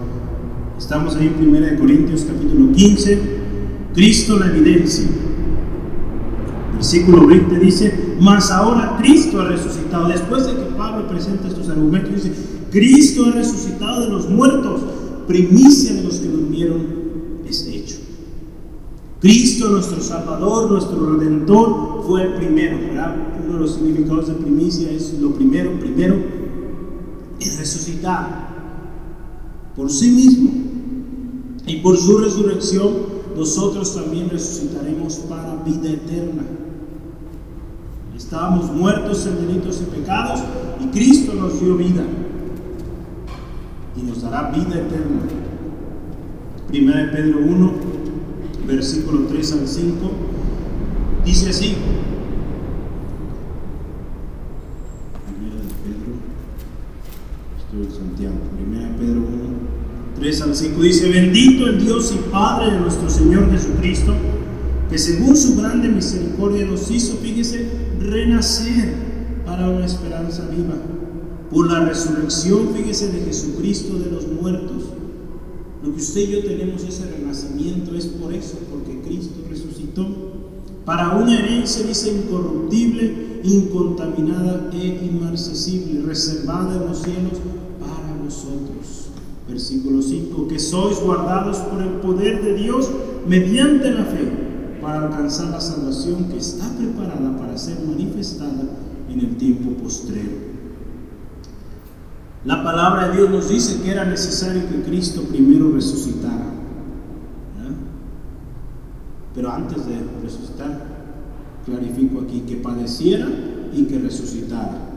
Estamos 0.78 1.16
ahí 1.16 1.28
en 1.28 1.50
1 1.50 1.80
Corintios 1.80 2.26
capítulo 2.28 2.72
15. 2.74 3.20
Cristo 3.94 4.38
la 4.38 4.48
evidencia. 4.48 5.06
Versículo 6.74 7.28
20 7.28 7.60
dice, 7.60 7.94
mas 8.20 8.52
ahora 8.52 8.98
Cristo 9.02 9.42
ha 9.42 9.46
resucitado. 9.46 10.08
Después 10.10 10.46
de 10.46 10.54
que 10.54 10.72
Pablo 10.78 11.08
presenta 11.08 11.48
estos 11.48 11.70
argumentos, 11.70 12.16
dice, 12.16 12.32
Cristo 12.72 13.26
ha 13.26 13.32
resucitado 13.32 14.02
de 14.02 14.10
los 14.10 14.30
muertos 14.30 14.82
primicia 15.28 15.94
de 15.94 16.04
los 16.04 16.16
que 16.16 16.28
durmieron. 16.28 16.99
Cristo, 19.22 19.70
nuestro 19.70 20.02
Salvador, 20.02 20.72
nuestro 20.72 21.18
Redentor, 21.18 22.04
fue 22.08 22.24
el 22.24 22.34
primero. 22.36 22.78
Uno 23.44 23.54
de 23.54 23.60
los 23.60 23.76
significados 23.76 24.28
de 24.28 24.36
primicia 24.36 24.90
es 24.92 25.20
lo 25.20 25.32
primero, 25.32 25.78
primero, 25.80 26.16
es 27.40 27.58
resucitar 27.58 28.50
por 29.76 29.92
sí 29.92 30.12
mismo. 30.12 30.52
Y 31.68 31.78
por 31.78 31.98
su 31.98 32.18
resurrección, 32.18 32.94
nosotros 33.36 33.94
también 33.94 34.30
resucitaremos 34.30 35.16
para 35.30 35.64
vida 35.64 35.90
eterna. 35.90 36.44
Estábamos 38.16 38.72
muertos 38.72 39.26
en 39.26 39.48
delitos 39.48 39.82
y 39.82 39.96
pecados 39.98 40.42
y 40.80 40.88
Cristo 40.88 41.34
nos 41.34 41.60
dio 41.60 41.76
vida 41.76 42.04
y 43.98 44.04
nos 44.04 44.22
dará 44.22 44.52
vida 44.52 44.76
eterna. 44.76 45.22
Primera 46.68 47.06
de 47.06 47.08
Pedro 47.08 47.40
1, 47.40 47.72
versículo 48.70 49.26
3 49.28 49.54
al 49.54 49.68
5, 49.68 50.12
dice 51.26 51.50
así. 51.50 51.76
Primera 55.26 55.56
de 55.56 55.72
Pedro, 55.84 56.12
estoy 57.58 57.86
en 57.86 57.92
Santiago, 57.92 58.36
Primera 58.56 58.90
de 58.90 58.98
Pedro 59.00 59.22
1, 59.22 59.30
3 60.20 60.42
al 60.42 60.56
5, 60.56 60.82
dice, 60.82 61.10
bendito 61.10 61.66
el 61.66 61.84
Dios 61.84 62.14
y 62.14 62.30
Padre 62.32 62.72
de 62.72 62.80
nuestro 62.80 63.10
Señor 63.10 63.50
Jesucristo, 63.52 64.14
que 64.90 64.98
según 64.98 65.36
su 65.36 65.56
grande 65.56 65.90
misericordia 65.90 66.66
nos 66.66 66.92
hizo, 66.92 67.18
fíjese, 67.18 67.70
renacer 68.00 68.94
para 69.46 69.70
una 69.70 69.86
esperanza 69.86 70.48
viva 70.48 70.76
por 71.50 71.72
la 71.72 71.86
resurrección, 71.86 72.70
fíjese, 72.76 73.12
de 73.12 73.22
Jesucristo 73.22 73.98
de 73.98 74.12
los 74.12 74.28
muertos. 74.28 74.99
Lo 75.84 75.94
que 75.94 76.02
usted 76.02 76.22
y 76.22 76.32
yo 76.34 76.44
tenemos 76.44 76.84
ese 76.84 77.10
renacimiento 77.10 77.96
es 77.96 78.06
por 78.08 78.34
eso, 78.34 78.58
porque 78.70 79.00
Cristo 79.02 79.36
resucitó. 79.50 80.06
Para 80.84 81.16
una 81.16 81.38
herencia, 81.38 81.86
dice, 81.86 82.12
incorruptible, 82.12 83.42
incontaminada 83.44 84.70
e 84.74 85.06
inmarcesible, 85.06 86.02
reservada 86.02 86.76
en 86.76 86.90
los 86.90 87.02
cielos 87.02 87.40
para 87.80 88.22
vosotros. 88.22 89.08
Versículo 89.48 90.02
5, 90.02 90.48
que 90.48 90.60
sois 90.60 91.00
guardados 91.00 91.58
por 91.58 91.82
el 91.82 91.94
poder 92.02 92.44
de 92.44 92.56
Dios 92.56 92.90
mediante 93.28 93.92
la 93.92 94.04
fe, 94.04 94.50
para 94.82 95.08
alcanzar 95.08 95.50
la 95.52 95.62
salvación 95.62 96.26
que 96.26 96.38
está 96.38 96.70
preparada 96.78 97.38
para 97.38 97.58
ser 97.58 97.80
manifestada 97.86 98.64
en 99.10 99.20
el 99.20 99.38
tiempo 99.38 99.72
postrero. 99.82 100.59
La 102.46 102.64
palabra 102.64 103.10
de 103.10 103.18
Dios 103.18 103.30
nos 103.30 103.50
dice 103.50 103.82
que 103.82 103.92
era 103.92 104.06
necesario 104.06 104.68
que 104.70 104.82
Cristo 104.84 105.24
primero 105.24 105.72
resucitara. 105.72 106.46
Pero 109.36 109.52
antes 109.52 109.86
de 109.86 110.00
resucitar, 110.24 110.82
clarifico 111.66 112.22
aquí 112.22 112.42
que 112.42 112.58
padeciera 112.58 113.28
y 113.74 113.84
que 113.84 114.00
resucitara. 114.00 114.90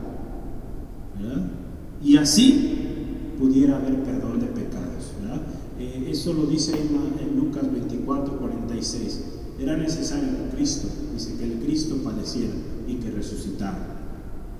Y 2.03 2.17
así 2.17 3.35
pudiera 3.39 3.77
haber 3.77 4.03
perdón 4.03 4.39
de 4.39 4.47
pecados. 4.47 5.11
Eh, 5.79 6.07
eso 6.09 6.33
lo 6.33 6.45
dice 6.45 6.73
en, 6.73 7.37
Lucas 7.37 7.63
24, 7.71 8.37
46. 8.37 9.23
Era 9.59 9.77
necesario 9.77 10.29
que 10.29 10.55
Cristo, 10.55 10.87
dice 11.13 11.35
que 11.37 11.45
el 11.45 11.59
Cristo 11.59 11.95
padeciera 12.03 12.53
y 12.87 12.95
que 12.95 13.11
resucitara. 13.11 13.77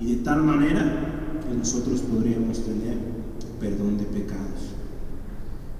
Y 0.00 0.16
de 0.16 0.22
tal 0.22 0.42
manera 0.42 1.13
nosotros 1.56 2.00
podríamos 2.00 2.58
tener 2.60 2.98
perdón 3.60 3.98
de 3.98 4.04
pecados. 4.04 4.74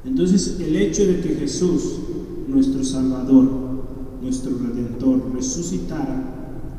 Entonces 0.04 0.58
el 0.60 0.76
hecho 0.76 1.06
de 1.06 1.20
que 1.20 1.30
Jesús, 1.30 2.00
nuestro 2.48 2.84
Salvador, 2.84 3.64
nuestro 4.22 4.52
Redentor, 4.58 5.34
resucitara, 5.34 6.34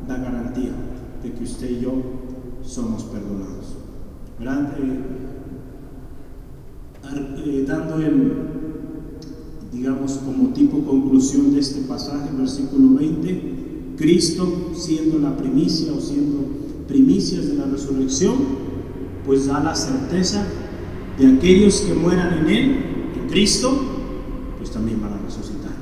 da 0.06 0.16
garantía 0.18 0.72
de 1.22 1.32
que 1.32 1.44
usted 1.44 1.70
y 1.70 1.80
yo 1.80 1.92
somos 2.64 3.04
perdonados. 3.04 3.76
Eh, 7.14 7.34
eh, 7.46 7.64
dando 7.66 7.96
el, 7.96 8.32
digamos, 9.72 10.12
como 10.18 10.52
tipo 10.52 10.84
conclusión 10.84 11.52
de 11.52 11.60
este 11.60 11.82
pasaje, 11.82 12.30
versículo 12.36 12.98
20, 12.98 13.94
Cristo 13.96 14.72
siendo 14.74 15.18
la 15.18 15.36
primicia 15.36 15.92
o 15.92 16.00
siendo 16.00 16.38
primicias 16.86 17.46
de 17.48 17.54
la 17.54 17.66
resurrección, 17.66 18.65
pues 19.26 19.46
da 19.46 19.60
la 19.60 19.74
certeza 19.74 20.46
de 21.18 21.26
aquellos 21.26 21.80
que 21.80 21.94
mueran 21.94 22.32
en 22.38 22.48
Él, 22.48 22.84
en 23.20 23.28
Cristo, 23.28 23.76
pues 24.56 24.70
también 24.70 25.02
van 25.02 25.14
a 25.14 25.18
resucitar. 25.18 25.72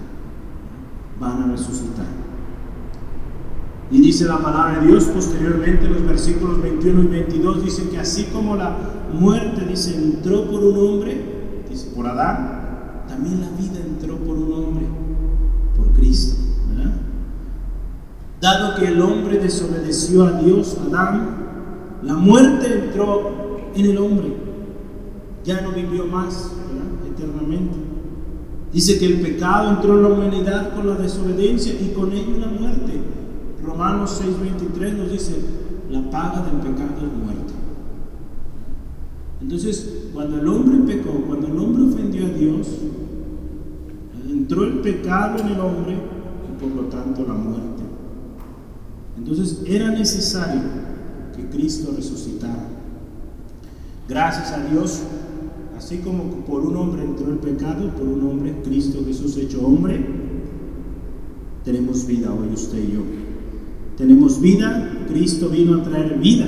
Van 1.21 1.43
a 1.43 1.53
resucitar. 1.53 2.07
Y 3.91 4.01
dice 4.01 4.25
la 4.25 4.39
palabra 4.39 4.81
de 4.81 4.87
Dios 4.87 5.05
posteriormente, 5.05 5.85
en 5.85 5.93
los 5.93 6.07
versículos 6.07 6.63
21 6.63 7.03
y 7.03 7.07
22, 7.07 7.65
dice 7.65 7.89
que 7.91 7.99
así 7.99 8.25
como 8.33 8.57
la 8.57 8.77
muerte, 9.13 9.67
dice, 9.67 9.95
entró 9.95 10.51
por 10.51 10.65
un 10.65 10.79
hombre, 10.79 11.21
dice, 11.69 11.91
por 11.95 12.07
Adán, 12.07 13.05
también 13.07 13.41
la 13.43 13.51
vida 13.51 13.81
entró 13.85 14.17
por 14.17 14.37
un 14.37 14.53
hombre, 14.53 14.87
por 15.77 15.89
Cristo. 15.93 16.41
Dado 18.41 18.75
que 18.79 18.89
el 18.89 19.01
hombre 19.01 19.39
desobedeció 19.39 20.27
a 20.27 20.33
Dios, 20.33 20.77
Adán, 20.87 21.44
la 22.05 22.15
muerte 22.15 22.85
entró 22.85 23.71
en 23.75 23.87
el 23.87 23.99
hombre. 23.99 24.35
Ya 25.45 25.63
no 25.63 25.73
vivió 25.73 26.07
más 26.07 26.53
eternamente. 27.07 27.77
Dice 28.73 28.99
que 28.99 29.07
el 29.07 29.21
pecado 29.21 29.71
entró 29.71 29.97
en 29.97 30.03
la 30.03 30.09
humanidad 30.09 30.75
con 30.75 30.89
la 30.89 30.97
desobediencia 30.97 31.75
y 31.75 31.93
con 31.95 32.13
ello 32.13 32.39
la 32.41 32.49
muerte. 32.49 33.01
Romanos 33.65 34.21
6:23 34.23 34.93
nos 34.95 35.11
dice, 35.11 35.37
la 35.91 36.11
paga 36.11 36.43
del 36.43 36.61
pecado 36.61 37.07
es 37.07 37.25
muerte. 37.25 37.55
Entonces, 39.41 40.09
cuando 40.13 40.41
el 40.41 40.49
hombre 40.49 40.95
pecó, 40.95 41.13
cuando 41.27 41.47
el 41.47 41.59
hombre 41.59 41.85
ofendió 41.85 42.27
a 42.27 42.31
Dios, 42.31 42.69
entró 44.29 44.65
el 44.65 44.81
pecado 44.81 45.39
en 45.39 45.49
el 45.49 45.61
hombre 45.61 45.95
y 45.95 46.61
por 46.61 46.83
lo 46.83 46.89
tanto 46.89 47.25
la 47.27 47.35
muerte. 47.35 47.83
Entonces 49.17 49.63
era 49.67 49.91
necesario 49.91 50.84
Cristo 51.51 51.93
resucitara. 51.97 52.69
Gracias 54.09 54.53
a 54.53 54.65
Dios, 54.67 55.01
así 55.77 55.99
como 55.99 56.25
por 56.45 56.61
un 56.61 56.77
hombre 56.77 57.05
entró 57.05 57.29
el 57.31 57.39
pecado, 57.39 57.91
por 57.95 58.07
un 58.07 58.27
hombre, 58.29 58.55
Cristo 58.63 59.03
Jesús 59.07 59.37
hecho 59.37 59.67
hombre, 59.67 60.05
tenemos 61.65 62.07
vida 62.07 62.31
hoy 62.33 62.53
usted 62.53 62.79
y 62.79 62.93
yo. 62.93 63.01
Tenemos 63.97 64.41
vida, 64.41 65.07
Cristo 65.09 65.49
vino 65.49 65.77
a 65.77 65.83
traer 65.83 66.19
vida, 66.19 66.47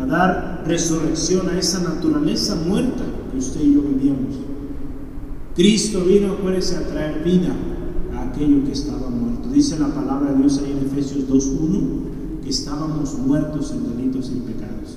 a 0.00 0.06
dar 0.06 0.64
resurrección 0.66 1.48
a 1.48 1.58
esa 1.58 1.80
naturaleza 1.80 2.54
muerta 2.66 3.04
que 3.30 3.38
usted 3.38 3.60
y 3.60 3.74
yo 3.74 3.82
vivíamos. 3.82 4.36
Cristo 5.54 6.04
vino, 6.04 6.32
acuérdese, 6.32 6.76
a 6.76 6.86
traer 6.86 7.22
vida 7.22 7.52
a 8.14 8.28
aquello 8.28 8.64
que 8.64 8.72
estaba 8.72 9.10
muerto. 9.10 9.50
Dice 9.50 9.78
la 9.78 9.88
palabra 9.88 10.32
de 10.32 10.38
Dios 10.38 10.58
ahí 10.64 10.70
en 10.70 10.86
Efesios 10.86 11.28
2.1 11.28 12.07
que 12.42 12.50
estábamos 12.50 13.18
muertos 13.18 13.72
en 13.72 13.96
delitos 13.96 14.30
y 14.30 14.40
pecados 14.40 14.96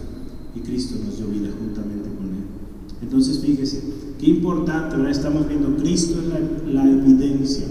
y 0.55 0.59
Cristo 0.59 0.95
nos 1.05 1.17
dio 1.17 1.27
vida 1.27 1.49
juntamente 1.57 2.09
con 2.17 2.27
Él. 2.27 2.45
Entonces 3.01 3.39
fíjese, 3.39 3.81
qué 4.19 4.27
importante, 4.27 4.95
ahora 4.95 5.11
estamos 5.11 5.47
viendo, 5.47 5.75
Cristo 5.77 6.19
es 6.19 6.73
la, 6.73 6.83
evidencia, 6.83 7.65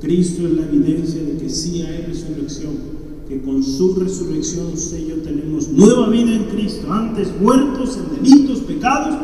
Cristo 0.00 0.46
es 0.46 0.52
la 0.52 0.62
evidencia 0.66 1.22
de 1.22 1.36
que 1.38 1.48
sí 1.48 1.82
hay 1.82 2.06
resurrección 2.06 2.96
que 3.28 3.42
con 3.42 3.60
su 3.62 3.94
resurrección 3.94 4.68
usted 4.72 4.98
y 5.00 5.08
yo 5.08 5.16
tenemos 5.16 5.68
nueva 5.68 6.08
vida 6.08 6.32
en 6.32 6.44
Cristo, 6.44 6.92
antes 6.92 7.28
muertos 7.40 7.98
en 7.98 8.22
delitos, 8.22 8.60
pecados, 8.60 9.16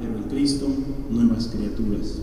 pero 0.00 0.18
en 0.18 0.24
Cristo 0.24 0.66
nuevas 1.08 1.46
criaturas. 1.46 2.22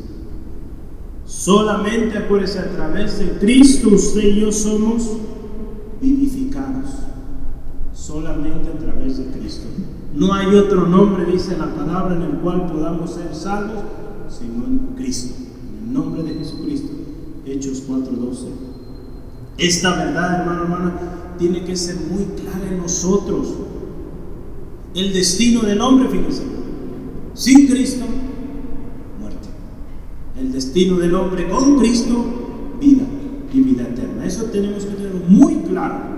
Solamente 1.25 2.17
acuérdese, 2.17 2.59
a 2.59 2.69
través 2.71 3.19
de 3.19 3.29
Cristo 3.39 3.89
usted 3.89 4.23
y 4.23 4.41
yo 4.41 4.51
somos 4.51 5.09
vivificados. 6.01 6.89
Solamente 7.93 8.69
a 8.69 8.77
través 8.77 9.19
de 9.19 9.25
Cristo. 9.25 9.67
No 10.15 10.33
hay 10.33 10.47
otro 10.55 10.87
nombre, 10.87 11.25
dice 11.25 11.55
la 11.57 11.73
palabra, 11.73 12.15
en 12.15 12.23
el 12.23 12.31
cual 12.39 12.65
podamos 12.67 13.11
ser 13.11 13.33
salvos, 13.33 13.83
sino 14.27 14.65
en 14.65 14.95
Cristo. 14.95 15.35
En 15.37 15.87
el 15.87 15.93
nombre 15.93 16.23
de 16.23 16.33
Jesucristo. 16.33 16.89
Hechos 17.45 17.83
4:12. 17.87 18.47
Esta 19.57 19.95
verdad, 19.95 20.41
hermano, 20.41 20.63
hermana, 20.63 20.93
tiene 21.37 21.63
que 21.63 21.75
ser 21.75 21.95
muy 21.95 22.23
clara 22.39 22.69
en 22.69 22.77
nosotros. 22.77 23.53
El 24.95 25.13
destino 25.13 25.61
del 25.61 25.81
hombre, 25.81 26.09
fíjense, 26.09 26.43
sin 27.33 27.67
Cristo, 27.67 28.05
muerte. 29.19 29.49
El 30.39 30.51
destino 30.51 30.97
del 30.97 31.13
hombre 31.13 31.47
con 31.47 31.77
Cristo, 31.77 32.25
vida 32.79 33.03
y 33.53 33.61
vida 33.61 33.83
eterna. 33.83 34.25
Eso 34.25 34.45
tenemos 34.45 34.85
que 34.85 34.95
tener 34.95 35.13
muy 35.27 35.55
claro. 35.57 36.08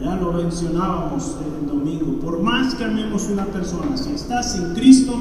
Ya 0.00 0.16
lo 0.16 0.32
mencionábamos 0.32 1.36
el 1.44 1.66
domingo. 1.66 2.20
Por 2.20 2.40
más 2.40 2.74
que 2.74 2.84
amemos 2.84 3.28
una 3.28 3.46
persona, 3.46 3.96
si 3.96 4.12
está 4.12 4.42
sin 4.42 4.74
Cristo, 4.74 5.14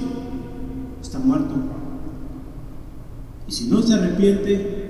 está 1.02 1.20
muerto. 1.20 1.56
Y 3.48 3.52
si 3.52 3.68
no 3.68 3.82
se 3.82 3.94
arrepiente, 3.94 4.88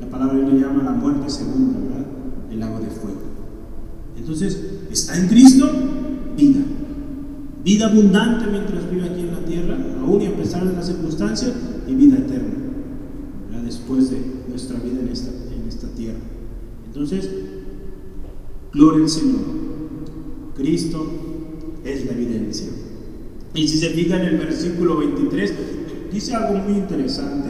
la 0.00 0.06
palabra 0.08 0.34
le 0.34 0.60
llama 0.60 0.82
la 0.82 0.92
muerte 0.92 1.28
segunda, 1.28 1.78
¿verdad? 1.78 2.06
El 2.50 2.60
lago 2.60 2.78
de 2.78 2.86
fuego. 2.86 3.20
Entonces, 4.16 4.80
está 4.90 5.18
en 5.18 5.28
Cristo, 5.28 5.68
vida. 6.36 6.60
Vida 7.64 7.86
abundante 7.86 8.46
mientras 8.46 8.88
vive 8.90 9.08
aquí 9.08 9.20
en 9.22 9.32
la 9.32 9.44
tierra, 9.44 9.76
aún 10.00 10.22
y 10.22 10.26
a 10.26 10.36
pesar 10.36 10.64
de 10.64 10.72
las 10.72 10.86
circunstancias, 10.86 11.52
y 11.88 11.94
vida 11.94 12.18
eterna, 12.18 12.54
¿verdad? 13.48 13.64
después 13.64 14.10
de 14.10 14.20
nuestra 14.48 14.78
vida 14.78 15.00
en 15.00 15.08
esta, 15.08 15.30
en 15.30 15.68
esta 15.68 15.88
tierra. 15.88 16.18
Entonces, 16.86 17.28
gloria 18.76 19.02
al 19.02 19.10
Señor. 19.10 19.40
Cristo 20.56 21.04
es 21.84 22.06
la 22.06 22.12
evidencia. 22.12 22.68
Y 23.54 23.66
si 23.66 23.78
se 23.78 23.90
fijan 23.90 24.20
en 24.20 24.28
el 24.28 24.38
versículo 24.38 24.98
23, 24.98 25.52
dice 26.12 26.34
algo 26.34 26.58
muy 26.58 26.78
interesante. 26.78 27.48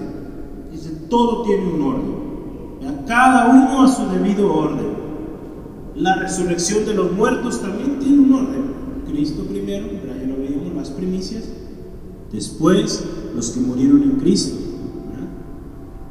Dice, 0.72 0.91
todo 1.11 1.43
tiene 1.43 1.66
un 1.66 1.83
orden 1.83 2.27
cada 3.07 3.49
uno 3.49 3.83
a 3.83 3.89
su 3.89 4.07
debido 4.09 4.53
orden. 4.53 5.07
La 5.95 6.16
resurrección 6.16 6.85
de 6.85 6.95
los 6.95 7.12
muertos 7.12 7.61
también 7.61 7.99
tiene 7.99 8.18
un 8.18 8.33
orden. 8.33 8.77
Cristo 9.09 9.45
primero, 9.45 9.87
ya 9.87 10.27
lo 10.27 10.37
vimos, 10.37 10.74
las 10.74 10.91
primicias. 10.91 11.45
Después, 12.33 13.05
los 13.35 13.51
que 13.51 13.61
murieron 13.61 14.03
en 14.03 14.11
Cristo. 14.18 14.57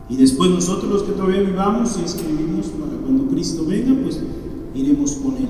Y 0.07 0.18
después 0.18 0.51
nosotros 0.51 0.91
los 0.91 1.03
que 1.03 1.13
todavía 1.13 1.41
vivamos, 1.41 1.89
si 1.89 2.03
es 2.03 2.13
que 2.13 2.28
vivimos 2.28 2.68
para 2.68 2.95
cuando 3.01 3.28
Cristo 3.28 3.66
venga, 3.66 3.93
pues 4.03 4.20
iremos 4.76 5.13
con 5.13 5.38
Él. 5.38 5.47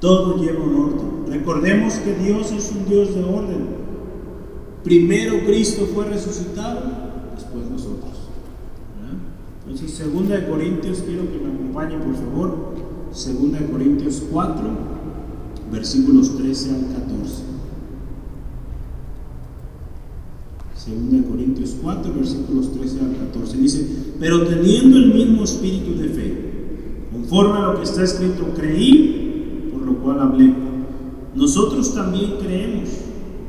Todo 0.00 0.36
lleva 0.36 0.62
un 0.62 0.74
orden. 0.76 1.32
Recordemos 1.32 1.94
que 1.94 2.14
Dios 2.14 2.52
es 2.52 2.72
un 2.72 2.88
Dios 2.88 3.14
de 3.14 3.24
orden. 3.24 3.78
Primero 4.84 5.44
Cristo 5.44 5.88
fue 5.92 6.06
resucitado, 6.06 6.82
después 7.34 7.70
nosotros. 7.70 8.12
Entonces, 9.68 9.90
segunda 9.90 10.34
de 10.38 10.48
Corintios, 10.48 11.02
quiero 11.06 11.30
que 11.30 11.38
me 11.38 11.52
acompañe 11.52 11.98
por 11.98 12.14
favor. 12.14 12.74
Segunda 13.12 13.58
de 13.58 13.66
Corintios 13.66 14.22
4, 14.30 14.64
versículos 15.70 16.36
13 16.36 16.70
al 16.70 16.80
14. 16.80 17.42
Segunda 20.74 21.18
de 21.18 21.24
Corintios 21.24 21.76
4, 21.82 22.14
versículos 22.14 22.72
13 22.72 23.00
al 23.00 23.16
14. 23.26 23.56
Dice, 23.58 23.86
pero 24.18 24.46
teniendo 24.46 24.96
el 24.96 25.12
mismo 25.12 25.44
espíritu 25.44 26.00
de 26.00 26.08
fe, 26.08 26.47
conforme 27.12 27.58
a 27.58 27.72
lo 27.72 27.76
que 27.76 27.84
está 27.84 28.02
escrito, 28.02 28.52
creí, 28.56 29.70
por 29.72 29.82
lo 29.82 29.98
cual 29.98 30.20
hablé. 30.20 30.54
Nosotros 31.34 31.94
también 31.94 32.34
creemos, 32.40 32.88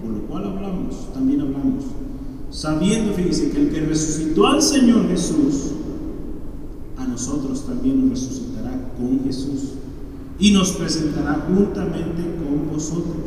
por 0.02 0.12
lo 0.12 0.20
cual 0.28 0.46
hablamos, 0.46 1.14
también 1.14 1.42
hablamos. 1.42 1.86
Sabiendo, 2.52 3.14
fíjense, 3.14 3.52
que 3.52 3.62
el 3.62 3.70
que 3.70 3.82
resucitó 3.82 4.48
al 4.48 4.62
Señor 4.62 5.08
Jesús, 5.08 5.74
nosotros 7.20 7.66
también 7.66 8.10
nos 8.10 8.22
resucitará 8.22 8.94
con 8.98 9.20
Jesús 9.26 9.74
y 10.40 10.52
nos 10.52 10.72
presentará 10.72 11.46
juntamente 11.48 12.24
con 12.38 12.72
vosotros. 12.72 13.26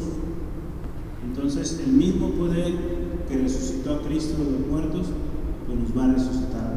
Entonces 1.23 1.79
el 1.85 1.93
mismo 1.93 2.31
poder 2.31 2.73
que 3.29 3.37
resucitó 3.37 3.97
a 3.97 4.01
Cristo 4.01 4.43
de 4.43 4.51
los 4.51 4.67
muertos, 4.67 5.09
pues 5.67 5.79
nos 5.79 5.95
va 5.97 6.05
a 6.07 6.15
resucitar 6.15 6.65
a. 6.65 6.72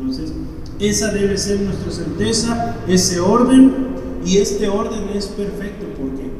Entonces, 0.00 0.32
esa 0.78 1.12
debe 1.12 1.36
ser 1.36 1.60
nuestra 1.60 1.90
certeza, 1.92 2.76
ese 2.88 3.20
orden, 3.20 3.90
y 4.24 4.38
este 4.38 4.68
orden 4.68 5.10
es 5.14 5.26
perfecto 5.26 5.86
porque, 5.98 6.30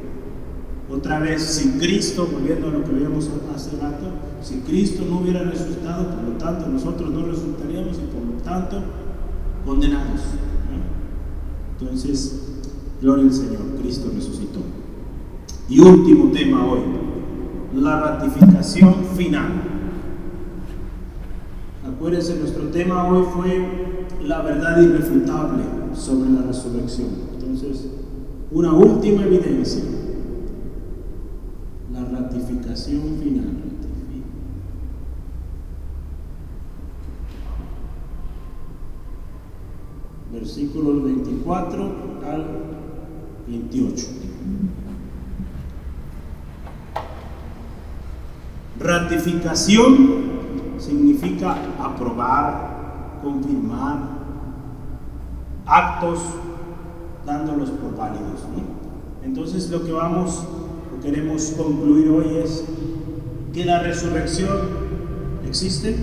otra 0.91 1.19
vez, 1.19 1.43
sin 1.43 1.79
Cristo, 1.79 2.27
volviendo 2.33 2.69
a 2.69 2.71
lo 2.71 2.85
que 2.85 2.93
veíamos 2.93 3.29
hace 3.55 3.77
rato, 3.77 4.07
si 4.43 4.61
Cristo 4.61 5.05
no 5.09 5.19
hubiera 5.19 5.43
resucitado, 5.43 6.09
por 6.15 6.25
lo 6.25 6.31
tanto 6.39 6.69
nosotros 6.69 7.11
no 7.11 7.27
resultaríamos 7.27 7.99
y 7.99 8.15
por 8.15 8.23
lo 8.23 8.43
tanto 8.43 8.83
condenados. 9.67 10.21
Entonces, 11.79 12.41
gloria 13.01 13.25
al 13.25 13.33
Señor, 13.33 13.63
Cristo 13.81 14.11
resucitó. 14.15 14.61
Y 15.69 15.81
último 15.81 16.33
tema 16.33 16.65
hoy, 16.67 16.81
la 17.75 18.01
ratificación 18.01 18.95
final. 19.17 19.80
Acuérdense, 22.01 22.35
nuestro 22.37 22.69
tema 22.69 23.07
hoy 23.09 23.25
fue 23.25 24.27
la 24.27 24.41
verdad 24.41 24.81
irrefutable 24.81 25.63
sobre 25.93 26.31
la 26.31 26.41
resurrección. 26.41 27.09
Entonces, 27.35 27.89
una 28.51 28.73
última 28.73 29.25
evidencia, 29.25 29.85
la 31.93 32.03
ratificación 32.07 33.19
final. 33.23 33.57
versículos 40.33 41.05
24 41.05 41.83
al 42.25 42.47
28. 43.47 44.07
Ratificación 48.79 50.40
significa 50.81 51.57
aprobar, 51.79 53.19
confirmar 53.23 53.99
actos 55.67 56.19
dándolos 57.27 57.71
por 57.71 57.97
válidos. 57.97 58.41
Entonces 59.25 59.71
lo 59.71 59.85
que 59.85 59.93
vamos 59.93 60.45
o 60.97 61.03
queremos 61.03 61.53
concluir 61.57 62.09
hoy 62.11 62.39
es 62.39 62.65
que 63.53 63.65
la 63.65 63.81
resurrección 63.81 64.59
existe, 65.47 65.97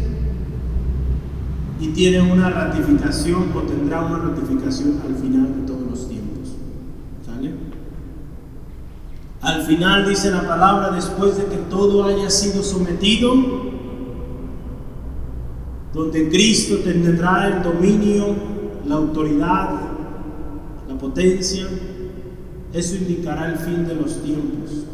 y 1.80 1.90
tiene 1.90 2.22
una 2.22 2.50
ratificación 2.50 3.52
o 3.56 3.62
tendrá 3.62 4.02
una 4.02 4.18
ratificación 4.18 5.00
al 5.06 5.16
final 5.16 5.56
de 5.56 5.68
todos 5.68 5.82
los 5.90 6.10
tiempos. 6.10 6.50
¿Sale? 7.26 7.54
Al 9.42 9.62
final 9.64 10.10
dice 10.10 10.32
la 10.32 10.48
palabra, 10.48 10.92
después 10.92 11.38
de 11.38 11.46
que 11.46 11.58
todo 11.70 12.06
haya 12.06 12.30
sido 12.30 12.64
sometido, 12.64 13.34
donde 15.94 16.30
Cristo 16.30 16.78
tendrá 16.84 17.48
el 17.48 17.64
dominio, 17.64 18.36
la 18.86 18.96
autoridad, 18.96 19.70
la 20.88 20.98
potencia, 20.98 21.68
eso 22.74 22.96
indicará 22.96 23.52
el 23.52 23.58
fin 23.58 23.88
de 23.88 23.96
los 23.96 24.22
tiempos. 24.22 24.86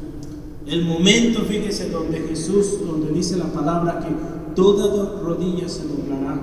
El 0.65 0.85
momento, 0.85 1.41
fíjese, 1.41 1.89
donde 1.89 2.19
Jesús, 2.19 2.79
donde 2.85 3.11
dice 3.11 3.37
la 3.37 3.51
palabra 3.51 3.99
que 3.99 4.55
toda 4.55 5.21
rodilla 5.21 5.67
se 5.67 5.87
doblará 5.87 6.39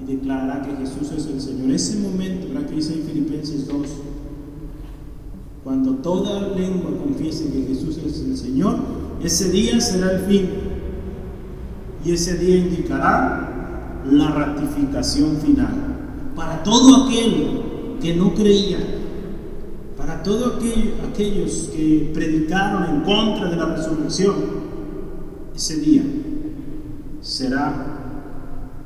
y 0.00 0.04
declarará 0.04 0.62
que 0.62 0.76
Jesús 0.76 1.12
es 1.16 1.26
el 1.26 1.40
Señor. 1.40 1.70
Ese 1.70 1.98
momento, 1.98 2.48
¿verdad? 2.48 2.68
Que 2.68 2.76
dice 2.76 2.94
en 2.94 3.04
Filipenses 3.04 3.66
2, 3.68 3.76
cuando 5.64 5.94
toda 5.94 6.48
lengua 6.54 6.90
confiese 7.02 7.50
que 7.50 7.62
Jesús 7.62 7.98
es 7.98 8.20
el 8.20 8.36
Señor, 8.36 8.76
ese 9.22 9.50
día 9.50 9.80
será 9.80 10.12
el 10.12 10.20
fin. 10.26 10.48
Y 12.06 12.12
ese 12.12 12.38
día 12.38 12.58
indicará 12.58 14.04
la 14.08 14.30
ratificación 14.30 15.38
final. 15.38 15.74
Para 16.36 16.62
todo 16.62 17.04
aquel 17.04 17.98
que 18.00 18.14
no 18.14 18.32
creía, 18.32 18.78
para 19.96 20.22
todos 20.22 20.62
aquellos 21.10 21.70
que 21.74 22.12
predicaron 22.14 22.84
en 22.94 23.00
contra 23.00 23.50
de 23.50 23.56
la 23.56 23.74
resurrección, 23.74 24.34
ese 25.52 25.80
día 25.80 26.04
será, 27.20 27.74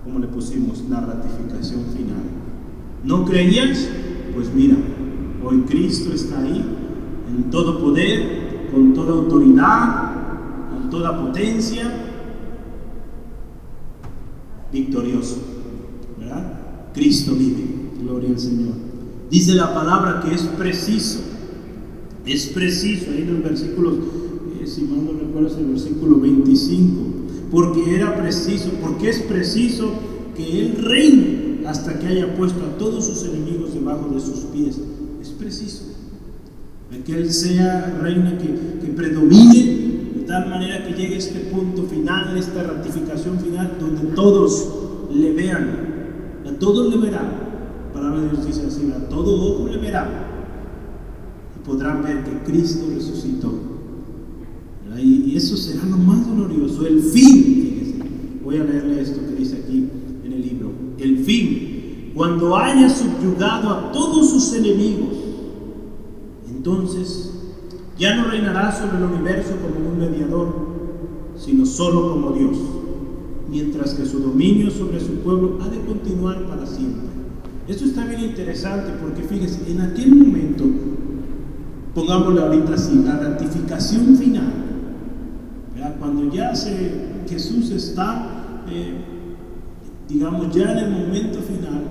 como 0.03 0.18
le 0.18 0.29
pusimos, 0.29 0.83
la 0.89 1.01
ratificación 1.01 1.85
final. 1.95 2.23
¿No 3.05 3.27
creías? 3.27 3.87
Pues 4.35 4.51
mira, 4.55 4.77
hoy 5.45 5.61
Cristo 5.68 6.14
está 6.14 6.39
ahí, 6.39 6.64
en 7.29 7.51
todo 7.51 7.81
poder, 7.81 8.71
con 8.73 8.95
toda 8.95 9.12
autoridad, 9.12 10.12
con 10.71 10.89
toda 10.89 11.21
potencia, 11.21 12.07
victorioso. 14.73 15.39
¿Verdad? 16.18 16.61
Cristo 16.95 17.35
vive. 17.35 17.64
Gloria 18.03 18.31
al 18.31 18.39
Señor. 18.39 18.75
Dice 19.31 19.55
la 19.55 19.73
palabra 19.75 20.23
que 20.23 20.35
es 20.35 20.43
preciso, 20.43 21.21
es 22.27 22.47
preciso, 22.47 23.11
ahí 23.12 23.23
en 23.23 23.29
el 23.29 23.43
versículo, 23.43 23.93
eh, 24.61 24.66
si 24.66 24.83
mal 24.83 25.05
no 25.05 25.12
recuerdo 25.12 25.49
es 25.49 25.57
el 25.57 25.66
versículo 25.66 26.18
25, 26.18 27.03
porque 27.51 27.95
era 27.95 28.16
preciso, 28.16 28.71
porque 28.83 29.09
es 29.09 29.21
preciso 29.21 29.93
que 30.37 30.61
Él 30.61 30.77
reine 30.83 31.61
hasta 31.66 31.99
que 31.99 32.09
haya 32.09 32.35
puesto 32.35 32.64
a 32.64 32.77
todos 32.77 33.07
sus 33.07 33.23
enemigos 33.25 33.73
debajo 33.73 34.09
de 34.12 34.21
sus 34.21 34.41
pies. 34.53 34.81
Es 35.23 35.29
preciso. 35.29 35.85
Que 37.07 37.14
Él 37.14 37.33
sea 37.33 37.99
reina 38.03 38.37
que, 38.37 38.47
que 38.85 38.93
predomine 38.93 39.89
tal 40.31 40.49
manera 40.49 40.87
que 40.87 40.95
llegue 40.95 41.16
este 41.16 41.41
punto 41.41 41.83
final, 41.83 42.37
esta 42.37 42.62
ratificación 42.62 43.39
final, 43.41 43.76
donde 43.81 44.14
todos 44.14 44.68
le 45.12 45.33
vean, 45.33 46.43
a 46.47 46.59
todos 46.59 46.95
le 46.95 47.01
verán 47.01 47.51
palabra 47.93 48.20
de 48.20 48.31
Dios 48.31 48.47
dice 48.47 48.66
así, 48.66 48.91
a 48.93 49.09
todo 49.09 49.35
ojo 49.35 49.68
le 49.68 49.78
verá 49.78 50.09
y 51.57 51.66
podrán 51.66 52.03
ver 52.03 52.24
que 52.24 52.51
Cristo 52.51 52.87
resucitó. 52.95 53.53
Y, 54.97 55.37
eso 55.37 55.57
será 55.57 55.85
lo 55.85 55.97
más 55.97 56.26
glorioso, 56.26 56.87
el 56.87 57.01
fin, 57.01 57.45
fíjese. 57.45 57.99
Voy 58.45 58.57
a 58.59 58.64
leerle 58.64 59.01
esto 59.01 59.20
que 59.26 59.35
dice 59.35 59.62
aquí 59.64 59.89
en 60.24 60.33
el 60.33 60.43
libro. 60.43 60.72
El 60.99 61.24
fin, 61.24 62.12
cuando 62.14 62.57
haya 62.57 62.89
subyugado 62.91 63.70
a 63.70 63.93
todos 63.93 64.31
sus 64.31 64.53
enemigos, 64.55 65.16
entonces 66.51 67.30
ya 68.01 68.16
no 68.16 68.24
reinará 68.24 68.72
sobre 68.72 68.96
el 68.96 69.05
universo 69.05 69.57
como 69.61 69.90
un 69.90 69.98
mediador, 69.98 70.55
sino 71.36 71.66
solo 71.66 72.12
como 72.12 72.32
Dios, 72.32 72.57
mientras 73.51 73.92
que 73.92 74.07
su 74.07 74.20
dominio 74.20 74.70
sobre 74.70 74.98
su 75.01 75.16
pueblo 75.16 75.59
ha 75.61 75.68
de 75.68 75.80
continuar 75.80 76.46
para 76.46 76.66
siempre. 76.66 77.11
Esto 77.68 77.84
está 77.84 78.07
bien 78.07 78.22
interesante 78.22 78.92
porque 79.03 79.22
fíjense, 79.22 79.70
en 79.70 79.82
aquel 79.82 80.16
momento, 80.16 80.64
pongámosle 81.94 82.40
ahorita 82.40 82.72
así, 82.72 83.03
la 83.05 83.18
ratificación 83.18 84.16
final, 84.16 84.53
cuando 85.98 86.32
ya 86.32 86.55
se, 86.55 86.92
Jesús 87.28 87.70
está, 87.70 88.62
eh, 88.70 88.94
digamos, 90.09 90.55
ya 90.55 90.72
en 90.72 90.78
el 90.78 90.90
momento 90.90 91.38
final, 91.40 91.82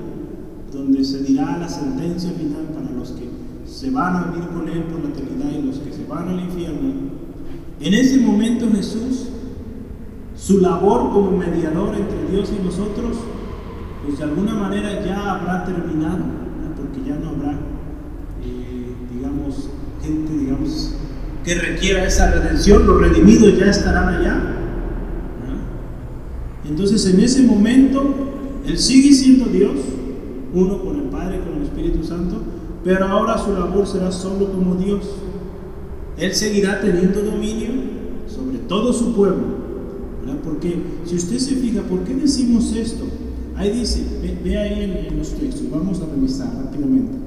donde 0.74 1.04
se 1.04 1.22
dirá 1.24 1.56
la 1.60 1.70
sentencia 1.70 2.32
final 2.32 2.66
para 2.74 2.92
los 2.98 3.12
que 3.12 3.39
se 3.70 3.92
van 3.92 4.16
a 4.16 4.24
vivir 4.32 4.50
con 4.50 4.68
Él 4.68 4.84
por 4.84 5.04
la 5.04 5.10
eternidad 5.10 5.52
y 5.58 5.68
los 5.68 5.78
que 5.78 5.94
se 5.94 6.06
van 6.06 6.28
al 6.28 6.40
infierno, 6.40 6.94
en 7.80 7.94
ese 7.94 8.18
momento 8.20 8.68
Jesús, 8.76 9.30
su 10.36 10.60
labor 10.60 11.12
como 11.12 11.32
mediador 11.32 11.96
entre 11.96 12.32
Dios 12.32 12.52
y 12.58 12.64
nosotros, 12.64 13.18
pues 14.06 14.18
de 14.18 14.24
alguna 14.24 14.54
manera 14.56 15.06
ya 15.06 15.36
habrá 15.36 15.64
terminado, 15.64 16.26
porque 16.76 17.08
ya 17.08 17.16
no 17.16 17.30
habrá, 17.30 17.52
eh, 18.44 18.96
digamos, 19.14 19.70
gente, 20.02 20.34
digamos, 20.38 20.96
que 21.46 21.56
requiera 21.56 22.06
esa 22.06 22.32
redención, 22.32 22.86
los 22.86 23.00
redimidos 23.02 23.58
ya 23.58 23.68
estarán 23.68 24.16
allá. 24.16 24.56
Entonces 26.68 27.06
en 27.14 27.20
ese 27.20 27.44
momento, 27.44 28.14
Él 28.66 28.78
sigue 28.78 29.14
siendo 29.14 29.46
Dios, 29.46 29.76
uno 30.54 30.82
con 30.84 30.96
el 30.98 31.04
Padre, 31.04 31.40
con 31.40 31.58
el 31.58 31.64
Espíritu 31.64 32.04
Santo, 32.04 32.42
pero 32.84 33.06
ahora 33.06 33.38
su 33.38 33.54
labor 33.54 33.86
será 33.88 34.12
solo 34.12 34.52
como 34.52 34.76
Dios. 34.76 35.02
Él 36.18 36.34
seguirá 36.34 36.82
teniendo 36.82 37.22
dominio 37.22 37.70
sobre 38.28 38.60
todo 38.60 38.94
su 38.94 39.14
pueblo. 39.14 39.60
Porque 40.44 40.78
si 41.06 41.16
usted 41.16 41.38
se 41.38 41.56
fija, 41.56 41.82
¿por 41.82 42.00
qué 42.02 42.16
decimos 42.16 42.74
esto? 42.74 43.06
Ahí 43.56 43.72
dice, 43.72 44.04
ve, 44.44 44.58
ahí 44.58 45.08
en, 45.10 45.18
los 45.18 45.30
textos, 45.30 45.70
vamos 45.70 46.02
a 46.02 46.06
revisar 46.06 46.48
rápidamente. 46.56 47.18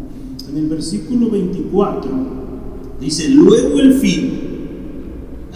En 0.48 0.56
el 0.56 0.68
versículo 0.68 1.30
24 1.30 2.10
dice, 3.00 3.28
luego 3.30 3.80
el 3.80 3.94
fin, 3.94 4.40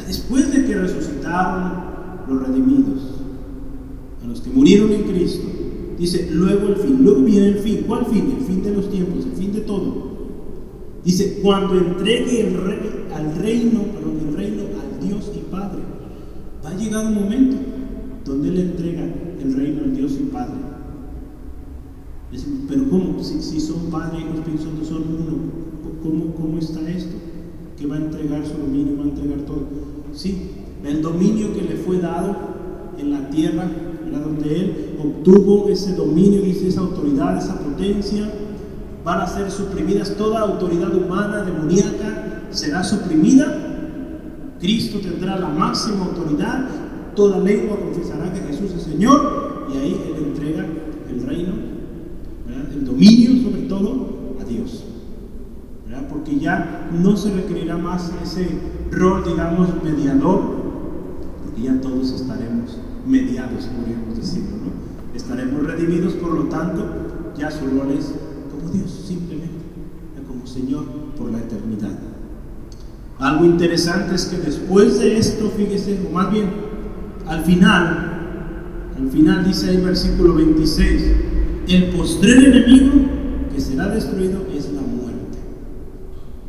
después 0.07 0.53
de 0.53 0.65
que 0.65 0.75
resucitaron 0.75 1.73
los 2.29 2.47
redimidos, 2.47 3.03
a 4.23 4.27
los 4.27 4.41
que 4.41 4.51
murieron 4.51 4.93
en 4.93 5.03
Cristo, 5.05 5.47
dice, 5.99 6.29
luego 6.33 6.69
el 6.69 6.77
fin, 6.77 6.99
luego 7.03 7.23
viene 7.23 7.49
el 7.49 7.59
fin. 7.59 7.85
¿Cuál 7.87 8.07
fin? 8.07 8.35
El 8.39 8.45
fin 8.45 8.63
de 8.63 8.75
los 8.75 8.91
tiempos, 8.91 9.25
el 9.25 9.33
fin 9.33 9.53
de 9.53 9.61
todo. 9.61 10.07
Dice, 11.05 11.39
cuando 11.43 11.77
entregue 11.77 12.49
el 12.49 12.55
rey, 12.55 13.07
al 13.15 13.37
reino, 13.37 13.81
perdón, 13.95 14.19
el 14.29 14.37
reino 14.37 14.63
al 14.63 15.07
Dios 15.09 15.31
y 15.35 15.51
Padre, 15.51 15.79
va 16.65 16.71
a 16.71 16.77
llegar 16.77 17.07
un 17.07 17.15
momento 17.15 17.57
donde 18.25 18.49
Él 18.49 18.59
entrega 18.59 19.05
el 19.41 19.55
reino 19.55 19.85
al 19.85 19.95
Dios 19.95 20.13
y 20.21 20.25
Padre. 20.25 20.67
Pero 22.69 22.91
¿cómo? 22.91 23.23
Si, 23.23 23.61
son 23.61 23.91
Padre 23.91 24.19
y 24.19 24.37
Espíritu 24.37 24.65
Santo 24.65 24.85
son 24.85 25.03
uno, 25.03 25.37
¿cómo, 26.03 26.35
¿cómo 26.35 26.59
está 26.59 26.81
esto? 26.91 27.17
Que 27.79 27.87
va 27.87 27.97
a 27.97 27.99
entregar 27.99 28.45
su 28.45 28.59
dominio, 28.59 28.97
va 28.99 29.05
a 29.05 29.09
entregar 29.09 29.41
todo. 29.43 29.63
Sí, 30.13 30.51
el 30.85 31.03
dominio 31.03 31.53
que 31.55 31.63
le 31.63 31.77
fue 31.77 31.99
dado 31.99 32.37
en 32.99 33.13
la 33.13 33.31
tierra, 33.31 33.71
era 34.07 34.21
donde 34.21 34.55
Él 34.55 34.97
obtuvo 35.03 35.69
ese 35.69 35.95
dominio 35.95 36.45
esa 36.45 36.81
autoridad, 36.81 37.37
esa 37.37 37.59
potencia, 37.59 38.31
van 39.05 39.21
a 39.21 39.27
ser 39.27 39.51
suprimidas, 39.51 40.17
toda 40.17 40.41
autoridad 40.41 40.95
humana, 40.95 41.43
demoníaca, 41.43 42.43
será 42.51 42.83
suprimida. 42.83 43.63
Cristo 44.61 44.99
tendrá 45.01 45.39
la 45.39 45.49
máxima 45.49 46.07
autoridad 46.07 46.67
toda 47.17 47.39
lengua 47.39 47.79
confesará 47.81 48.33
que 48.33 48.41
Jesús 48.41 48.73
es 48.77 48.83
Señor 48.83 49.67
y 49.73 49.79
ahí 49.79 50.01
Él 50.07 50.25
entrega 50.25 50.67
el 51.09 51.23
reino, 51.23 51.55
el 52.73 52.85
dominio 52.85 53.43
sobre 53.43 53.63
todo 53.63 54.37
a 54.41 54.45
Dios. 54.45 54.85
Porque 56.11 56.39
ya 56.39 56.91
no 56.93 57.17
se 57.17 57.33
requerirá 57.33 57.77
más 57.79 58.13
ese 58.23 58.47
rol, 58.91 59.25
digamos, 59.25 59.69
mediador, 59.83 60.41
porque 61.45 61.63
ya 61.63 61.81
todos 61.81 62.13
estaremos 62.13 62.79
mediados, 63.07 63.67
podríamos 63.67 64.17
decirlo. 64.17 64.57
¿no? 64.57 65.17
Estaremos 65.17 65.65
redimidos, 65.65 66.15
por 66.15 66.33
lo 66.33 66.45
tanto, 66.45 67.33
ya 67.39 67.51
su 67.51 67.67
rol 67.67 67.93
es 67.97 68.13
como 68.51 68.73
Dios, 68.73 69.05
simplemente, 69.07 69.65
como 70.27 70.47
Señor 70.47 70.85
por 71.17 71.31
la 71.31 71.39
eternidad. 71.39 71.99
Algo 73.19 73.45
interesante 73.47 74.15
es 74.15 74.27
que 74.27 74.39
después 74.39 74.99
de 74.99 75.17
esto, 75.17 75.51
fíjese, 75.57 75.99
o 76.09 76.13
más 76.13 76.31
bien, 76.31 76.51
al 77.27 77.43
final, 77.45 78.07
al 78.97 79.11
final 79.11 79.45
dice 79.45 79.71
ahí 79.71 79.79
versículo 79.79 80.35
26, 80.35 81.03
el 81.69 81.91
postrer 81.91 82.45
enemigo 82.45 82.93
que 83.53 83.61
será 83.61 83.89
destruido 83.89 84.47
es 84.55 84.71
la 84.73 84.83
muerte. 84.83 85.39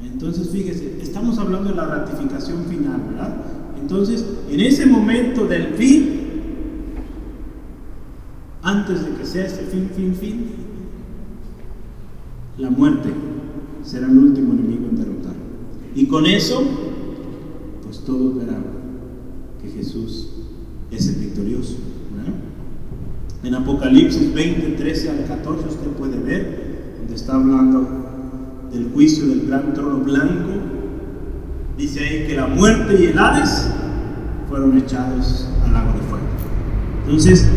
Entonces, 0.03 0.49
fíjese, 0.49 0.99
estamos 1.01 1.37
hablando 1.37 1.69
de 1.69 1.75
la 1.75 1.85
ratificación 1.85 2.65
final, 2.65 3.01
¿verdad? 3.11 3.37
Entonces, 3.81 4.25
en 4.49 4.59
ese 4.59 4.85
momento 4.85 5.47
del 5.47 5.73
fin, 5.75 6.16
antes 8.67 9.01
de 9.01 9.11
que 9.11 9.25
sea 9.25 9.45
ese 9.45 9.61
fin, 9.61 9.89
fin, 9.95 10.13
fin, 10.13 10.45
la 12.57 12.69
muerte 12.69 13.09
será 13.81 14.07
el 14.07 14.17
último 14.17 14.51
enemigo 14.51 14.87
en 14.89 14.97
derrotar. 14.97 15.35
Y 15.95 16.05
con 16.07 16.25
eso, 16.25 16.61
pues 17.83 17.99
todos 17.99 18.35
verán 18.35 18.65
que 19.61 19.69
Jesús 19.69 20.31
es 20.91 21.07
el 21.07 21.15
victorioso. 21.15 21.77
En 23.43 23.55
Apocalipsis 23.55 24.33
20, 24.33 24.71
13 24.71 25.11
al 25.11 25.25
14 25.27 25.69
usted 25.69 25.87
puede 25.91 26.19
ver 26.19 26.97
donde 26.99 27.15
está 27.15 27.35
hablando 27.35 27.87
del 28.73 28.89
juicio 28.89 29.27
del 29.27 29.47
gran 29.47 29.73
trono 29.73 29.99
blanco, 29.99 30.49
dice 31.77 32.01
ahí 32.01 32.27
que 32.27 32.35
la 32.35 32.47
muerte 32.47 33.01
y 33.01 33.05
el 33.05 33.17
Hades 33.17 33.71
fueron 34.49 34.77
echados 34.77 35.47
al 35.63 35.71
lago 35.71 35.93
de 35.93 35.99
fuego. 35.99 36.25
Entonces, 37.05 37.47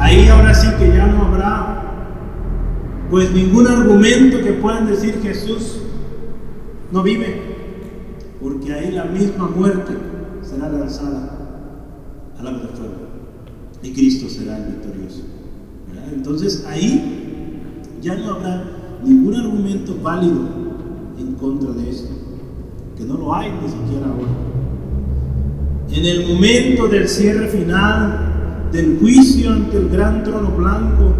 ahí 0.00 0.28
ahora 0.28 0.54
sí 0.54 0.68
que 0.78 0.88
ya 0.88 1.06
no 1.06 1.26
habrá 1.26 1.82
pues 3.10 3.32
ningún 3.32 3.66
argumento 3.66 4.40
que 4.40 4.52
puedan 4.52 4.86
decir 4.86 5.20
Jesús 5.22 5.80
no 6.92 7.02
vive, 7.02 7.40
porque 8.40 8.72
ahí 8.72 8.92
la 8.92 9.04
misma 9.04 9.48
muerte 9.48 9.92
será 10.42 10.68
lanzada 10.68 11.36
al 12.38 12.44
lago 12.44 12.58
de 12.58 12.68
fuego 12.68 12.94
y 13.82 13.92
Cristo 13.92 14.28
será 14.28 14.58
el 14.58 14.74
victorioso. 14.74 15.22
Entonces 16.12 16.64
ahí 16.68 17.60
ya 18.00 18.16
no 18.16 18.34
habrá 18.34 18.64
ningún 19.04 19.34
argumento 19.34 19.96
válido 20.02 20.40
en 21.18 21.34
contra 21.34 21.70
de 21.72 21.90
esto, 21.90 22.10
que 22.96 23.04
no 23.04 23.14
lo 23.14 23.34
hay 23.34 23.50
ni 23.50 23.68
siquiera 23.68 24.06
ahora. 24.06 24.28
En 25.92 26.04
el 26.04 26.28
momento 26.28 26.88
del 26.88 27.08
cierre 27.08 27.48
final 27.48 28.29
del 28.72 28.98
juicio 29.00 29.52
ante 29.52 29.76
el 29.76 29.88
gran 29.88 30.22
trono 30.22 30.50
blanco, 30.50 31.12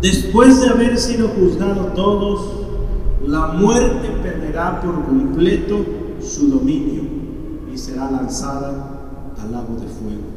después 0.00 0.60
de 0.60 0.68
haber 0.68 0.98
sido 0.98 1.28
juzgados 1.28 1.94
todos, 1.94 2.66
la 3.26 3.48
muerte 3.48 4.08
perderá 4.22 4.80
por 4.80 5.04
completo 5.04 5.84
su 6.20 6.48
dominio 6.48 7.02
y 7.72 7.76
será 7.76 8.10
lanzada 8.10 9.34
al 9.42 9.52
lago 9.52 9.74
de 9.74 9.86
fuego. 9.86 10.36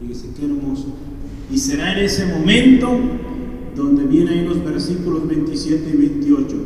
Fíjese 0.00 0.32
qué 0.34 0.46
hermoso. 0.46 0.86
Y 1.50 1.58
será 1.58 1.92
en 1.92 2.04
ese 2.04 2.26
momento 2.26 2.88
donde 3.74 4.04
vienen 4.04 4.48
los 4.48 4.62
versículos 4.64 5.26
27 5.26 5.90
y 5.90 5.96
28. 5.96 6.56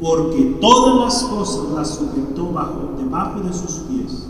Porque 0.00 0.56
todas 0.60 1.04
las 1.04 1.22
cosas 1.24 1.72
las 1.74 1.94
sujetó 1.96 2.52
bajo, 2.52 2.94
debajo 2.98 3.40
de 3.40 3.52
sus 3.52 3.72
pies. 3.88 4.29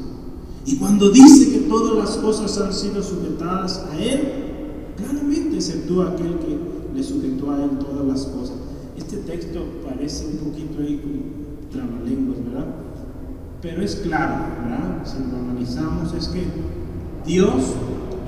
Y 0.71 0.77
cuando 0.77 1.11
dice 1.11 1.51
que 1.51 1.59
todas 1.69 1.97
las 1.97 2.17
cosas 2.19 2.57
han 2.61 2.73
sido 2.73 3.03
sujetadas 3.03 3.87
a 3.91 3.99
Él, 3.99 4.21
claramente 4.97 5.57
exceptúa 5.57 6.13
aquel 6.13 6.39
que 6.39 6.57
le 6.95 7.03
sujetó 7.03 7.51
a 7.51 7.65
Él 7.65 7.71
todas 7.81 8.07
las 8.07 8.27
cosas. 8.27 8.55
Este 8.97 9.17
texto 9.17 9.65
parece 9.85 10.27
un 10.27 10.37
poquito 10.51 10.81
ahí 10.81 11.01
como 11.03 11.73
trabalenguas, 11.73 12.45
¿verdad? 12.45 12.67
Pero 13.61 13.83
es 13.83 13.97
claro, 13.97 14.45
¿verdad? 14.63 15.05
Si 15.05 15.19
lo 15.19 15.39
analizamos, 15.39 16.15
es 16.15 16.29
que 16.29 16.45
Dios 17.27 17.75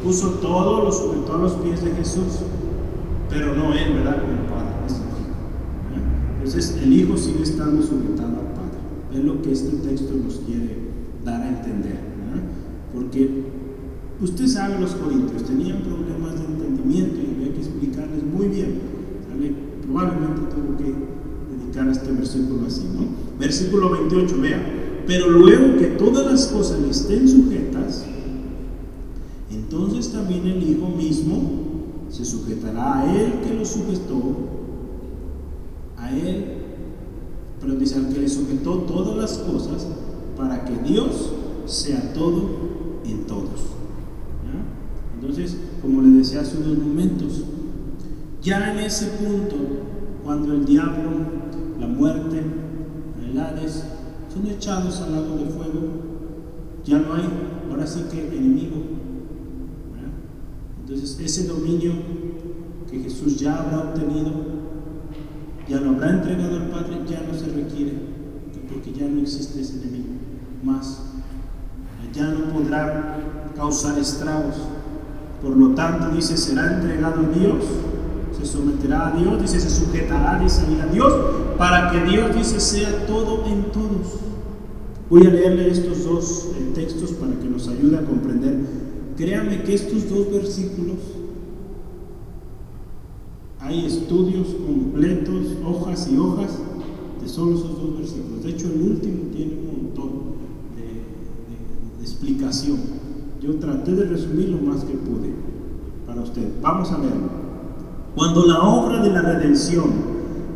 puso 0.03 0.31
todo, 0.41 0.83
lo 0.83 0.91
sujetó 0.91 1.35
a 1.35 1.39
los 1.39 1.53
pies 1.53 1.85
de 1.85 1.93
Jesús, 1.93 2.41
pero 3.31 3.55
no 3.55 3.73
Él, 3.73 3.95
¿verdad? 3.95 4.21
Como 4.21 4.49
Padre, 4.49 4.75
es 4.89 5.01
Entonces 6.39 6.83
el 6.83 6.93
Hijo 6.93 7.17
sigue 7.17 7.45
estando 7.45 7.81
sujetado 7.83 8.31
al 8.31 8.53
Padre. 8.53 8.79
Es 9.15 9.25
lo 9.25 9.41
que 9.43 9.53
este 9.53 9.77
texto 9.77 10.13
nos 10.15 10.41
quiere 10.41 10.77
dar 11.25 11.41
a 11.41 11.49
entender, 11.49 12.12
Porque 12.93 13.45
usted 14.21 14.47
sabe, 14.47 14.79
los 14.79 14.95
corintios 14.95 15.45
tenían 15.45 15.83
problemas 15.83 16.39
de 16.39 16.47
entendimiento 16.47 17.17
y 17.21 17.35
había 17.35 17.55
que 17.55 17.61
explicarles 17.61 18.25
muy 18.25 18.49
bien. 18.49 18.93
Probablemente 19.83 20.43
tuvo 20.55 20.77
que 20.79 20.95
dedicar 21.57 21.89
este 21.89 22.13
versículo 22.13 22.67
así, 22.67 22.85
¿no? 22.95 23.07
Versículo 23.39 23.91
28, 23.91 24.41
vea. 24.41 24.63
Pero 25.07 25.31
luego 25.31 25.77
que 25.79 25.87
todas 25.87 26.31
las 26.31 26.47
cosas 26.47 26.81
le 26.81 26.91
estén 26.91 27.29
sujetas, 27.29 28.05
entonces 29.51 30.13
también 30.13 30.47
el 30.47 30.63
Hijo 30.63 30.89
mismo 30.89 31.43
se 32.09 32.25
sujetará 32.25 33.01
a 33.01 33.17
Él 33.17 33.41
que 33.43 33.55
lo 33.55 33.65
sujetó, 33.65 34.37
a 35.97 36.17
Él, 36.17 36.45
pero 37.61 37.75
dice 37.75 37.97
al 37.97 38.09
que 38.09 38.21
le 38.21 38.29
sujetó 38.29 38.79
todas 38.81 39.17
las 39.17 39.39
cosas, 39.39 39.87
para 40.37 40.65
que 40.65 40.77
Dios 40.89 41.33
sea 41.67 42.13
todo 42.13 42.49
en 43.05 43.25
todos. 43.27 43.73
Entonces, 45.15 45.57
como 45.81 46.03
le 46.03 46.19
decía 46.19 46.41
hace 46.41 46.57
unos 46.59 46.79
momentos, 46.79 47.45
ya 48.43 48.73
en 48.73 48.79
ese 48.81 49.07
punto, 49.07 49.55
cuando 50.25 50.53
el 50.53 50.65
diablo, 50.65 51.11
la 51.79 51.87
muerte, 51.87 52.43
el 53.25 53.39
Hades, 53.39 53.85
son 54.33 54.47
echados 54.49 55.01
al 55.01 55.13
lago 55.13 55.37
de 55.37 55.45
fuego, 55.45 55.81
ya 56.85 56.99
no 56.99 57.15
hay, 57.15 57.23
ahora 57.71 57.87
sí 57.87 58.01
que 58.11 58.37
enemigo, 58.37 58.93
entonces, 60.93 61.21
ese 61.21 61.49
dominio 61.49 61.93
que 62.91 63.01
Jesús 63.01 63.39
ya 63.39 63.63
habrá 63.63 63.91
obtenido, 63.91 64.31
ya 65.67 65.81
lo 65.81 65.91
habrá 65.91 66.11
entregado 66.11 66.57
al 66.57 66.69
Padre, 66.69 66.97
ya 67.09 67.23
no 67.23 67.33
se 67.33 67.47
requiere, 67.47 67.95
porque 68.69 68.93
ya 68.93 69.09
no 69.09 69.21
existe 69.23 69.63
ese 69.63 69.81
enemigo 69.81 70.11
más. 70.63 71.12
Ya 72.13 72.27
no 72.27 72.53
podrá 72.53 73.19
causar 73.57 73.99
estragos. 73.99 74.57
Por 75.43 75.57
lo 75.57 75.75
tanto, 75.75 76.15
dice, 76.15 76.37
será 76.37 76.75
entregado 76.75 77.21
a 77.21 77.39
Dios, 77.39 77.65
se 78.39 78.47
someterá 78.47 79.09
a 79.09 79.11
Dios, 79.13 79.41
dice, 79.43 79.61
se 79.61 79.71
sujetará, 79.71 80.37
a 80.37 80.93
Dios, 80.93 81.15
para 81.59 81.91
que 81.91 82.05
Dios, 82.05 82.35
dice, 82.35 82.61
sea 82.61 83.07
todo 83.07 83.45
en 83.47 83.65
todos. 83.73 84.21
Voy 85.11 85.27
a 85.27 85.31
leerle 85.31 85.71
estos 85.71 86.05
dos 86.05 86.49
eh, 86.57 86.73
textos 86.75 87.13
para 87.13 87.33
que 87.35 87.49
nos 87.49 87.69
ayude 87.69 87.99
a 87.99 88.05
comprender 88.05 88.61
Créame 89.17 89.63
que 89.63 89.75
estos 89.75 90.09
dos 90.09 90.33
versículos 90.33 90.99
hay 93.61 93.87
estudios 93.87 94.49
completos, 94.67 95.47
hojas 95.65 96.09
y 96.11 96.17
hojas 96.17 96.59
de 97.21 97.29
solo 97.29 97.55
esos 97.57 97.81
dos 97.81 97.99
versículos. 97.99 98.43
De 98.43 98.51
hecho, 98.51 98.67
el 98.67 98.83
último 98.83 99.31
tiene 99.33 99.53
un 99.55 99.67
montón 99.67 100.22
explicación. 102.23 102.79
Yo 103.43 103.57
traté 103.57 103.93
de 103.93 104.05
resumir 104.05 104.51
lo 104.51 104.59
más 104.59 104.85
que 104.85 104.95
pude 104.95 105.35
para 106.07 106.21
usted. 106.21 106.49
Vamos 106.63 106.91
a 106.93 106.99
verlo. 106.99 107.43
Cuando 108.15 108.47
la 108.47 108.61
obra 108.61 109.03
de 109.03 109.11
la 109.11 109.23
redención 109.23 109.91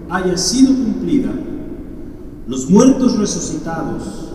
haya 0.09 0.37
sido 0.37 0.73
cumplida, 0.73 1.33
los 2.47 2.71
muertos 2.71 3.19
resucitados, 3.19 4.33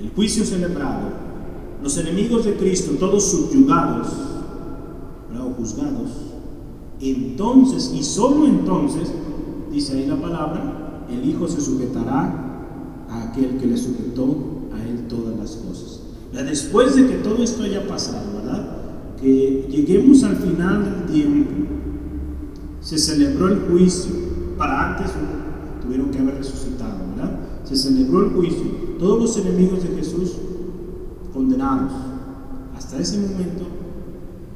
el 0.00 0.10
juicio 0.10 0.44
celebrado, 0.44 1.20
los 1.82 1.96
enemigos 1.98 2.44
de 2.44 2.56
Cristo, 2.56 2.92
todos 2.98 3.30
subyugados 3.30 4.08
o 5.38 5.54
juzgados, 5.54 6.10
entonces 7.00 7.92
y 7.94 8.02
solo 8.02 8.46
entonces, 8.46 9.12
dice 9.70 9.96
ahí 9.96 10.06
la 10.06 10.16
palabra, 10.16 11.06
el 11.10 11.28
Hijo 11.28 11.46
se 11.46 11.60
sujetará 11.60 13.06
a 13.08 13.22
aquel 13.30 13.56
que 13.58 13.66
le 13.66 13.76
sujetó 13.76 14.36
a 14.74 14.86
él 14.86 15.06
todas 15.08 15.36
las 15.36 15.56
cosas. 16.30 16.46
Después 16.46 16.94
de 16.96 17.06
que 17.06 17.14
todo 17.16 17.42
esto 17.42 17.62
haya 17.62 17.86
pasado, 17.86 18.36
¿verdad? 18.36 18.76
Que 19.20 19.66
lleguemos 19.70 20.22
al 20.24 20.36
final 20.36 20.84
del 20.84 21.12
tiempo, 21.12 21.50
se 22.80 22.98
celebró 22.98 23.48
el 23.48 23.60
juicio, 23.60 24.12
para 24.56 24.90
antes 24.90 25.12
tuvieron 25.82 26.10
que 26.10 26.18
haber 26.18 26.36
resucitado, 26.36 26.94
¿verdad? 27.14 27.38
Se 27.64 27.76
celebró 27.76 28.24
el 28.24 28.32
juicio, 28.32 28.64
todos 28.98 29.20
los 29.20 29.36
enemigos 29.36 29.82
de 29.82 29.88
Jesús 29.96 30.32
condenados. 31.32 31.92
Hasta 32.76 32.98
ese 32.98 33.18
momento, 33.18 33.64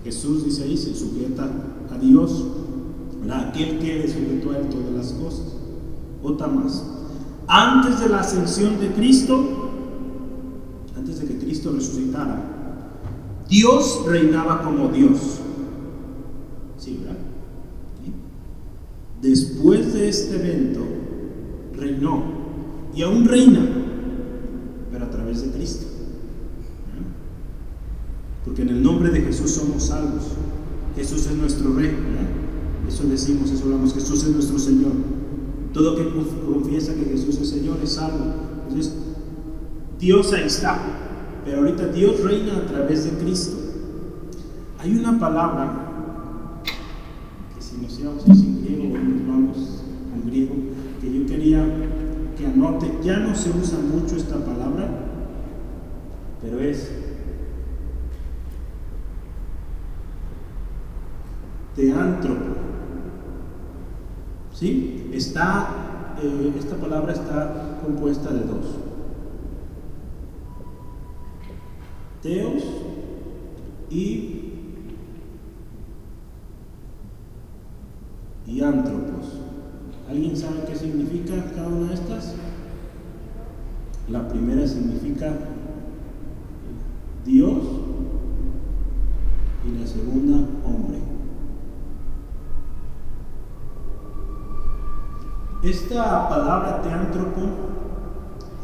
Jesús 0.03 0.45
dice 0.45 0.64
ahí, 0.64 0.77
se 0.77 0.95
sujeta 0.95 1.49
a 1.91 1.99
Dios, 1.99 2.45
aquel 3.31 3.79
que 3.79 3.99
le 4.01 4.09
sujetó 4.09 4.51
a 4.51 4.59
él 4.59 4.68
todas 4.68 4.93
las 4.93 5.12
cosas. 5.12 5.57
Otra 6.22 6.47
más. 6.47 6.85
Antes 7.47 8.01
de 8.01 8.09
la 8.09 8.20
ascensión 8.20 8.81
de 8.81 8.89
Cristo, 8.93 9.70
antes 10.97 11.20
de 11.20 11.27
que 11.27 11.39
Cristo 11.39 11.70
Dios 13.49 14.03
reinaba 14.07 14.62
como 14.62 14.89
Dios. 14.89 15.41
¿Sí? 16.78 17.01
Después 19.20 19.95
de 19.95 20.09
este 20.09 20.37
evento, 20.37 20.80
reinó 21.74 22.22
y 22.95 23.03
aún 23.03 23.26
reina, 23.26 23.66
pero 24.93 25.05
a 25.05 25.11
través 25.11 25.43
de 25.43 25.51
Cristo. 25.57 25.87
Porque 28.45 28.62
en 28.62 28.68
el 28.68 28.82
nombre 28.82 29.11
de 29.11 29.22
Jesús 29.22 29.53
somos 29.53 29.85
salvos. 29.85 30.24
Jesús 30.95 31.26
es 31.26 31.37
nuestro 31.37 31.72
rey. 31.74 31.91
Eso 32.87 33.05
decimos, 33.05 33.51
eso 33.51 33.64
hablamos. 33.64 33.95
Jesús 33.95 34.22
es 34.24 34.28
nuestro 34.28 34.59
Señor. 34.59 34.93
Todo 35.72 35.97
que 35.97 36.09
confiesa 36.47 36.95
que 36.95 37.05
Jesús 37.05 37.41
es 37.41 37.49
Señor 37.49 37.78
es 37.82 37.93
salvo. 37.93 38.35
Entonces, 38.68 38.93
Dios 39.99 40.32
ahí 40.32 40.45
está. 40.45 40.78
Pero 41.45 41.59
ahorita 41.59 41.89
Dios 41.89 42.23
reina 42.23 42.57
a 42.57 42.67
través 42.67 43.05
de 43.05 43.23
Cristo. 43.23 43.57
Hay 44.79 44.97
una 44.97 45.19
palabra 45.19 46.63
que 47.55 47.63
si 47.63 47.77
nos 47.79 47.99
íbamos 47.99 48.27
en 48.27 48.63
griego, 48.63 48.99
nos 48.99 49.27
vamos 49.27 49.83
con 50.11 50.31
griego, 50.31 50.55
que 51.01 51.13
yo 51.13 51.27
quería 51.27 51.65
que 52.37 52.47
anote. 52.47 52.99
Ya 53.03 53.19
no 53.19 53.35
se 53.35 53.51
usa 53.51 53.79
mucho 53.79 54.17
esta 54.17 54.37
palabra, 54.37 54.89
pero 56.43 56.61
es 56.61 56.91
teántropo. 61.77 62.55
¿Sí? 64.53 65.11
Está 65.13 65.85
eh, 66.23 66.53
esta 66.59 66.77
palabra 66.77 67.13
está 67.13 67.79
compuesta 67.83 68.31
de 68.31 68.41
dos. 68.41 68.84
Teos 72.25 72.62
y, 73.91 74.41
y 78.47 78.62
antropos. 78.62 79.43
¿Alguien 80.09 80.35
sabe 80.35 80.64
qué 80.66 80.75
significa 80.75 81.35
cada 81.55 81.68
una 81.68 81.89
de 81.89 81.95
estas? 81.95 82.35
La 84.09 84.27
primera 84.27 84.66
significa 84.66 85.35
Dios 87.27 87.62
y 89.68 89.79
la 89.79 89.87
segunda 89.87 90.49
hombre. 90.64 91.01
Esta 95.62 96.27
palabra 96.31 96.81
teántropo 96.81 97.84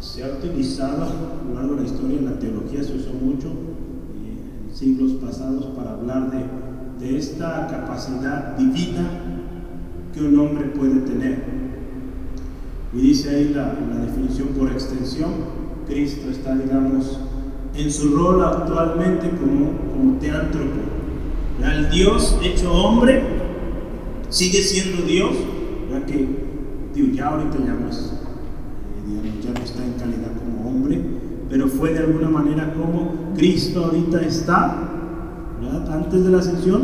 se 0.00 0.24
ha 0.24 0.28
utilizado 0.28 1.04
a 1.04 1.48
lo 1.48 1.54
largo 1.54 1.74
de 1.74 1.82
la 1.82 1.86
historia, 1.86 2.18
en 2.18 2.24
la 2.24 2.38
teología 2.38 2.82
se 2.82 2.96
usó 2.96 3.12
mucho 3.12 3.48
eh, 3.48 4.68
en 4.68 4.74
siglos 4.74 5.12
pasados 5.12 5.66
para 5.76 5.92
hablar 5.92 6.30
de, 6.30 7.04
de 7.06 7.18
esta 7.18 7.66
capacidad 7.66 8.56
divina 8.56 9.08
que 10.14 10.20
un 10.22 10.38
hombre 10.38 10.66
puede 10.66 11.00
tener. 11.00 11.44
Y 12.92 13.00
dice 13.00 13.30
ahí 13.30 13.52
la, 13.54 13.74
la 13.88 14.04
definición 14.06 14.48
por 14.48 14.70
extensión, 14.72 15.30
Cristo 15.86 16.30
está, 16.30 16.56
digamos, 16.56 17.20
en 17.74 17.90
su 17.90 18.16
rol 18.16 18.42
actualmente 18.42 19.30
como, 19.30 19.72
como 19.92 20.18
teántropo. 20.18 20.80
El 21.62 21.90
Dios 21.90 22.38
hecho 22.42 22.72
hombre 22.72 23.22
sigue 24.28 24.62
siendo 24.62 25.02
Dios, 25.02 25.32
ya 25.90 26.06
que 26.06 26.26
digo, 26.94 27.12
ya 27.12 27.28
ahorita 27.28 27.58
ya 27.58 27.74
eh, 27.74 29.40
ya 29.42 29.52
no 29.52 29.60
está 29.64 29.84
en 29.84 29.92
calidad 29.94 30.32
como 30.38 30.68
hombre, 30.68 31.00
pero 31.48 31.68
fue 31.80 31.94
de 31.94 32.00
alguna 32.00 32.28
manera 32.28 32.74
como 32.74 33.32
Cristo 33.34 33.86
ahorita 33.86 34.20
está, 34.20 34.86
antes 35.90 36.24
de 36.24 36.30
la 36.30 36.38
ascensión, 36.38 36.82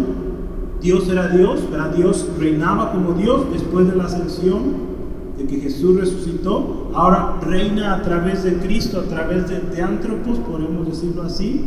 Dios 0.81 1.09
era 1.09 1.29
Dios, 1.29 1.71
¿verdad? 1.71 1.95
Dios 1.95 2.27
reinaba 2.39 2.93
como 2.93 3.13
Dios 3.13 3.43
después 3.53 3.89
de 3.89 3.97
la 3.97 4.05
ascensión, 4.05 4.87
de 5.37 5.47
que 5.47 5.61
Jesús 5.61 6.01
resucitó, 6.01 6.91
ahora 6.95 7.39
reina 7.43 7.95
a 7.95 8.03
través 8.03 8.43
de 8.43 8.55
Cristo, 8.55 9.01
a 9.01 9.05
través 9.05 9.51
de 9.51 9.57
Teántropos, 9.57 10.39
podemos 10.39 10.87
decirlo 10.87 11.23
así, 11.23 11.61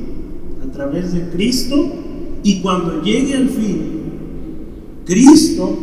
a 0.67 0.71
través 0.71 1.13
de 1.13 1.29
Cristo, 1.29 1.75
y 2.41 2.61
cuando 2.61 3.03
llegue 3.03 3.35
el 3.35 3.49
fin, 3.49 4.01
Cristo 5.05 5.77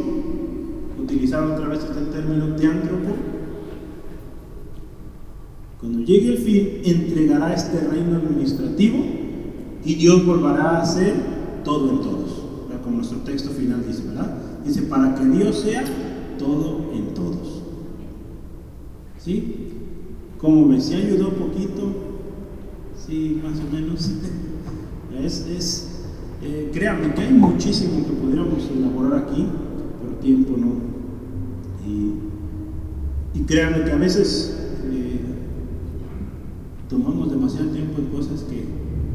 utilizando 1.01 1.55
otra 1.55 1.69
vez 1.69 1.79
este 1.79 2.01
término 2.13 2.57
teántropo, 2.57 3.15
cuando 5.87 6.05
llegue 6.05 6.33
el 6.33 6.39
fin, 6.39 6.69
entregará 6.83 7.55
este 7.55 7.79
reino 7.79 8.17
administrativo 8.17 9.05
y 9.85 9.95
Dios 9.95 10.27
volverá 10.27 10.71
a 10.71 10.83
hacer 10.83 11.15
todo 11.65 11.91
en 11.91 12.01
todos. 12.01 12.43
Como 12.83 12.97
nuestro 12.97 13.19
texto 13.19 13.51
final 13.51 13.85
dice, 13.87 14.03
¿verdad? 14.09 14.37
Dice, 14.65 14.83
para 14.83 15.15
que 15.15 15.25
Dios 15.27 15.61
sea 15.61 15.85
todo 16.41 16.91
en 16.93 17.15
todos. 17.15 17.63
¿Sí? 19.17 19.69
Como 20.39 20.67
me 20.67 20.81
se 20.81 20.97
ayudó 20.97 21.31
poquito, 21.31 21.93
sí, 23.07 23.41
más 23.45 23.61
o 23.61 23.73
menos. 23.73 24.11
es, 25.25 26.03
eh, 26.43 26.71
créanme 26.73 27.15
que 27.15 27.23
hay 27.23 27.33
muchísimo 27.33 28.05
que 28.05 28.13
podríamos 28.13 28.69
elaborar 28.77 29.23
aquí, 29.23 29.47
pero 30.03 30.17
tiempo 30.17 30.57
no, 30.57 30.81
y, 31.89 33.43
créanme 33.47 33.85
que 33.85 33.93
a 33.93 33.97
veces 33.97 34.56
tomamos 36.89 37.31
demasiado 37.31 37.69
tiempo 37.71 37.99
en 37.99 38.07
cosas 38.07 38.43
que, 38.43 38.65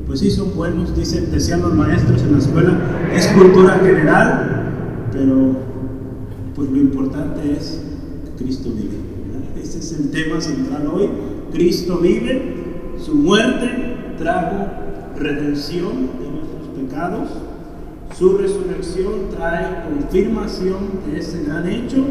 pues 0.06 0.20
sí, 0.20 0.30
son 0.30 0.56
buenos, 0.56 0.96
dicen, 0.96 1.32
decían 1.32 1.62
los 1.62 1.74
maestros 1.74 2.22
en 2.22 2.34
la 2.34 2.38
escuela, 2.40 2.78
es 3.14 3.28
cultura 3.28 3.80
general, 3.80 5.10
pero 5.12 5.56
pues 6.56 6.70
lo 6.70 6.78
importante 6.78 7.54
es 7.54 7.82
que 8.26 8.44
Cristo 8.44 8.70
vive. 8.76 8.98
Ese 9.62 9.80
es 9.80 9.92
el 9.94 10.12
tema 10.12 10.42
central 10.42 10.88
hoy. 10.94 11.10
Cristo 11.54 12.00
vive, 12.00 12.56
su 12.98 13.16
muerte 13.16 14.16
trajo 14.18 14.68
redención 15.18 16.10
de 16.20 16.30
nuestros 16.32 16.68
pecados, 16.76 17.30
su 18.18 18.38
resurrección 18.38 19.30
trae 19.36 19.84
confirmación 19.86 20.78
de 21.06 21.20
ese 21.20 21.44
gran 21.44 21.68
hecho 21.68 22.06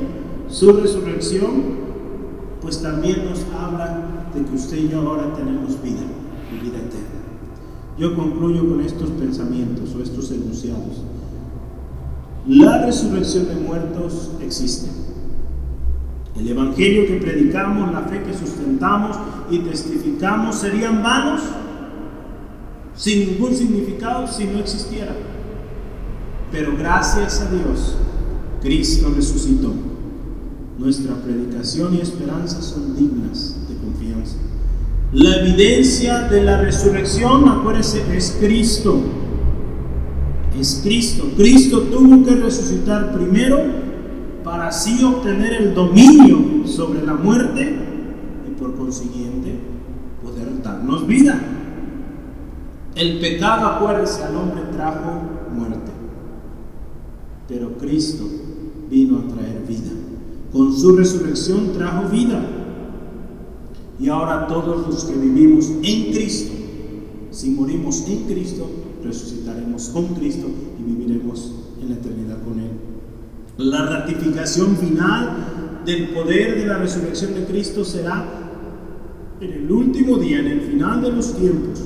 su 0.51 0.73
resurrección, 0.73 1.51
pues 2.61 2.83
también 2.83 3.25
nos 3.25 3.47
habla 3.57 4.10
de 4.35 4.45
que 4.45 4.55
usted 4.55 4.77
y 4.77 4.89
yo 4.89 5.01
ahora 5.01 5.35
tenemos 5.35 5.83
vida 5.83 6.01
y 6.53 6.65
vida 6.65 6.79
eterna. 6.79 7.21
Yo 7.99 8.15
concluyo 8.15 8.69
con 8.69 8.81
estos 8.81 9.11
pensamientos 9.11 9.95
o 9.95 10.03
estos 10.03 10.31
enunciados. 10.31 11.03
La 12.47 12.87
resurrección 12.87 13.49
de 13.49 13.57
muertos 13.57 14.31
existe. 14.41 14.89
El 16.37 16.49
Evangelio 16.49 17.07
que 17.07 17.17
predicamos, 17.17 17.93
la 17.93 18.03
fe 18.03 18.23
que 18.23 18.33
sustentamos 18.33 19.17
y 19.51 19.59
testificamos 19.59 20.57
serían 20.57 21.03
vanos 21.03 21.43
sin 22.95 23.31
ningún 23.31 23.55
significado 23.55 24.27
si 24.27 24.45
no 24.45 24.59
existiera. 24.59 25.15
Pero 26.51 26.77
gracias 26.77 27.41
a 27.41 27.51
Dios, 27.51 27.97
Cristo 28.63 29.13
resucitó 29.15 29.73
nuestra 30.79 31.15
predicación 31.17 31.95
y 31.95 32.01
esperanza 32.01 32.61
son 32.63 32.97
dignas. 32.97 33.50
La 35.13 35.41
evidencia 35.41 36.29
de 36.29 36.45
la 36.45 36.61
resurrección, 36.61 37.49
acuérdese, 37.49 38.05
es 38.17 38.37
Cristo. 38.39 39.01
Es 40.59 40.81
Cristo. 40.85 41.25
Cristo 41.37 41.81
tuvo 41.81 42.25
que 42.25 42.37
resucitar 42.37 43.13
primero 43.13 43.59
para 44.45 44.69
así 44.69 45.03
obtener 45.03 45.55
el 45.55 45.75
dominio 45.75 46.65
sobre 46.65 47.05
la 47.05 47.15
muerte 47.15 47.77
y 48.49 48.51
por 48.61 48.77
consiguiente 48.77 49.59
poder 50.23 50.63
darnos 50.63 51.05
vida. 51.09 51.41
El 52.95 53.19
pecado, 53.19 53.67
acuérdese, 53.67 54.23
al 54.23 54.37
hombre 54.37 54.63
trajo 54.73 55.23
muerte, 55.53 55.91
pero 57.49 57.77
Cristo 57.79 58.25
vino 58.89 59.19
a 59.19 59.35
traer 59.35 59.65
vida. 59.67 59.91
Con 60.53 60.77
su 60.77 60.97
resurrección 60.97 61.73
trajo 61.73 62.09
vida. 62.09 62.60
Y 64.01 64.09
ahora 64.09 64.47
todos 64.47 64.87
los 64.87 65.05
que 65.05 65.15
vivimos 65.15 65.71
en 65.83 66.13
Cristo, 66.13 66.53
si 67.31 67.51
morimos 67.51 68.07
en 68.09 68.25
Cristo, 68.25 68.69
resucitaremos 69.05 69.91
con 69.91 70.07
Cristo 70.15 70.47
y 70.79 70.83
viviremos 70.83 71.53
en 71.83 71.91
la 71.91 71.95
eternidad 71.97 72.43
con 72.43 72.59
Él. 72.59 72.71
La 73.59 73.85
ratificación 73.85 74.77
final 74.77 75.83
del 75.85 76.09
poder 76.09 76.59
de 76.59 76.67
la 76.67 76.79
resurrección 76.79 77.35
de 77.35 77.45
Cristo 77.45 77.85
será 77.85 78.25
en 79.41 79.53
el 79.53 79.71
último 79.71 80.17
día, 80.17 80.41
en 80.41 80.47
el 80.47 80.61
final 80.63 81.03
de 81.03 81.13
los 81.13 81.35
tiempos, 81.37 81.83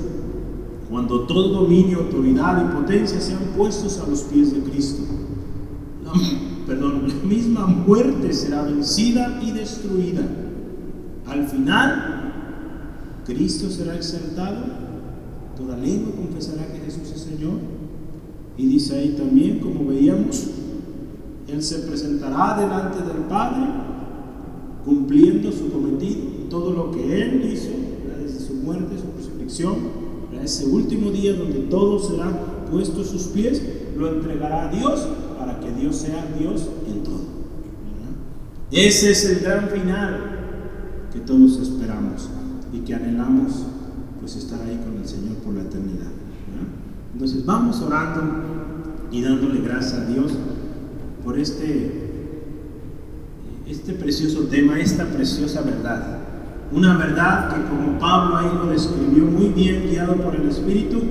cuando 0.89 1.21
todo 1.21 1.49
dominio, 1.49 1.99
autoridad 1.99 2.63
y 2.63 2.75
potencia 2.75 3.19
sean 3.19 3.53
puestos 3.57 3.99
a 3.99 4.09
los 4.09 4.21
pies 4.21 4.53
de 4.53 4.59
Cristo 4.69 5.03
perdón, 6.65 7.07
la 7.07 7.27
misma 7.27 7.67
muerte 7.67 8.33
será 8.33 8.63
vencida 8.63 9.39
y 9.41 9.51
destruida. 9.51 10.21
Al 11.35 11.45
final, 11.47 12.31
Cristo 13.25 13.69
será 13.69 13.95
exaltado, 13.95 14.63
toda 15.57 15.75
lengua 15.75 16.13
confesará 16.15 16.65
que 16.67 16.79
Jesús 16.79 17.11
es 17.13 17.23
Señor. 17.23 17.57
Y 18.57 18.67
dice 18.67 18.95
ahí 18.95 19.15
también, 19.17 19.59
como 19.59 19.89
veíamos, 19.89 20.47
Él 21.49 21.61
se 21.61 21.79
presentará 21.79 22.57
delante 22.57 22.99
del 22.99 23.25
Padre, 23.27 23.67
cumpliendo 24.85 25.51
su 25.51 25.69
cometido, 25.73 26.21
todo 26.49 26.71
lo 26.71 26.91
que 26.91 27.21
Él 27.21 27.51
hizo, 27.51 27.71
desde 28.17 28.39
su 28.39 28.53
muerte, 28.53 28.95
su 28.97 29.11
crucifixión, 29.11 29.75
ese 30.41 30.67
último 30.67 31.11
día 31.11 31.33
donde 31.33 31.59
todo 31.61 31.99
será 31.99 32.31
puesto 32.71 33.01
a 33.01 33.03
sus 33.03 33.23
pies, 33.23 33.61
lo 33.97 34.07
entregará 34.07 34.69
a 34.69 34.71
Dios 34.71 35.05
para 35.37 35.59
que 35.59 35.69
Dios 35.71 35.97
sea 35.97 36.33
Dios 36.39 36.69
en 36.87 37.03
todo. 37.03 37.25
Ese 38.71 39.11
es 39.11 39.25
el 39.25 39.39
gran 39.39 39.67
final 39.69 40.34
que 41.15 41.21
todos 41.21 41.57
esperamos 41.57 42.29
y 42.71 42.79
que 42.81 42.93
anhelamos 42.93 43.65
pues 44.19 44.35
estar 44.35 44.61
ahí 44.61 44.79
con 44.85 45.01
el 45.01 45.07
Señor 45.07 45.37
por 45.37 45.55
la 45.55 45.61
eternidad. 45.61 46.11
Entonces 47.13 47.43
vamos 47.45 47.81
orando 47.81 48.21
y 49.11 49.21
dándole 49.23 49.61
gracias 49.61 49.93
a 50.01 50.05
Dios 50.05 50.33
por 51.23 51.39
este, 51.39 52.11
este 53.67 53.93
precioso 53.93 54.41
tema, 54.41 54.79
esta 54.79 55.05
preciosa 55.05 55.61
verdad. 55.61 56.19
Una 56.71 56.97
verdad 56.97 57.55
que 57.55 57.69
como 57.69 57.97
Pablo 57.97 58.37
ahí 58.37 58.49
lo 58.53 58.67
describió 58.67 59.23
muy 59.25 59.49
bien, 59.49 59.87
guiado 59.89 60.15
por 60.17 60.35
el 60.35 60.47
Espíritu, 60.49 61.01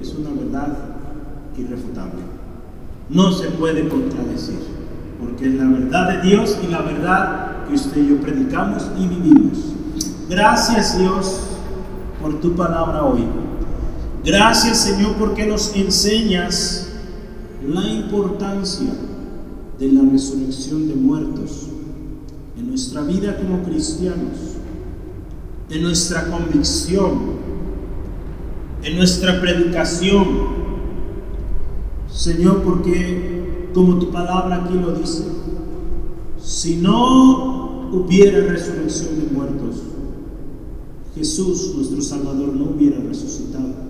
es 0.00 0.14
una 0.14 0.30
verdad 0.30 0.76
irrefutable 1.56 2.34
no 3.08 3.32
se 3.32 3.48
puede 3.48 3.88
contradecir, 3.88 4.58
porque 5.20 5.48
es 5.48 5.54
la 5.54 5.66
verdad 5.66 6.12
de 6.12 6.28
Dios 6.28 6.58
y 6.62 6.68
la 6.68 6.82
verdad 6.82 7.52
que 7.74 7.80
usted 7.80 8.02
y 8.02 8.08
yo 8.10 8.20
predicamos 8.20 8.84
y 8.96 9.08
vivimos. 9.08 9.58
Gracias 10.28 10.96
Dios 10.96 11.40
por 12.22 12.40
tu 12.40 12.54
palabra 12.54 13.04
hoy. 13.04 13.24
Gracias 14.24 14.78
Señor 14.78 15.14
porque 15.18 15.46
nos 15.46 15.74
enseñas 15.74 16.88
la 17.66 17.84
importancia 17.84 18.92
de 19.78 19.92
la 19.92 20.02
resurrección 20.08 20.86
de 20.86 20.94
muertos 20.94 21.66
en 22.56 22.68
nuestra 22.68 23.02
vida 23.02 23.36
como 23.36 23.62
cristianos, 23.64 24.36
en 25.68 25.82
nuestra 25.82 26.30
convicción, 26.30 27.12
en 28.84 28.96
nuestra 28.96 29.40
predicación. 29.40 30.64
Señor, 32.08 32.62
porque 32.62 33.70
como 33.74 33.98
tu 33.98 34.12
palabra 34.12 34.64
aquí 34.64 34.74
lo 34.74 34.92
dice, 34.92 35.24
si 36.40 36.76
no 36.76 37.53
hubiera 37.94 38.40
resurrección 38.40 39.20
de 39.20 39.26
muertos, 39.34 39.76
Jesús, 41.14 41.72
nuestro 41.76 42.02
Salvador, 42.02 42.54
no 42.54 42.70
hubiera 42.74 42.98
resucitado. 42.98 43.84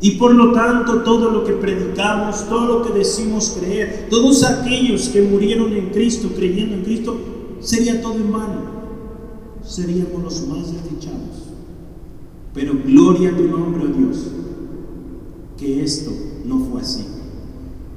Y 0.00 0.12
por 0.12 0.34
lo 0.34 0.52
tanto, 0.52 1.02
todo 1.02 1.30
lo 1.30 1.44
que 1.44 1.52
predicamos, 1.52 2.48
todo 2.48 2.66
lo 2.66 2.82
que 2.82 2.98
decimos 2.98 3.56
creer, 3.58 4.08
todos 4.10 4.44
aquellos 4.44 5.08
que 5.08 5.22
murieron 5.22 5.72
en 5.72 5.90
Cristo, 5.90 6.30
creyendo 6.34 6.74
en 6.74 6.82
Cristo, 6.82 7.16
sería 7.60 8.02
todo 8.02 8.14
en 8.14 8.32
vano. 8.32 8.76
Seríamos 9.64 10.22
los 10.22 10.46
más 10.48 10.72
desdichados. 10.72 11.46
Pero 12.52 12.74
gloria 12.84 13.30
a 13.30 13.36
tu 13.36 13.44
nombre, 13.44 13.84
oh 13.84 13.98
Dios, 13.98 14.26
que 15.56 15.82
esto 15.82 16.10
no 16.44 16.58
fue 16.60 16.80
así. 16.80 17.04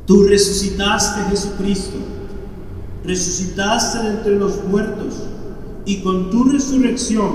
Tú 0.06 0.24
resucitaste 0.24 1.30
Jesucristo, 1.30 1.98
resucitaste 3.04 4.00
de 4.04 4.10
entre 4.16 4.36
los 4.38 4.64
muertos 4.66 5.29
y 5.90 6.02
con 6.02 6.30
tu 6.30 6.44
resurrección 6.44 7.32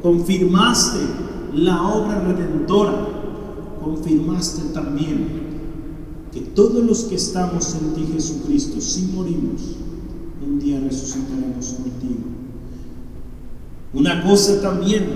confirmaste 0.00 1.00
la 1.54 1.82
obra 1.82 2.20
redentora 2.20 3.08
confirmaste 3.82 4.72
también 4.72 5.26
que 6.32 6.40
todos 6.40 6.84
los 6.84 7.04
que 7.04 7.16
estamos 7.16 7.74
en 7.74 7.94
ti, 7.94 8.12
Jesucristo, 8.12 8.80
si 8.80 9.10
morimos, 9.14 9.60
un 10.46 10.60
día 10.60 10.78
resucitaremos 10.78 11.66
contigo. 11.72 12.20
Una 13.92 14.22
cosa 14.22 14.60
también, 14.60 15.06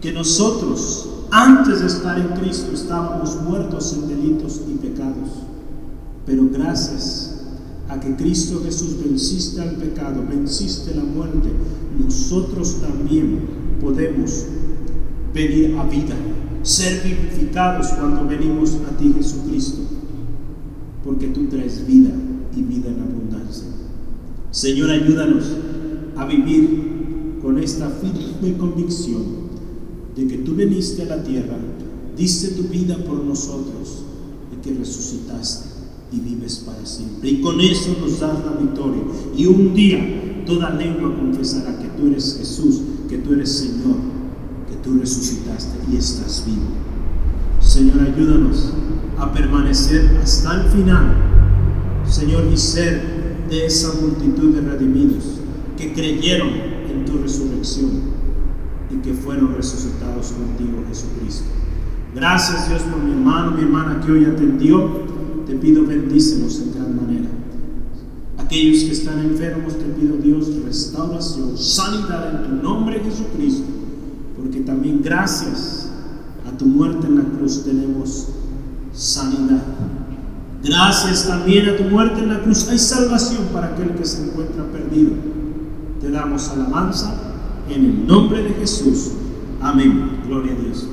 que 0.00 0.12
nosotros, 0.12 1.08
antes 1.30 1.80
de 1.80 1.88
estar 1.88 2.18
en 2.18 2.28
Cristo, 2.40 2.72
estábamos 2.72 3.42
muertos 3.42 3.92
en 3.92 4.08
delitos 4.08 4.62
y 4.68 4.74
pecados, 4.74 5.28
pero 6.24 6.48
gracias 6.50 7.21
a 7.92 8.00
que 8.00 8.16
Cristo 8.16 8.62
Jesús 8.64 8.96
venciste 9.04 9.60
al 9.60 9.76
pecado, 9.76 10.24
venciste 10.26 10.94
la 10.94 11.04
muerte, 11.04 11.50
nosotros 12.02 12.80
también 12.80 13.40
podemos 13.82 14.46
venir 15.34 15.76
a 15.76 15.84
vida 15.84 16.14
ser 16.62 17.02
vivificados 17.02 17.88
cuando 17.88 18.24
venimos 18.24 18.78
a 18.88 18.96
ti 18.96 19.12
Jesucristo, 19.14 19.82
porque 21.04 21.28
tú 21.28 21.48
traes 21.48 21.86
vida 21.86 22.10
y 22.56 22.62
vida 22.62 22.88
en 22.88 23.00
abundancia. 23.00 23.66
Señor, 24.50 24.90
ayúdanos 24.90 25.44
a 26.16 26.24
vivir 26.24 27.38
con 27.42 27.58
esta 27.58 27.90
firme 27.90 28.56
convicción 28.56 29.22
de 30.16 30.26
que 30.28 30.38
tú 30.38 30.54
viniste 30.54 31.02
a 31.02 31.16
la 31.16 31.22
tierra, 31.22 31.58
diste 32.16 32.48
tu 32.48 32.62
vida 32.68 32.96
por 33.04 33.22
nosotros 33.22 34.04
y 34.52 34.62
que 34.62 34.78
resucitaste 34.78 35.71
y 36.12 36.20
vives 36.20 36.62
para 36.66 36.84
siempre. 36.84 37.30
Y 37.30 37.40
con 37.40 37.60
eso 37.60 37.96
nos 38.00 38.20
das 38.20 38.44
la 38.44 38.52
victoria. 38.52 39.02
Y 39.36 39.46
un 39.46 39.74
día 39.74 40.44
toda 40.46 40.70
lengua 40.70 41.14
confesará 41.16 41.78
que 41.78 41.88
tú 41.88 42.08
eres 42.08 42.36
Jesús, 42.38 42.82
que 43.08 43.18
tú 43.18 43.32
eres 43.32 43.50
Señor 43.50 44.12
tú 44.82 44.98
resucitaste 44.98 45.78
y 45.90 45.96
estás 45.96 46.44
vivo. 46.46 46.66
Señor, 47.60 48.00
ayúdanos 48.00 48.72
a 49.18 49.32
permanecer 49.32 50.18
hasta 50.22 50.62
el 50.62 50.70
final, 50.70 51.14
Señor, 52.06 52.44
y 52.52 52.56
ser 52.56 53.46
de 53.48 53.66
esa 53.66 53.92
multitud 54.00 54.54
de 54.54 54.62
redimidos 54.62 55.24
que 55.76 55.92
creyeron 55.92 56.48
en 56.90 57.04
tu 57.04 57.18
resurrección 57.18 58.12
y 58.90 58.96
que 58.96 59.14
fueron 59.14 59.54
resucitados 59.54 60.32
contigo, 60.32 60.82
Jesucristo. 60.88 61.44
Gracias 62.14 62.68
Dios 62.68 62.82
por 62.82 63.02
mi 63.02 63.12
hermano, 63.12 63.52
mi 63.52 63.62
hermana 63.62 64.00
que 64.04 64.12
hoy 64.12 64.24
atendió. 64.24 65.11
Te 65.52 65.58
pido 65.58 65.84
bendícenos 65.84 66.60
en 66.60 66.72
gran 66.72 66.96
manera. 66.96 67.28
Aquellos 68.38 68.84
que 68.84 68.92
están 68.92 69.18
enfermos, 69.18 69.74
te 69.74 69.84
pido 69.84 70.16
Dios 70.16 70.48
restauración, 70.64 71.58
sanidad 71.58 72.30
en 72.30 72.48
tu 72.48 72.62
nombre 72.62 72.98
Jesucristo 73.00 73.66
porque 74.34 74.60
también 74.60 75.02
gracias 75.02 75.90
a 76.48 76.56
tu 76.56 76.64
muerte 76.64 77.06
en 77.06 77.18
la 77.18 77.24
cruz 77.24 77.64
tenemos 77.66 78.28
sanidad. 78.94 79.62
Gracias 80.64 81.28
también 81.28 81.68
a 81.68 81.76
tu 81.76 81.84
muerte 81.84 82.22
en 82.22 82.30
la 82.30 82.42
cruz 82.42 82.66
hay 82.70 82.78
salvación 82.78 83.48
para 83.52 83.74
aquel 83.74 83.90
que 83.90 84.06
se 84.06 84.24
encuentra 84.24 84.64
perdido. 84.72 85.10
Te 86.00 86.10
damos 86.10 86.48
alabanza 86.48 87.12
en 87.68 87.84
el 87.84 88.06
nombre 88.06 88.42
de 88.42 88.54
Jesús. 88.54 89.10
Amén. 89.60 90.22
Gloria 90.26 90.54
a 90.54 90.56
Dios. 90.56 90.86